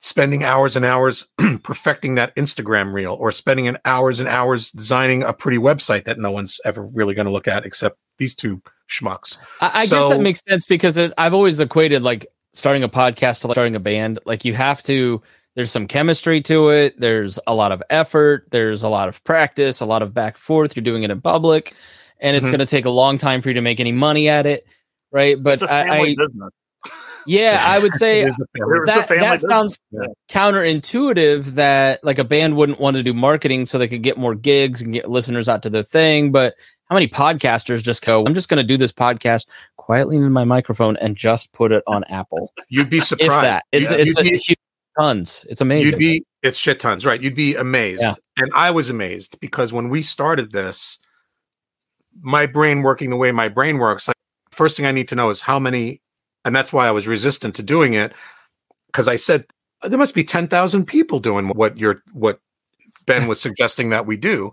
spending 0.00 0.44
hours 0.44 0.76
and 0.76 0.84
hours 0.84 1.26
perfecting 1.62 2.14
that 2.14 2.34
Instagram 2.36 2.92
reel 2.92 3.14
or 3.14 3.32
spending 3.32 3.66
an 3.68 3.78
hours 3.84 4.20
and 4.20 4.28
hours 4.28 4.70
designing 4.70 5.22
a 5.22 5.32
pretty 5.32 5.58
website 5.58 6.04
that 6.04 6.18
no 6.18 6.30
one's 6.30 6.60
ever 6.64 6.82
really 6.94 7.14
going 7.14 7.26
to 7.26 7.32
look 7.32 7.48
at 7.48 7.66
except 7.66 7.98
these 8.18 8.34
two 8.34 8.62
schmucks. 8.88 9.38
I, 9.60 9.70
I 9.74 9.86
guess 9.86 10.08
that 10.08 10.20
makes 10.20 10.42
sense 10.48 10.66
because 10.66 10.98
I've 11.18 11.34
always 11.34 11.58
equated 11.60 12.02
like 12.02 12.26
starting 12.52 12.82
a 12.82 12.88
podcast 12.88 13.40
to 13.42 13.48
like 13.48 13.54
starting 13.54 13.76
a 13.76 13.80
band. 13.80 14.18
Like 14.24 14.44
you 14.44 14.54
have 14.54 14.82
to, 14.84 15.20
there's 15.56 15.70
some 15.72 15.86
chemistry 15.88 16.40
to 16.42 16.68
it. 16.70 16.98
There's 17.00 17.38
a 17.48 17.54
lot 17.54 17.72
of 17.72 17.82
effort. 17.90 18.46
There's 18.50 18.82
a 18.84 18.88
lot 18.88 19.08
of 19.08 19.22
practice, 19.24 19.80
a 19.80 19.84
lot 19.86 20.02
of 20.02 20.14
back 20.14 20.34
and 20.34 20.42
forth. 20.42 20.76
You're 20.76 20.84
doing 20.84 21.02
it 21.02 21.10
in 21.10 21.20
public, 21.20 21.74
and 22.20 22.36
it's 22.36 22.46
Mhm. 22.46 22.50
going 22.50 22.60
to 22.60 22.66
take 22.66 22.84
a 22.84 22.90
long 22.90 23.18
time 23.18 23.42
for 23.42 23.48
you 23.48 23.54
to 23.54 23.60
make 23.60 23.80
any 23.80 23.92
money 23.92 24.28
at 24.28 24.46
it, 24.46 24.64
right? 25.10 25.40
But 25.42 25.62
I, 25.68 25.88
I 26.02 26.14
business. 26.14 26.50
Yeah, 27.26 27.62
I 27.66 27.78
would 27.78 27.92
say 27.94 28.22
It 28.22 28.28
is 28.28 28.30
a 28.30 28.58
family- 28.58 28.78
It's 28.78 28.90
a 29.10 29.14
that 29.14 29.18
that 29.20 29.40
sounds 29.42 29.78
Yeah. 29.90 30.06
counterintuitive 30.30 31.44
that 31.54 32.02
like 32.04 32.18
a 32.18 32.24
band 32.24 32.56
wouldn't 32.56 32.80
want 32.80 32.96
to 32.96 33.02
do 33.02 33.12
marketing 33.14 33.66
so 33.66 33.78
they 33.78 33.88
could 33.88 34.02
get 34.02 34.16
more 34.18 34.34
gigs 34.34 34.82
and 34.82 34.92
get 34.92 35.10
listeners 35.10 35.48
out 35.48 35.62
to 35.62 35.70
their 35.70 35.82
thing 35.82 36.32
but 36.32 36.54
how 36.88 36.94
many 36.94 37.08
podcasters 37.08 37.82
just 37.82 38.04
go 38.04 38.24
i'm 38.26 38.34
just 38.34 38.48
going 38.48 38.58
to 38.58 38.64
do 38.66 38.76
this 38.76 38.92
podcast 38.92 39.46
quietly 39.76 40.16
in 40.16 40.30
my 40.32 40.44
microphone 40.44 40.96
and 40.98 41.16
just 41.16 41.52
put 41.52 41.72
it 41.72 41.82
on 41.86 42.04
apple 42.04 42.52
You'd 42.68 42.90
be 42.90 42.98
if 42.98 43.04
surprised. 43.04 43.44
that 43.44 43.64
it's 43.72 43.90
You'd- 43.90 44.02
it's 44.02 44.18
a 44.18 44.22
be- 44.22 44.30
huge 44.36 44.56
tons 44.98 45.46
it's 45.48 45.60
amazing 45.60 45.92
You'd 45.92 45.98
be 45.98 46.24
it's 46.42 46.56
shit 46.56 46.78
tons, 46.78 47.04
right? 47.04 47.20
You'd 47.20 47.34
be 47.34 47.56
amazed. 47.56 48.00
Yeah. 48.00 48.14
And 48.36 48.52
I 48.54 48.70
was 48.70 48.90
amazed 48.90 49.40
because 49.40 49.72
when 49.72 49.88
we 49.88 50.02
started 50.02 50.52
this, 50.52 51.00
my 52.20 52.46
brain 52.46 52.82
working 52.82 53.10
the 53.10 53.16
way 53.16 53.32
my 53.32 53.48
brain 53.48 53.78
works, 53.78 54.06
like 54.06 54.14
first 54.52 54.76
thing 54.76 54.86
I 54.86 54.92
need 54.92 55.08
to 55.08 55.16
know 55.16 55.30
is 55.30 55.40
how 55.40 55.58
many 55.58 56.00
and 56.48 56.56
that's 56.56 56.72
why 56.72 56.88
I 56.88 56.92
was 56.92 57.06
resistant 57.06 57.54
to 57.56 57.62
doing 57.62 57.92
it 57.92 58.14
because 58.86 59.06
I 59.06 59.16
said 59.16 59.44
there 59.82 59.98
must 59.98 60.14
be 60.14 60.24
10,000 60.24 60.86
people 60.86 61.20
doing 61.20 61.48
what 61.48 61.76
you're 61.76 62.02
what 62.14 62.40
Ben 63.04 63.26
was 63.26 63.38
suggesting 63.38 63.90
that 63.90 64.06
we 64.06 64.16
do. 64.16 64.50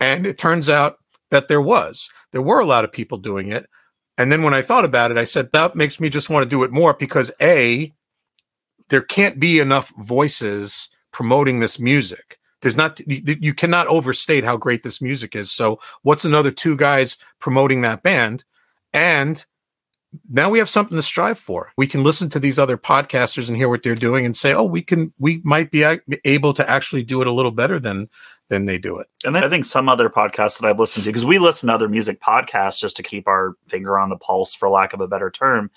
And 0.00 0.26
it 0.26 0.38
turns 0.38 0.68
out 0.68 0.96
that 1.30 1.46
there 1.46 1.60
was. 1.60 2.10
There 2.32 2.42
were 2.42 2.58
a 2.58 2.66
lot 2.66 2.82
of 2.82 2.90
people 2.90 3.16
doing 3.16 3.52
it. 3.52 3.70
And 4.18 4.32
then 4.32 4.42
when 4.42 4.54
I 4.54 4.60
thought 4.60 4.84
about 4.84 5.12
it, 5.12 5.18
I 5.18 5.22
said 5.22 5.52
that 5.52 5.76
makes 5.76 6.00
me 6.00 6.08
just 6.08 6.30
want 6.30 6.42
to 6.42 6.50
do 6.50 6.64
it 6.64 6.72
more 6.72 6.94
because 6.94 7.30
A, 7.40 7.94
there 8.88 9.02
can't 9.02 9.38
be 9.38 9.60
enough 9.60 9.92
voices 9.98 10.88
promoting 11.12 11.60
this 11.60 11.78
music. 11.78 12.40
There's 12.60 12.76
not 12.76 12.98
you 13.06 13.54
cannot 13.54 13.86
overstate 13.86 14.42
how 14.42 14.56
great 14.56 14.82
this 14.82 15.00
music 15.00 15.36
is. 15.36 15.52
So 15.52 15.78
what's 16.02 16.24
another 16.24 16.50
two 16.50 16.76
guys 16.76 17.18
promoting 17.38 17.82
that 17.82 18.02
band? 18.02 18.42
And 18.92 19.46
now 20.30 20.50
we 20.50 20.58
have 20.58 20.68
something 20.68 20.96
to 20.96 21.02
strive 21.02 21.38
for. 21.38 21.72
We 21.76 21.86
can 21.86 22.02
listen 22.02 22.28
to 22.30 22.40
these 22.40 22.58
other 22.58 22.76
podcasters 22.76 23.48
and 23.48 23.56
hear 23.56 23.68
what 23.68 23.82
they're 23.82 23.94
doing 23.94 24.24
and 24.24 24.36
say, 24.36 24.52
"Oh, 24.52 24.64
we 24.64 24.82
can 24.82 25.12
we 25.18 25.40
might 25.44 25.70
be 25.70 25.84
able 26.24 26.52
to 26.54 26.68
actually 26.68 27.02
do 27.02 27.20
it 27.20 27.26
a 27.26 27.32
little 27.32 27.50
better 27.50 27.78
than 27.78 28.08
than 28.48 28.66
they 28.66 28.78
do 28.78 28.98
it." 28.98 29.08
And 29.24 29.36
I 29.36 29.48
think 29.48 29.64
some 29.64 29.88
other 29.88 30.08
podcasts 30.08 30.60
that 30.60 30.68
I've 30.68 30.78
listened 30.78 31.04
to, 31.04 31.10
because 31.10 31.26
we 31.26 31.38
listen 31.38 31.68
to 31.68 31.74
other 31.74 31.88
music 31.88 32.20
podcasts 32.20 32.80
just 32.80 32.96
to 32.96 33.02
keep 33.02 33.26
our 33.28 33.54
finger 33.68 33.98
on 33.98 34.10
the 34.10 34.16
pulse, 34.16 34.54
for 34.54 34.68
lack 34.68 34.92
of 34.92 35.00
a 35.00 35.08
better 35.08 35.30
term. 35.30 35.70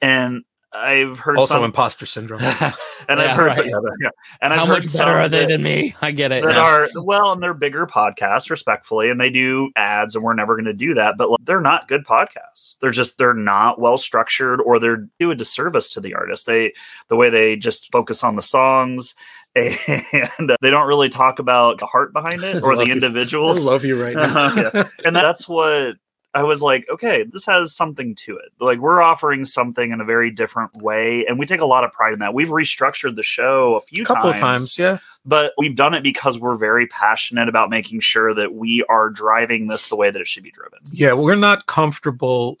And 0.00 0.44
I've 0.74 1.20
heard 1.20 1.38
Also 1.38 1.54
some, 1.54 1.64
imposter 1.64 2.04
syndrome. 2.04 2.40
and 2.42 2.50
Yeah, 2.60 2.74
I've 3.08 3.36
heard, 3.36 3.46
right. 3.46 3.56
some, 3.56 3.68
yeah, 3.68 4.08
and 4.42 4.52
I've 4.52 4.58
how 4.58 4.66
heard 4.66 4.84
much 4.84 4.92
better 4.92 5.12
are 5.12 5.28
they 5.28 5.40
that- 5.40 5.48
than 5.48 5.62
me 5.62 5.94
i 6.02 6.10
get 6.10 6.32
it 6.32 6.42
that 6.44 6.54
now. 6.54 6.60
are 6.64 6.88
well, 6.96 7.32
and 7.32 7.42
they're 7.42 7.54
bigger 7.54 7.86
podcasts, 7.86 8.50
respectfully, 8.50 9.08
and 9.08 9.20
they 9.20 9.30
do 9.30 9.70
ads, 9.76 10.14
and 10.16 10.24
we're 10.24 10.34
never 10.34 10.56
going 10.56 10.64
to 10.64 10.72
do 10.74 10.94
that. 10.94 11.16
But 11.16 11.30
like, 11.30 11.38
they're 11.44 11.60
not 11.60 11.86
good 11.86 12.04
podcasts. 12.04 12.78
They're 12.80 12.90
just 12.90 13.18
they're 13.18 13.34
not 13.34 13.80
well 13.80 13.98
structured, 13.98 14.60
or 14.60 14.80
they're 14.80 15.06
do 15.20 15.30
a 15.30 15.34
disservice 15.36 15.90
to 15.90 16.00
the 16.00 16.14
artist. 16.14 16.46
They 16.46 16.72
the 17.08 17.16
way 17.16 17.30
they 17.30 17.56
just 17.56 17.92
focus 17.92 18.24
on 18.24 18.36
the 18.36 18.42
songs. 18.42 19.14
And 19.56 20.50
they 20.60 20.70
don't 20.70 20.88
really 20.88 21.08
talk 21.08 21.38
about 21.38 21.78
the 21.78 21.86
heart 21.86 22.12
behind 22.12 22.42
it 22.42 22.56
or 22.64 22.74
Love 22.74 22.78
the 22.78 22.86
you. 22.86 22.92
I 22.92 22.96
individuals. 22.96 23.64
love 23.64 23.84
you 23.84 24.02
right 24.02 24.16
now. 24.16 24.52
Yeah. 24.56 24.88
and 25.04 25.14
that's 25.14 25.48
what 25.48 25.94
I 26.34 26.42
was 26.42 26.62
like, 26.62 26.84
okay, 26.90 27.22
this 27.22 27.46
has 27.46 27.74
something 27.74 28.16
to 28.16 28.36
it. 28.36 28.52
Like 28.58 28.80
we're 28.80 29.00
offering 29.00 29.44
something 29.44 29.92
in 29.92 30.00
a 30.00 30.04
very 30.04 30.30
different 30.32 30.72
way, 30.82 31.24
and 31.26 31.38
we 31.38 31.46
take 31.46 31.60
a 31.60 31.66
lot 31.66 31.84
of 31.84 31.92
pride 31.92 32.12
in 32.12 32.18
that. 32.18 32.34
We've 32.34 32.48
restructured 32.48 33.14
the 33.14 33.22
show 33.22 33.76
a 33.76 33.80
few 33.80 34.04
couple 34.04 34.30
times, 34.30 34.34
of 34.34 34.40
times, 34.40 34.78
yeah. 34.78 34.98
but 35.24 35.52
we've 35.56 35.76
done 35.76 35.94
it 35.94 36.02
because 36.02 36.40
we're 36.40 36.56
very 36.56 36.88
passionate 36.88 37.48
about 37.48 37.70
making 37.70 38.00
sure 38.00 38.34
that 38.34 38.52
we 38.52 38.84
are 38.88 39.10
driving 39.10 39.68
this 39.68 39.88
the 39.88 39.96
way 39.96 40.10
that 40.10 40.20
it 40.20 40.26
should 40.26 40.42
be 40.42 40.50
driven. 40.50 40.80
Yeah, 40.90 41.12
we're 41.12 41.36
not 41.36 41.66
comfortable. 41.66 42.58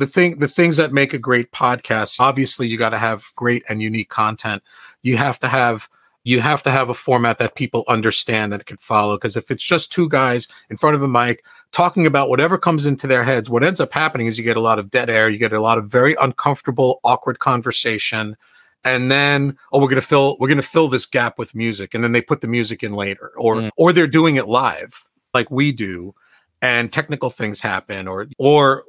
The 0.00 0.06
thing, 0.06 0.38
the 0.38 0.48
things 0.48 0.76
that 0.78 0.92
make 0.92 1.14
a 1.14 1.18
great 1.18 1.52
podcast, 1.52 2.18
obviously, 2.18 2.66
you 2.66 2.76
got 2.76 2.90
to 2.90 2.98
have 2.98 3.26
great 3.36 3.62
and 3.68 3.80
unique 3.80 4.08
content. 4.08 4.64
You 5.02 5.16
have 5.18 5.38
to 5.38 5.46
have, 5.46 5.88
you 6.24 6.40
have 6.40 6.64
to 6.64 6.72
have 6.72 6.88
a 6.88 6.94
format 6.94 7.38
that 7.38 7.54
people 7.54 7.84
understand 7.86 8.52
that 8.52 8.62
it 8.62 8.66
can 8.66 8.78
follow. 8.78 9.16
Because 9.16 9.36
if 9.36 9.52
it's 9.52 9.64
just 9.64 9.92
two 9.92 10.08
guys 10.08 10.48
in 10.68 10.76
front 10.76 10.96
of 10.96 11.02
a 11.02 11.06
mic 11.06 11.44
talking 11.74 12.06
about 12.06 12.28
whatever 12.28 12.56
comes 12.56 12.86
into 12.86 13.08
their 13.08 13.24
heads, 13.24 13.50
what 13.50 13.64
ends 13.64 13.80
up 13.80 13.92
happening 13.92 14.28
is 14.28 14.38
you 14.38 14.44
get 14.44 14.56
a 14.56 14.60
lot 14.60 14.78
of 14.78 14.90
dead 14.90 15.10
air. 15.10 15.28
You 15.28 15.38
get 15.38 15.52
a 15.52 15.60
lot 15.60 15.76
of 15.76 15.90
very 15.90 16.14
uncomfortable, 16.20 17.00
awkward 17.02 17.40
conversation. 17.40 18.36
And 18.84 19.10
then, 19.10 19.58
oh, 19.72 19.80
we're 19.80 19.88
gonna 19.88 20.00
fill, 20.00 20.36
we're 20.38 20.48
gonna 20.48 20.62
fill 20.62 20.88
this 20.88 21.04
gap 21.04 21.36
with 21.38 21.54
music, 21.54 21.92
and 21.92 22.04
then 22.04 22.12
they 22.12 22.22
put 22.22 22.42
the 22.42 22.46
music 22.48 22.82
in 22.82 22.92
later, 22.92 23.32
or 23.36 23.56
Mm. 23.56 23.70
or 23.76 23.92
they're 23.92 24.06
doing 24.06 24.36
it 24.36 24.46
live 24.46 25.08
like 25.34 25.50
we 25.50 25.72
do, 25.72 26.14
and 26.62 26.92
technical 26.92 27.28
things 27.30 27.60
happen, 27.60 28.06
or 28.06 28.26
or 28.38 28.84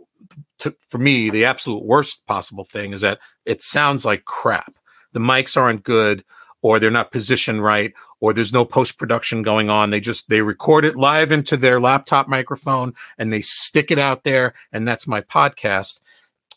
to, 0.59 0.75
for 0.89 0.97
me, 0.99 1.29
the 1.29 1.45
absolute 1.45 1.83
worst 1.83 2.25
possible 2.27 2.65
thing 2.65 2.93
is 2.93 3.01
that 3.01 3.19
it 3.45 3.61
sounds 3.61 4.05
like 4.05 4.25
crap. 4.25 4.75
The 5.13 5.19
mics 5.19 5.57
aren't 5.57 5.83
good, 5.83 6.23
or 6.61 6.79
they're 6.79 6.91
not 6.91 7.11
positioned 7.11 7.63
right, 7.63 7.93
or 8.19 8.33
there's 8.33 8.53
no 8.53 8.65
post 8.65 8.97
production 8.97 9.41
going 9.41 9.69
on. 9.69 9.89
They 9.89 9.99
just 9.99 10.29
they 10.29 10.41
record 10.41 10.85
it 10.85 10.95
live 10.95 11.31
into 11.31 11.57
their 11.57 11.79
laptop 11.79 12.27
microphone 12.27 12.93
and 13.17 13.31
they 13.31 13.41
stick 13.41 13.91
it 13.91 13.99
out 13.99 14.23
there, 14.23 14.53
and 14.71 14.87
that's 14.87 15.07
my 15.07 15.21
podcast. 15.21 16.01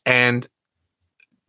And 0.06 0.48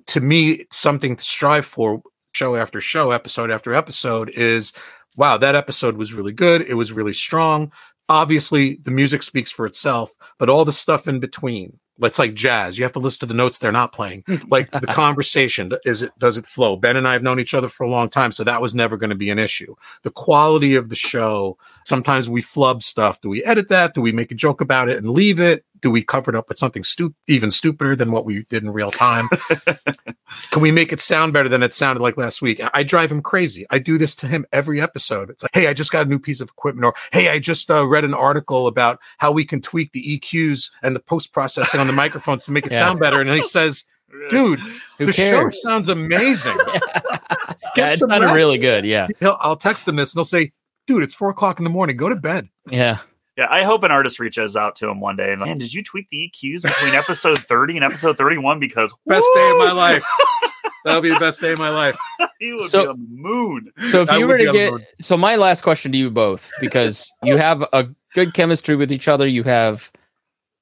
to 0.08 0.22
me, 0.22 0.66
something 0.72 1.16
to 1.16 1.24
strive 1.24 1.66
for, 1.66 2.02
show 2.34 2.56
after 2.56 2.82
show, 2.82 3.12
episode 3.12 3.52
after 3.52 3.74
episode, 3.74 4.30
is 4.30 4.74
wow, 5.16 5.38
that 5.38 5.56
episode 5.56 5.98
was 5.98 6.14
really 6.14 6.34
good. 6.34 6.62
It 6.62 6.76
was 6.76 6.92
really 6.92 7.14
strong. 7.14 7.72
Obviously, 8.08 8.76
the 8.76 8.92
music 8.92 9.22
speaks 9.22 9.52
for 9.52 9.66
itself, 9.66 10.12
but 10.40 10.50
all 10.50 10.66
the 10.66 10.74
stuff 10.74 11.08
in 11.08 11.20
between, 11.20 11.78
it's 12.08 12.20
like 12.20 12.34
jazz. 12.34 12.78
You 12.78 12.84
have 12.84 12.94
to 12.94 13.00
listen 13.00 13.20
to 13.20 13.26
the 13.26 13.34
notes 13.34 13.58
they're 13.58 13.72
not 13.72 13.94
playing. 13.94 14.24
Like 14.50 14.72
the 14.72 14.88
conversation, 14.88 15.72
is 15.86 16.02
it 16.02 16.12
does 16.18 16.38
it 16.38 16.48
flow? 16.48 16.76
Ben 16.76 16.96
and 16.98 17.08
I 17.08 17.14
have 17.14 17.22
known 17.22 17.40
each 17.40 17.54
other 17.54 17.68
for 17.68 17.84
a 17.84 17.90
long 17.90 18.10
time, 18.10 18.32
so 18.32 18.44
that 18.44 18.62
was 18.62 18.74
never 18.74 18.98
going 18.98 19.12
to 19.12 19.16
be 19.16 19.30
an 19.30 19.38
issue. 19.38 19.76
The 20.04 20.12
quality 20.12 20.76
of 20.76 20.90
the 20.90 20.96
show, 20.96 21.58
sometimes 21.86 22.30
we 22.30 22.42
flub 22.42 22.82
stuff. 22.82 23.22
Do 23.22 23.30
we 23.30 23.44
edit 23.44 23.70
that? 23.70 23.94
Do 23.94 24.02
we 24.02 24.12
make 24.12 24.32
a 24.32 24.36
joke 24.36 24.62
about 24.62 24.90
it 24.90 24.98
and 24.98 25.10
leave 25.10 25.40
it? 25.40 25.66
Do 25.82 25.90
we 25.92 26.04
cover 26.04 26.30
it 26.32 26.36
up 26.38 26.50
with 26.50 26.58
something 26.58 26.84
stu- 26.84 27.14
even 27.28 27.52
stupider 27.52 27.96
than 27.96 28.12
what 28.12 28.26
we 28.26 28.44
did 28.50 28.64
in 28.64 28.72
real 28.72 28.92
time? 28.92 29.30
Can 30.52 30.62
we 30.62 30.72
make 30.72 30.94
it 30.94 31.00
sound 31.00 31.34
better 31.34 31.50
than 31.50 31.64
it 31.64 31.74
sounded 31.74 32.02
like 32.02 32.18
last 32.18 32.42
week? 32.42 32.62
I 32.74 32.84
drive 32.84 33.12
him 33.12 33.22
crazy. 33.22 33.66
I 33.70 33.80
do 33.80 33.98
this 33.98 34.16
to 34.18 34.28
him 34.28 34.46
every 34.52 34.80
episode. 34.80 35.30
It's 35.30 35.44
like, 35.44 35.52
hey, 35.54 35.68
I 35.68 35.74
just 35.74 35.92
got 35.92 36.06
a 36.06 36.10
new 36.10 36.20
piece 36.20 36.40
of 36.42 36.50
equipment, 36.50 36.86
or 36.86 36.94
hey, 37.12 37.30
I 37.30 37.40
just 37.40 37.70
uh, 37.72 37.86
read 37.88 38.06
an 38.06 38.14
article 38.14 38.68
about 38.68 39.00
how 39.18 39.32
we 39.32 39.44
can 39.46 39.62
tweak 39.62 39.92
the 39.92 40.20
EQs 40.20 40.70
and 40.84 40.96
the 40.96 41.00
post 41.00 41.34
processing 41.34 41.80
on 41.80 41.88
the 41.88 41.94
microphones 41.94 42.46
to 42.46 42.52
make 42.52 42.66
it 42.66 42.72
Yeah. 42.74 42.80
sound 42.80 43.00
better. 43.00 43.22
And 43.22 43.30
he 43.30 43.42
says, 43.44 43.86
dude, 44.30 44.60
Who 44.98 45.06
the 45.08 45.14
show 45.14 45.50
sounds 45.52 45.90
amazing. 45.90 46.58
yeah, 47.76 47.92
it 47.92 48.00
sounded 48.00 48.32
really 48.34 48.58
good. 48.58 48.86
Yeah, 48.86 49.08
He'll, 49.20 49.38
I'll 49.40 49.56
text 49.56 49.88
him 49.88 49.96
this 49.96 50.14
and 50.14 50.20
he'll 50.20 50.26
say, 50.26 50.52
dude, 50.88 51.04
it's 51.04 51.16
four 51.16 51.30
o'clock 51.30 51.60
in 51.60 51.64
the 51.64 51.70
morning. 51.72 51.96
Go 51.98 52.10
to 52.10 52.16
bed. 52.16 52.50
yeah. 52.70 52.98
Yeah, 53.40 53.48
I 53.50 53.64
hope 53.64 53.84
an 53.84 53.92
artist 53.92 54.20
reaches 54.20 54.58
out 54.58 54.76
to 54.78 54.90
him 54.90 55.00
one 55.00 55.16
day 55.16 55.32
and 55.32 55.40
like, 55.40 55.48
man, 55.48 55.58
did 55.60 55.74
you 55.74 55.82
tweak 55.82 56.10
the 56.10 56.30
EQs 56.30 56.64
between 56.64 56.94
episode 56.94 57.40
30 57.40 57.78
and 57.78 57.86
episode 57.86 58.18
31? 58.18 58.60
Because 58.60 58.94
Best 59.06 59.26
day 59.34 59.50
of 59.52 59.58
my 59.58 59.72
life. 59.72 60.04
That'll 60.84 61.02
be 61.02 61.08
the 61.08 61.20
best 61.22 61.40
day 61.40 61.54
of 61.54 61.58
my 61.58 61.70
life. 61.70 61.98
he 62.42 62.52
would 62.52 62.64
So- 62.64 62.84
be 62.84 62.88
on 62.90 63.00
the 63.00 63.08
moon. 63.10 63.72
So 63.88 64.02
if 64.02 64.12
I 64.12 64.18
you 64.18 64.28
were 64.28 64.38
to 64.38 64.52
get, 64.52 64.74
so 65.00 65.16
my 65.16 65.38
last 65.38 65.62
question 65.62 65.94
to 65.94 65.98
you 65.98 66.12
both, 66.12 66.52
because 66.60 67.10
you 67.24 67.38
have 67.38 67.64
a 67.72 67.88
good 68.14 68.34
chemistry 68.34 68.76
with 68.76 68.92
each 68.92 69.08
other, 69.08 69.26
you 69.26 69.44
have 69.44 69.90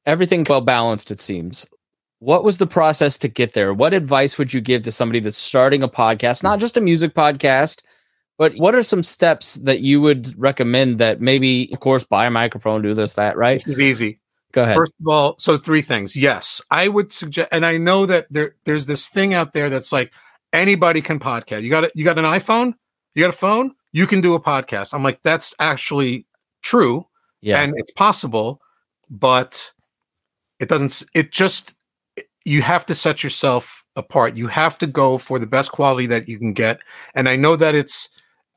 everything 0.06 0.46
well 0.48 0.62
balanced. 0.62 1.10
It 1.10 1.20
seems. 1.20 1.66
What 2.20 2.44
was 2.44 2.60
the 2.60 2.68
process 2.68 3.18
to 3.18 3.28
get 3.28 3.54
there? 3.54 3.74
What 3.74 3.96
advice 3.96 4.38
would 4.38 4.54
you 4.54 4.62
give 4.62 4.84
to 4.84 4.92
somebody 4.92 5.20
that's 5.20 5.36
starting 5.36 5.82
a 5.82 5.88
podcast, 5.90 6.44
not 6.44 6.60
just 6.60 6.78
a 6.78 6.82
music 6.82 7.16
podcast, 7.16 7.82
but 8.38 8.56
what 8.58 8.76
are 8.76 8.84
some 8.84 9.04
steps 9.04 9.56
that 9.56 9.80
you 9.80 10.00
would 10.02 10.34
recommend 10.38 11.00
that 11.00 11.22
maybe, 11.22 11.70
of 11.74 11.80
course, 11.80 12.04
buy 12.06 12.26
a 12.26 12.32
microphone, 12.32 12.82
do 12.82 12.94
this, 12.94 13.14
that, 13.16 13.36
right? 13.38 13.56
This 13.64 13.68
is 13.76 13.80
easy. 13.80 14.20
Go 14.52 14.64
ahead. 14.64 14.76
First 14.76 14.94
of 15.02 15.08
all, 15.08 15.36
so 15.40 15.58
three 15.58 15.82
things. 15.82 16.16
Yes, 16.16 16.62
I 16.72 16.88
would 16.88 17.12
suggest, 17.12 17.50
and 17.52 17.66
I 17.66 17.78
know 17.78 18.06
that 18.06 18.28
there 18.32 18.56
there's 18.64 18.86
this 18.86 19.08
thing 19.10 19.34
out 19.34 19.54
there 19.54 19.70
that's 19.70 19.92
like 19.92 20.14
anybody 20.54 21.02
can 21.02 21.20
podcast. 21.20 21.64
You 21.64 21.70
got 21.70 21.84
it. 21.84 21.92
You 21.96 22.06
got 22.06 22.18
an 22.18 22.26
iPhone. 22.26 22.74
You 23.14 23.24
got 23.24 23.30
a 23.30 23.38
phone. 23.38 23.74
you 23.94 24.06
can 24.06 24.22
do 24.22 24.36
a 24.36 24.40
podcast. 24.40 24.94
I'm 24.94 25.02
like, 25.04 25.22
that's 25.24 25.56
actually 25.60 26.26
true 26.62 27.08
Yeah. 27.42 27.62
and 27.62 27.74
it's 27.78 27.92
possible, 27.92 28.62
but 29.10 29.72
it 30.60 30.70
doesn't, 30.70 31.04
it 31.16 31.32
just, 31.32 31.74
you 32.46 32.62
have 32.62 32.86
to 32.88 32.94
set 32.96 33.24
yourself 33.24 33.84
apart. 33.96 34.38
You 34.38 34.48
have 34.48 34.78
to 34.80 34.88
go 34.88 35.18
for 35.18 35.40
the 35.40 35.48
best 35.48 35.72
quality 35.72 36.06
that 36.08 36.28
you 36.30 36.38
can 36.38 36.54
get. 36.54 36.80
And 37.16 37.28
I 37.28 37.36
know 37.36 37.56
that 37.56 37.74
it's, 37.74 38.10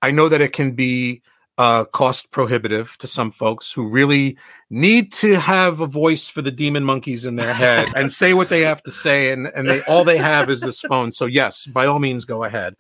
I 0.03 0.11
know 0.11 0.29
that 0.29 0.41
it 0.41 0.53
can 0.53 0.73
be 0.73 1.23
uh, 1.59 1.85
cost 1.85 2.31
prohibitive 2.31 2.97
to 2.99 3.07
some 3.07 3.31
folks 3.31 3.71
who 3.71 3.87
really 3.87 4.39
need 4.71 5.13
to 5.13 5.35
have 5.35 5.81
a 5.81 5.87
voice 5.87 6.31
for 6.31 6.41
the 6.41 6.51
demon 6.51 6.85
monkeys 6.85 7.27
in 7.27 7.37
their 7.37 7.53
head 7.53 7.87
and 7.95 8.11
say 8.11 8.33
what 8.33 8.49
they 8.49 8.63
have 8.63 8.83
to 8.85 8.91
say. 8.91 9.31
And, 9.31 9.47
and 9.49 9.69
they, 9.69 9.83
all 9.83 10.03
they 10.05 10.17
have 10.17 10.49
is 10.49 10.63
this 10.63 10.81
phone. 10.81 11.13
So 11.13 11.27
yes, 11.27 11.67
by 11.67 11.85
all 11.85 11.99
means, 11.99 12.25
go 12.25 12.45
ahead. 12.45 12.77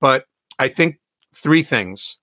But 0.00 0.24
I 0.58 0.66
think 0.68 0.98
three 1.34 1.62
things. 1.62 2.18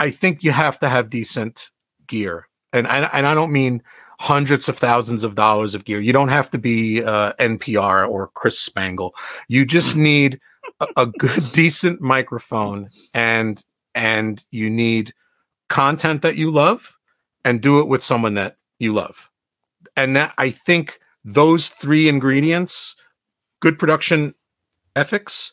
I- 0.00 0.10
think 0.10 0.42
you 0.44 0.52
have 0.52 0.78
to 0.78 0.88
have 0.88 1.10
decent 1.10 1.70
gear, 2.06 2.48
and 2.72 2.86
I, 2.86 3.00
and 3.12 3.26
I 3.26 3.34
don't 3.34 3.52
mean 3.52 3.82
hundreds 4.20 4.68
of 4.68 4.78
thousands 4.78 5.24
of 5.24 5.34
dollars 5.34 5.74
of 5.74 5.84
gear. 5.84 6.00
You 6.00 6.12
don't 6.12 6.28
have 6.28 6.50
to 6.52 6.58
be 6.58 7.02
uh, 7.02 7.32
NPR 7.34 8.08
or 8.08 8.28
Chris 8.28 8.58
Spangle. 8.58 9.14
You 9.48 9.66
just 9.66 9.96
need 9.96 10.40
a, 10.96 11.06
good, 11.06 11.42
decent 11.52 12.00
microphone, 12.00 12.88
and 13.12 13.64
and 13.94 14.44
you 14.50 14.70
need 14.70 15.12
content 15.68 16.22
that 16.22 16.36
you 16.36 16.50
love, 16.50 16.96
and 17.44 17.60
do 17.60 17.80
it 17.80 17.88
with 17.88 18.02
someone 18.02 18.34
that 18.34 18.56
you 18.78 18.92
love. 18.92 19.30
And 19.96 20.16
that 20.16 20.34
I 20.38 20.50
think 20.50 20.98
those 21.24 21.68
three 21.68 22.08
ingredients: 22.08 22.96
good 23.60 23.78
production 23.78 24.34
ethics, 24.96 25.52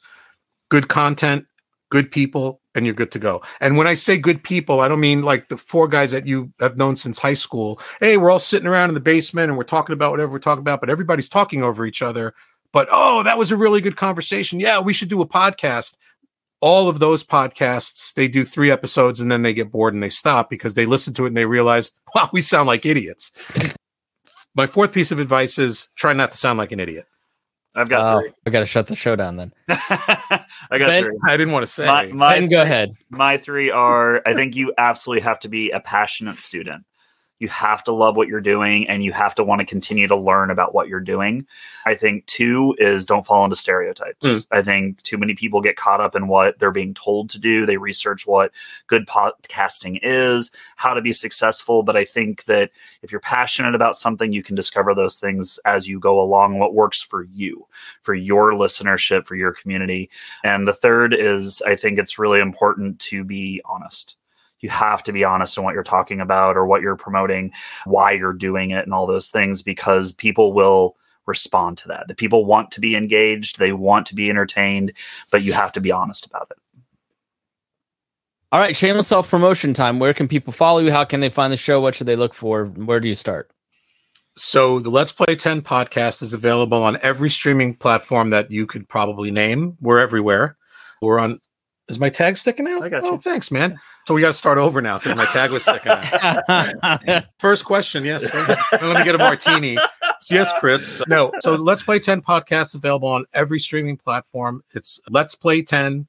good 0.69 0.87
content, 0.87 1.45
good 1.89 2.11
people, 2.11 2.61
and 2.73 2.85
you're 2.85 2.95
good 2.95 3.11
to 3.11 3.19
go. 3.19 3.41
And 3.59 3.77
when 3.77 3.87
I 3.87 3.93
say 3.93 4.17
good 4.17 4.43
people, 4.43 4.79
I 4.79 4.87
don't 4.87 4.99
mean 4.99 5.23
like 5.23 5.49
the 5.49 5.57
four 5.57 5.87
guys 5.87 6.11
that 6.11 6.25
you 6.25 6.51
have 6.59 6.77
known 6.77 6.95
since 6.95 7.19
high 7.19 7.33
school. 7.33 7.79
Hey, 7.99 8.17
we're 8.17 8.31
all 8.31 8.39
sitting 8.39 8.67
around 8.67 8.89
in 8.89 8.95
the 8.95 9.01
basement 9.01 9.49
and 9.49 9.57
we're 9.57 9.63
talking 9.63 9.93
about 9.93 10.11
whatever 10.11 10.31
we're 10.31 10.39
talking 10.39 10.61
about, 10.61 10.79
but 10.79 10.89
everybody's 10.89 11.29
talking 11.29 11.63
over 11.63 11.85
each 11.85 12.01
other. 12.01 12.33
But 12.73 12.87
oh, 12.91 13.23
that 13.23 13.37
was 13.37 13.51
a 13.51 13.57
really 13.57 13.81
good 13.81 13.95
conversation. 13.97 14.59
Yeah, 14.59 14.79
we 14.79 14.93
should 14.93 15.09
do 15.09 15.21
a 15.21 15.27
podcast. 15.27 15.97
All 16.61 16.87
of 16.87 16.99
those 16.99 17.23
podcasts, 17.23 18.13
they 18.13 18.27
do 18.27 18.45
three 18.45 18.69
episodes 18.71 19.19
and 19.19 19.31
then 19.31 19.41
they 19.41 19.53
get 19.53 19.71
bored 19.71 19.93
and 19.93 20.01
they 20.03 20.09
stop 20.09 20.49
because 20.49 20.75
they 20.75 20.85
listen 20.85 21.13
to 21.15 21.25
it 21.25 21.29
and 21.29 21.37
they 21.37 21.45
realize, 21.45 21.91
wow, 22.15 22.29
we 22.31 22.41
sound 22.41 22.67
like 22.67 22.85
idiots. 22.85 23.31
My 24.55 24.67
fourth 24.67 24.93
piece 24.93 25.11
of 25.11 25.19
advice 25.19 25.57
is 25.57 25.89
try 25.95 26.13
not 26.13 26.31
to 26.31 26.37
sound 26.37 26.57
like 26.59 26.71
an 26.71 26.79
idiot. 26.79 27.05
I've 27.73 27.87
got 27.87 28.15
Oh, 28.17 28.19
three. 28.21 28.31
I 28.45 28.49
got 28.49 28.59
to 28.59 28.65
shut 28.65 28.87
the 28.87 28.97
show 28.97 29.15
down 29.15 29.37
then. 29.37 29.53
I 29.69 30.45
got 30.71 30.87
Ben- 30.87 31.03
three. 31.05 31.17
I 31.25 31.37
didn't 31.37 31.53
want 31.53 31.63
to 31.63 31.67
say. 31.67 31.85
My, 31.85 32.07
my, 32.07 32.37
Ben, 32.39 32.49
go 32.49 32.61
ahead. 32.61 32.91
my 33.09 33.37
three 33.37 33.71
are 33.71 34.21
I 34.25 34.33
think 34.33 34.55
you 34.57 34.73
absolutely 34.77 35.21
have 35.23 35.39
to 35.39 35.47
be 35.49 35.71
a 35.71 35.79
passionate 35.79 36.41
student. 36.41 36.83
You 37.41 37.47
have 37.47 37.83
to 37.85 37.91
love 37.91 38.15
what 38.15 38.27
you're 38.27 38.39
doing 38.39 38.87
and 38.87 39.03
you 39.03 39.11
have 39.13 39.33
to 39.33 39.43
want 39.43 39.61
to 39.61 39.65
continue 39.65 40.07
to 40.07 40.15
learn 40.15 40.51
about 40.51 40.75
what 40.75 40.87
you're 40.87 40.99
doing. 40.99 41.47
I 41.87 41.95
think 41.95 42.27
two 42.27 42.75
is 42.77 43.03
don't 43.03 43.25
fall 43.25 43.43
into 43.43 43.55
stereotypes. 43.55 44.27
Mm. 44.27 44.47
I 44.51 44.61
think 44.61 45.01
too 45.01 45.17
many 45.17 45.33
people 45.33 45.59
get 45.59 45.75
caught 45.75 46.01
up 46.01 46.15
in 46.15 46.27
what 46.27 46.59
they're 46.59 46.71
being 46.71 46.93
told 46.93 47.31
to 47.31 47.39
do. 47.39 47.65
They 47.65 47.77
research 47.77 48.27
what 48.27 48.51
good 48.85 49.07
podcasting 49.07 49.97
is, 50.03 50.51
how 50.75 50.93
to 50.93 51.01
be 51.01 51.13
successful. 51.13 51.81
But 51.81 51.97
I 51.97 52.05
think 52.05 52.45
that 52.45 52.69
if 53.01 53.11
you're 53.11 53.19
passionate 53.19 53.73
about 53.73 53.95
something, 53.95 54.31
you 54.31 54.43
can 54.43 54.55
discover 54.55 54.93
those 54.93 55.17
things 55.17 55.59
as 55.65 55.87
you 55.87 55.99
go 55.99 56.21
along, 56.21 56.59
what 56.59 56.75
works 56.75 57.01
for 57.01 57.23
you, 57.23 57.65
for 58.03 58.13
your 58.13 58.51
listenership, 58.51 59.25
for 59.25 59.33
your 59.33 59.51
community. 59.51 60.11
And 60.43 60.67
the 60.67 60.73
third 60.73 61.15
is 61.15 61.63
I 61.63 61.75
think 61.75 61.97
it's 61.97 62.19
really 62.19 62.39
important 62.39 62.99
to 62.99 63.23
be 63.23 63.63
honest. 63.65 64.15
You 64.61 64.69
have 64.69 65.03
to 65.03 65.11
be 65.11 65.23
honest 65.23 65.57
in 65.57 65.63
what 65.63 65.73
you're 65.73 65.83
talking 65.83 66.21
about 66.21 66.55
or 66.55 66.65
what 66.65 66.81
you're 66.81 66.95
promoting, 66.95 67.51
why 67.85 68.11
you're 68.11 68.33
doing 68.33 68.71
it, 68.71 68.85
and 68.85 68.93
all 68.93 69.07
those 69.07 69.29
things 69.29 69.61
because 69.61 70.13
people 70.13 70.53
will 70.53 70.95
respond 71.25 71.77
to 71.79 71.87
that. 71.89 72.07
The 72.07 72.15
people 72.15 72.45
want 72.45 72.71
to 72.71 72.81
be 72.81 72.95
engaged, 72.95 73.59
they 73.59 73.73
want 73.73 74.05
to 74.07 74.15
be 74.15 74.29
entertained, 74.29 74.93
but 75.31 75.43
you 75.43 75.53
have 75.53 75.71
to 75.73 75.81
be 75.81 75.91
honest 75.91 76.25
about 76.25 76.47
it. 76.51 76.57
All 78.51 78.59
right, 78.59 78.75
shameless 78.75 79.07
self 79.07 79.29
promotion 79.29 79.73
time. 79.73 79.97
Where 79.99 80.13
can 80.13 80.27
people 80.27 80.51
follow 80.51 80.79
you? 80.79 80.91
How 80.91 81.05
can 81.05 81.21
they 81.21 81.29
find 81.29 81.53
the 81.53 81.57
show? 81.57 81.79
What 81.79 81.95
should 81.95 82.07
they 82.07 82.17
look 82.17 82.33
for? 82.33 82.65
Where 82.65 82.99
do 82.99 83.07
you 83.07 83.15
start? 83.15 83.49
So 84.35 84.79
the 84.79 84.89
Let's 84.89 85.11
Play 85.11 85.35
10 85.35 85.61
podcast 85.61 86.21
is 86.21 86.33
available 86.33 86.83
on 86.83 86.97
every 87.01 87.29
streaming 87.29 87.75
platform 87.75 88.29
that 88.31 88.51
you 88.51 88.65
could 88.65 88.87
probably 88.89 89.31
name. 89.31 89.77
We're 89.81 89.99
everywhere. 89.99 90.57
We're 91.01 91.19
on. 91.19 91.39
Is 91.91 91.99
my 91.99 92.09
tag 92.09 92.37
sticking 92.37 92.67
out? 92.67 92.81
I 92.81 92.89
got 92.89 93.03
oh, 93.03 93.13
you. 93.13 93.17
thanks, 93.19 93.51
man. 93.51 93.77
So 94.05 94.13
we 94.13 94.21
got 94.21 94.27
to 94.27 94.33
start 94.33 94.57
over 94.57 94.81
now 94.81 94.97
because 94.97 95.15
my 95.15 95.25
tag 95.25 95.51
was 95.51 95.63
sticking 95.63 95.91
out. 95.91 97.25
First 97.39 97.65
question, 97.65 98.05
yes. 98.05 98.23
Let 98.71 98.97
me 98.97 99.03
get 99.03 99.13
a 99.13 99.17
martini. 99.17 99.77
So 100.21 100.35
yes, 100.35 100.51
Chris. 100.59 101.01
No. 101.07 101.31
So 101.41 101.55
Let's 101.55 101.83
Play 101.83 101.99
10 101.99 102.21
podcast 102.21 102.75
available 102.75 103.09
on 103.09 103.25
every 103.33 103.59
streaming 103.59 103.97
platform. 103.97 104.63
It's 104.71 104.99
Let's 105.09 105.35
Play 105.35 105.61
10. 105.63 106.07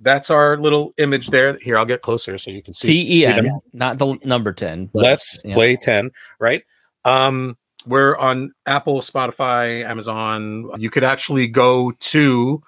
That's 0.00 0.30
our 0.30 0.56
little 0.56 0.92
image 0.98 1.28
there. 1.28 1.56
Here, 1.58 1.78
I'll 1.78 1.86
get 1.86 2.02
closer 2.02 2.36
so 2.38 2.50
you 2.50 2.62
can 2.62 2.74
see. 2.74 2.88
T 3.04 3.20
E 3.20 3.26
N, 3.26 3.44
Yeah. 3.44 3.52
not 3.72 3.98
the 3.98 4.18
number 4.24 4.52
10. 4.52 4.90
but- 4.92 5.02
Let's 5.02 5.38
yeah. 5.44 5.54
play 5.54 5.76
10, 5.76 6.10
right? 6.40 6.64
Um, 7.04 7.56
we're 7.86 8.16
on 8.16 8.52
Apple, 8.66 9.00
Spotify, 9.00 9.84
Amazon. 9.84 10.70
You 10.78 10.90
could 10.90 11.04
actually 11.04 11.46
go 11.46 11.92
to 12.00 12.62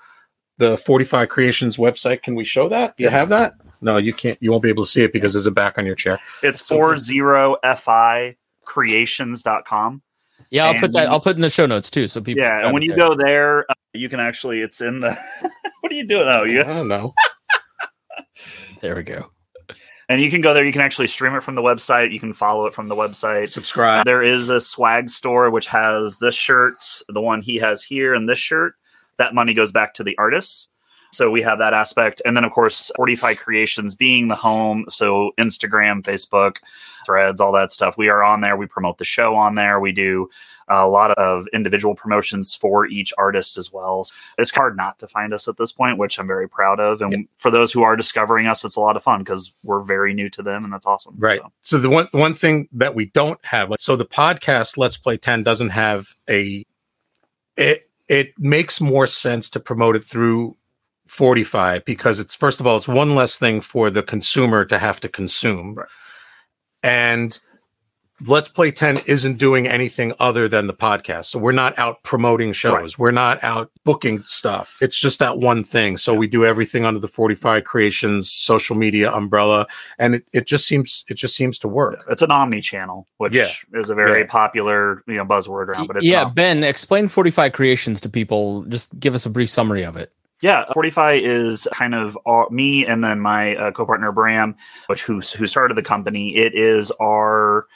the 0.58 0.76
45 0.78 1.28
Creations 1.28 1.76
website. 1.76 2.22
Can 2.22 2.34
we 2.34 2.44
show 2.44 2.68
that? 2.68 2.94
You 2.98 3.08
have 3.08 3.28
that? 3.30 3.54
No, 3.80 3.98
you 3.98 4.12
can't. 4.12 4.38
You 4.40 4.50
won't 4.50 4.62
be 4.62 4.68
able 4.70 4.84
to 4.84 4.88
see 4.90 5.02
it 5.02 5.12
because 5.12 5.34
there's 5.34 5.46
a 5.46 5.50
back 5.50 5.78
on 5.78 5.84
your 5.86 5.94
chair. 5.94 6.18
It's 6.42 6.66
So- 6.66 6.78
40fi 6.78 8.36
creations.com. 8.64 10.02
Yeah, 10.50 10.66
I'll 10.66 10.78
put 10.78 10.92
that. 10.92 11.08
I'll 11.08 11.20
put 11.20 11.34
in 11.36 11.42
the 11.42 11.50
show 11.50 11.66
notes 11.66 11.90
too. 11.90 12.06
So 12.06 12.20
people. 12.20 12.42
Yeah, 12.42 12.64
and 12.64 12.72
when 12.72 12.82
you 12.82 12.90
there. 12.90 12.98
go 12.98 13.14
there, 13.16 13.60
uh, 13.70 13.74
you 13.94 14.08
can 14.08 14.20
actually 14.20 14.60
it's 14.60 14.80
in 14.80 15.00
the 15.00 15.18
What 15.80 15.90
are 15.92 15.94
you 15.94 16.06
doing? 16.06 16.28
Oh, 16.28 16.42
I 16.42 16.46
you 16.46 16.62
don't 16.62 16.88
know. 16.88 17.12
there 18.80 18.94
we 18.94 19.02
go. 19.02 19.30
and 20.08 20.20
you 20.20 20.30
can 20.30 20.40
go 20.40 20.54
there. 20.54 20.64
You 20.64 20.72
can 20.72 20.82
actually 20.82 21.08
stream 21.08 21.34
it 21.34 21.42
from 21.42 21.56
the 21.56 21.62
website. 21.62 22.12
You 22.12 22.20
can 22.20 22.32
follow 22.32 22.66
it 22.66 22.74
from 22.74 22.86
the 22.88 22.94
website. 22.94 23.48
Subscribe. 23.48 24.04
There 24.06 24.22
is 24.22 24.48
a 24.48 24.60
swag 24.60 25.10
store 25.10 25.50
which 25.50 25.66
has 25.66 26.18
this 26.18 26.34
shirt, 26.34 26.74
the 27.08 27.20
one 27.20 27.42
he 27.42 27.56
has 27.56 27.82
here, 27.82 28.14
and 28.14 28.28
this 28.28 28.38
shirt. 28.38 28.74
That 29.18 29.34
money 29.34 29.54
goes 29.54 29.72
back 29.72 29.94
to 29.94 30.04
the 30.04 30.16
artists. 30.18 30.68
So 31.12 31.30
we 31.30 31.42
have 31.42 31.58
that 31.58 31.72
aspect. 31.72 32.20
And 32.24 32.36
then, 32.36 32.44
of 32.44 32.52
course, 32.52 32.90
45 32.96 33.38
Creations 33.38 33.94
being 33.94 34.28
the 34.28 34.34
home. 34.34 34.84
So 34.88 35.32
Instagram, 35.38 36.02
Facebook, 36.02 36.58
threads, 37.06 37.40
all 37.40 37.52
that 37.52 37.72
stuff. 37.72 37.96
We 37.96 38.08
are 38.08 38.22
on 38.22 38.40
there. 38.40 38.56
We 38.56 38.66
promote 38.66 38.98
the 38.98 39.04
show 39.04 39.36
on 39.36 39.54
there. 39.54 39.80
We 39.80 39.92
do 39.92 40.28
a 40.68 40.88
lot 40.88 41.12
of 41.12 41.46
individual 41.52 41.94
promotions 41.94 42.54
for 42.54 42.86
each 42.86 43.12
artist 43.16 43.56
as 43.56 43.72
well. 43.72 44.06
It's 44.36 44.50
hard 44.50 44.76
not 44.76 44.98
to 44.98 45.08
find 45.08 45.32
us 45.32 45.46
at 45.46 45.56
this 45.56 45.72
point, 45.72 45.96
which 45.98 46.18
I'm 46.18 46.26
very 46.26 46.48
proud 46.48 46.80
of. 46.80 47.00
And 47.00 47.28
for 47.38 47.50
those 47.50 47.72
who 47.72 47.82
are 47.82 47.96
discovering 47.96 48.46
us, 48.46 48.64
it's 48.64 48.76
a 48.76 48.80
lot 48.80 48.96
of 48.96 49.02
fun 49.02 49.20
because 49.20 49.52
we're 49.62 49.82
very 49.82 50.12
new 50.12 50.28
to 50.30 50.42
them 50.42 50.64
and 50.64 50.72
that's 50.72 50.86
awesome. 50.86 51.14
Right. 51.18 51.40
So, 51.40 51.52
So 51.60 51.78
the 51.78 51.90
one 51.90 52.08
one 52.10 52.34
thing 52.34 52.68
that 52.72 52.94
we 52.94 53.06
don't 53.06 53.42
have, 53.44 53.70
like, 53.70 53.80
so 53.80 53.94
the 53.94 54.06
podcast 54.06 54.76
Let's 54.76 54.96
Play 54.96 55.16
10 55.16 55.44
doesn't 55.44 55.70
have 55.70 56.08
a 56.28 56.66
it 57.56 57.88
it 58.08 58.32
makes 58.38 58.80
more 58.80 59.06
sense 59.06 59.50
to 59.50 59.60
promote 59.60 59.96
it 59.96 60.04
through 60.04 60.56
45 61.08 61.84
because 61.84 62.18
it's 62.18 62.34
first 62.34 62.60
of 62.60 62.66
all, 62.66 62.76
it's 62.76 62.88
one 62.88 63.14
less 63.14 63.38
thing 63.38 63.60
for 63.60 63.90
the 63.90 64.02
consumer 64.02 64.64
to 64.64 64.78
have 64.78 65.00
to 65.00 65.08
consume. 65.08 65.74
Right. 65.74 65.88
And 66.82 67.38
Let's 68.26 68.48
Play 68.48 68.70
10 68.70 69.00
isn't 69.06 69.36
doing 69.36 69.66
anything 69.68 70.14
other 70.18 70.48
than 70.48 70.68
the 70.68 70.72
podcast. 70.72 71.26
So 71.26 71.38
we're 71.38 71.52
not 71.52 71.78
out 71.78 72.02
promoting 72.02 72.52
shows. 72.54 72.98
We're 72.98 73.10
not 73.10 73.44
out 73.44 73.70
booking 73.84 74.22
stuff. 74.22 74.78
It's 74.80 74.98
just 74.98 75.18
that 75.18 75.38
one 75.38 75.62
thing. 75.62 75.98
So 75.98 76.14
we 76.14 76.26
do 76.26 76.42
everything 76.44 76.86
under 76.86 76.98
the 76.98 77.08
45 77.08 77.64
Creations 77.64 78.30
social 78.30 78.74
media 78.74 79.12
umbrella 79.12 79.66
and 79.98 80.14
it, 80.14 80.24
it 80.32 80.46
just 80.46 80.66
seems 80.66 81.04
it 81.08 81.14
just 81.14 81.36
seems 81.36 81.58
to 81.58 81.68
work. 81.68 82.04
It's 82.08 82.22
an 82.22 82.30
omni 82.30 82.62
channel, 82.62 83.06
which 83.18 83.34
Yeah. 83.34 83.48
is 83.74 83.90
a 83.90 83.94
very 83.94 84.20
Yeah. 84.20 84.26
popular 84.28 85.02
you 85.06 85.16
know 85.16 85.24
buzzword 85.26 85.66
around. 85.68 85.86
But 85.86 85.96
it's 85.98 86.06
yeah, 86.06 86.22
not. 86.22 86.34
Ben, 86.34 86.64
explain 86.64 87.08
45 87.08 87.52
creations 87.52 88.00
to 88.00 88.08
people. 88.08 88.62
Just 88.64 88.98
give 88.98 89.14
us 89.14 89.26
a 89.26 89.30
brief 89.30 89.50
summary 89.50 89.82
of 89.84 89.96
it. 89.98 90.10
yeah. 90.40 90.64
Fortify 90.72 91.12
is 91.22 91.68
kind 91.72 91.94
of 91.94 92.16
our, 92.24 92.48
me 92.48 92.86
and 92.86 93.04
then 93.04 93.20
my 93.20 93.56
uh, 93.56 93.70
co-partner 93.72 94.10
Bram, 94.10 94.54
which 94.86 95.02
who 95.02 95.20
who 95.20 95.46
started 95.46 95.76
the 95.76 95.82
company. 95.82 96.34
It 96.34 96.54
is 96.54 96.90
our 96.98 97.66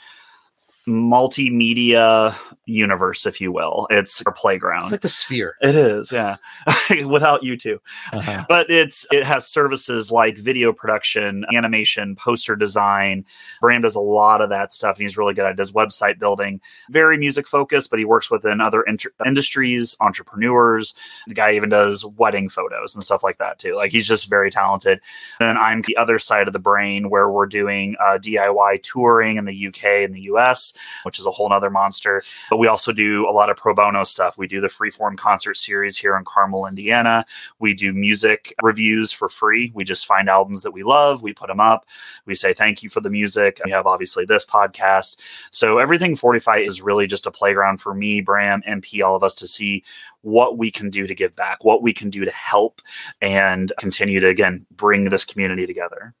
multimedia 0.87 2.35
universe, 2.71 3.25
if 3.25 3.41
you 3.41 3.51
will. 3.51 3.87
It's 3.89 4.21
a 4.25 4.31
playground. 4.31 4.83
It's 4.83 4.91
like 4.91 5.01
the 5.01 5.09
sphere. 5.09 5.57
It 5.61 5.75
is, 5.75 6.11
yeah. 6.11 6.37
Without 7.05 7.43
you 7.43 7.57
two. 7.57 7.79
Uh-huh. 8.13 8.45
But 8.47 8.69
it's 8.69 9.05
it 9.11 9.23
has 9.23 9.47
services 9.47 10.11
like 10.11 10.37
video 10.37 10.73
production, 10.73 11.45
animation, 11.53 12.15
poster 12.15 12.55
design. 12.55 13.25
Bram 13.59 13.81
does 13.81 13.95
a 13.95 14.01
lot 14.01 14.41
of 14.41 14.49
that 14.49 14.71
stuff 14.71 14.97
and 14.97 15.03
he's 15.03 15.17
really 15.17 15.33
good 15.33 15.45
at 15.45 15.51
it. 15.51 15.57
Does 15.57 15.71
website 15.71 16.19
building. 16.19 16.61
Very 16.89 17.17
music 17.17 17.47
focused, 17.47 17.89
but 17.89 17.99
he 17.99 18.05
works 18.05 18.31
within 18.31 18.61
other 18.61 18.81
inter- 18.83 19.13
industries, 19.25 19.95
entrepreneurs. 19.99 20.93
The 21.27 21.33
guy 21.33 21.53
even 21.53 21.69
does 21.69 22.05
wedding 22.05 22.49
photos 22.49 22.95
and 22.95 23.03
stuff 23.03 23.23
like 23.23 23.37
that 23.37 23.59
too. 23.59 23.75
Like 23.75 23.91
he's 23.91 24.07
just 24.07 24.29
very 24.29 24.49
talented. 24.49 25.01
Then 25.39 25.57
I'm 25.57 25.81
the 25.81 25.97
other 25.97 26.19
side 26.19 26.47
of 26.47 26.53
the 26.53 26.59
brain 26.59 27.09
where 27.09 27.29
we're 27.29 27.45
doing 27.45 27.95
uh, 27.99 28.17
DIY 28.17 28.83
touring 28.83 29.37
in 29.37 29.45
the 29.45 29.67
UK 29.67 29.83
and 30.03 30.15
the 30.15 30.21
US, 30.21 30.73
which 31.03 31.19
is 31.19 31.25
a 31.25 31.31
whole 31.31 31.49
nother 31.49 31.69
monster. 31.69 32.23
But 32.49 32.57
we 32.61 32.67
also 32.67 32.93
do 32.93 33.27
a 33.27 33.33
lot 33.33 33.49
of 33.49 33.57
pro 33.57 33.73
bono 33.73 34.03
stuff. 34.03 34.37
We 34.37 34.45
do 34.45 34.61
the 34.61 34.67
freeform 34.67 35.17
concert 35.17 35.57
series 35.57 35.97
here 35.97 36.15
in 36.15 36.23
Carmel, 36.23 36.67
Indiana. 36.67 37.25
We 37.57 37.73
do 37.73 37.91
music 37.91 38.53
reviews 38.61 39.11
for 39.11 39.29
free. 39.29 39.71
We 39.73 39.83
just 39.83 40.05
find 40.05 40.29
albums 40.29 40.61
that 40.61 40.69
we 40.69 40.83
love, 40.83 41.23
we 41.23 41.33
put 41.33 41.47
them 41.47 41.59
up, 41.59 41.87
we 42.27 42.35
say 42.35 42.53
thank 42.53 42.83
you 42.83 42.89
for 42.91 43.01
the 43.01 43.09
music. 43.09 43.59
We 43.65 43.71
have 43.71 43.87
obviously 43.87 44.25
this 44.25 44.45
podcast. 44.45 45.15
So 45.51 45.79
everything 45.79 46.15
Fortify 46.15 46.57
is 46.57 46.83
really 46.83 47.07
just 47.07 47.25
a 47.25 47.31
playground 47.31 47.81
for 47.81 47.95
me, 47.95 48.21
Bram, 48.21 48.61
MP, 48.67 49.03
all 49.03 49.15
of 49.15 49.23
us 49.23 49.33
to 49.35 49.47
see 49.47 49.83
what 50.21 50.59
we 50.59 50.69
can 50.69 50.91
do 50.91 51.07
to 51.07 51.15
give 51.15 51.35
back, 51.35 51.63
what 51.63 51.81
we 51.81 51.93
can 51.93 52.11
do 52.11 52.25
to 52.25 52.31
help 52.31 52.79
and 53.23 53.73
continue 53.79 54.19
to 54.19 54.27
again 54.27 54.67
bring 54.69 55.05
this 55.05 55.25
community 55.25 55.65
together. 55.65 56.13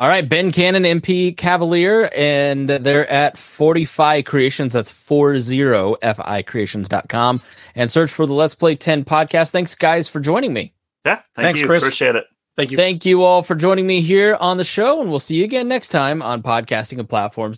All 0.00 0.08
right, 0.08 0.28
Ben 0.28 0.50
Cannon, 0.50 0.82
MP 0.82 1.36
Cavalier, 1.36 2.10
and 2.16 2.68
they're 2.68 3.08
at 3.08 3.38
45 3.38 4.24
Creations. 4.24 4.72
That's 4.72 4.90
40ficreations.com. 4.90 7.42
And 7.76 7.90
search 7.90 8.10
for 8.10 8.26
the 8.26 8.34
Let's 8.34 8.54
Play 8.54 8.74
10 8.74 9.04
podcast. 9.04 9.52
Thanks, 9.52 9.76
guys, 9.76 10.08
for 10.08 10.18
joining 10.18 10.52
me. 10.52 10.74
Yeah, 11.04 11.20
thank 11.36 11.46
Thanks, 11.46 11.60
you. 11.60 11.66
Chris. 11.66 11.84
Appreciate 11.84 12.16
it. 12.16 12.24
Thank 12.56 12.70
you. 12.70 12.76
Thank 12.76 13.06
you 13.06 13.22
all 13.22 13.42
for 13.42 13.54
joining 13.54 13.86
me 13.86 14.02
here 14.02 14.36
on 14.40 14.58
the 14.58 14.64
show, 14.64 15.00
and 15.00 15.08
we'll 15.08 15.18
see 15.18 15.36
you 15.36 15.44
again 15.44 15.68
next 15.68 15.88
time 15.88 16.20
on 16.20 16.42
Podcasting 16.42 16.98
and 16.98 17.08
Platforms. 17.08 17.50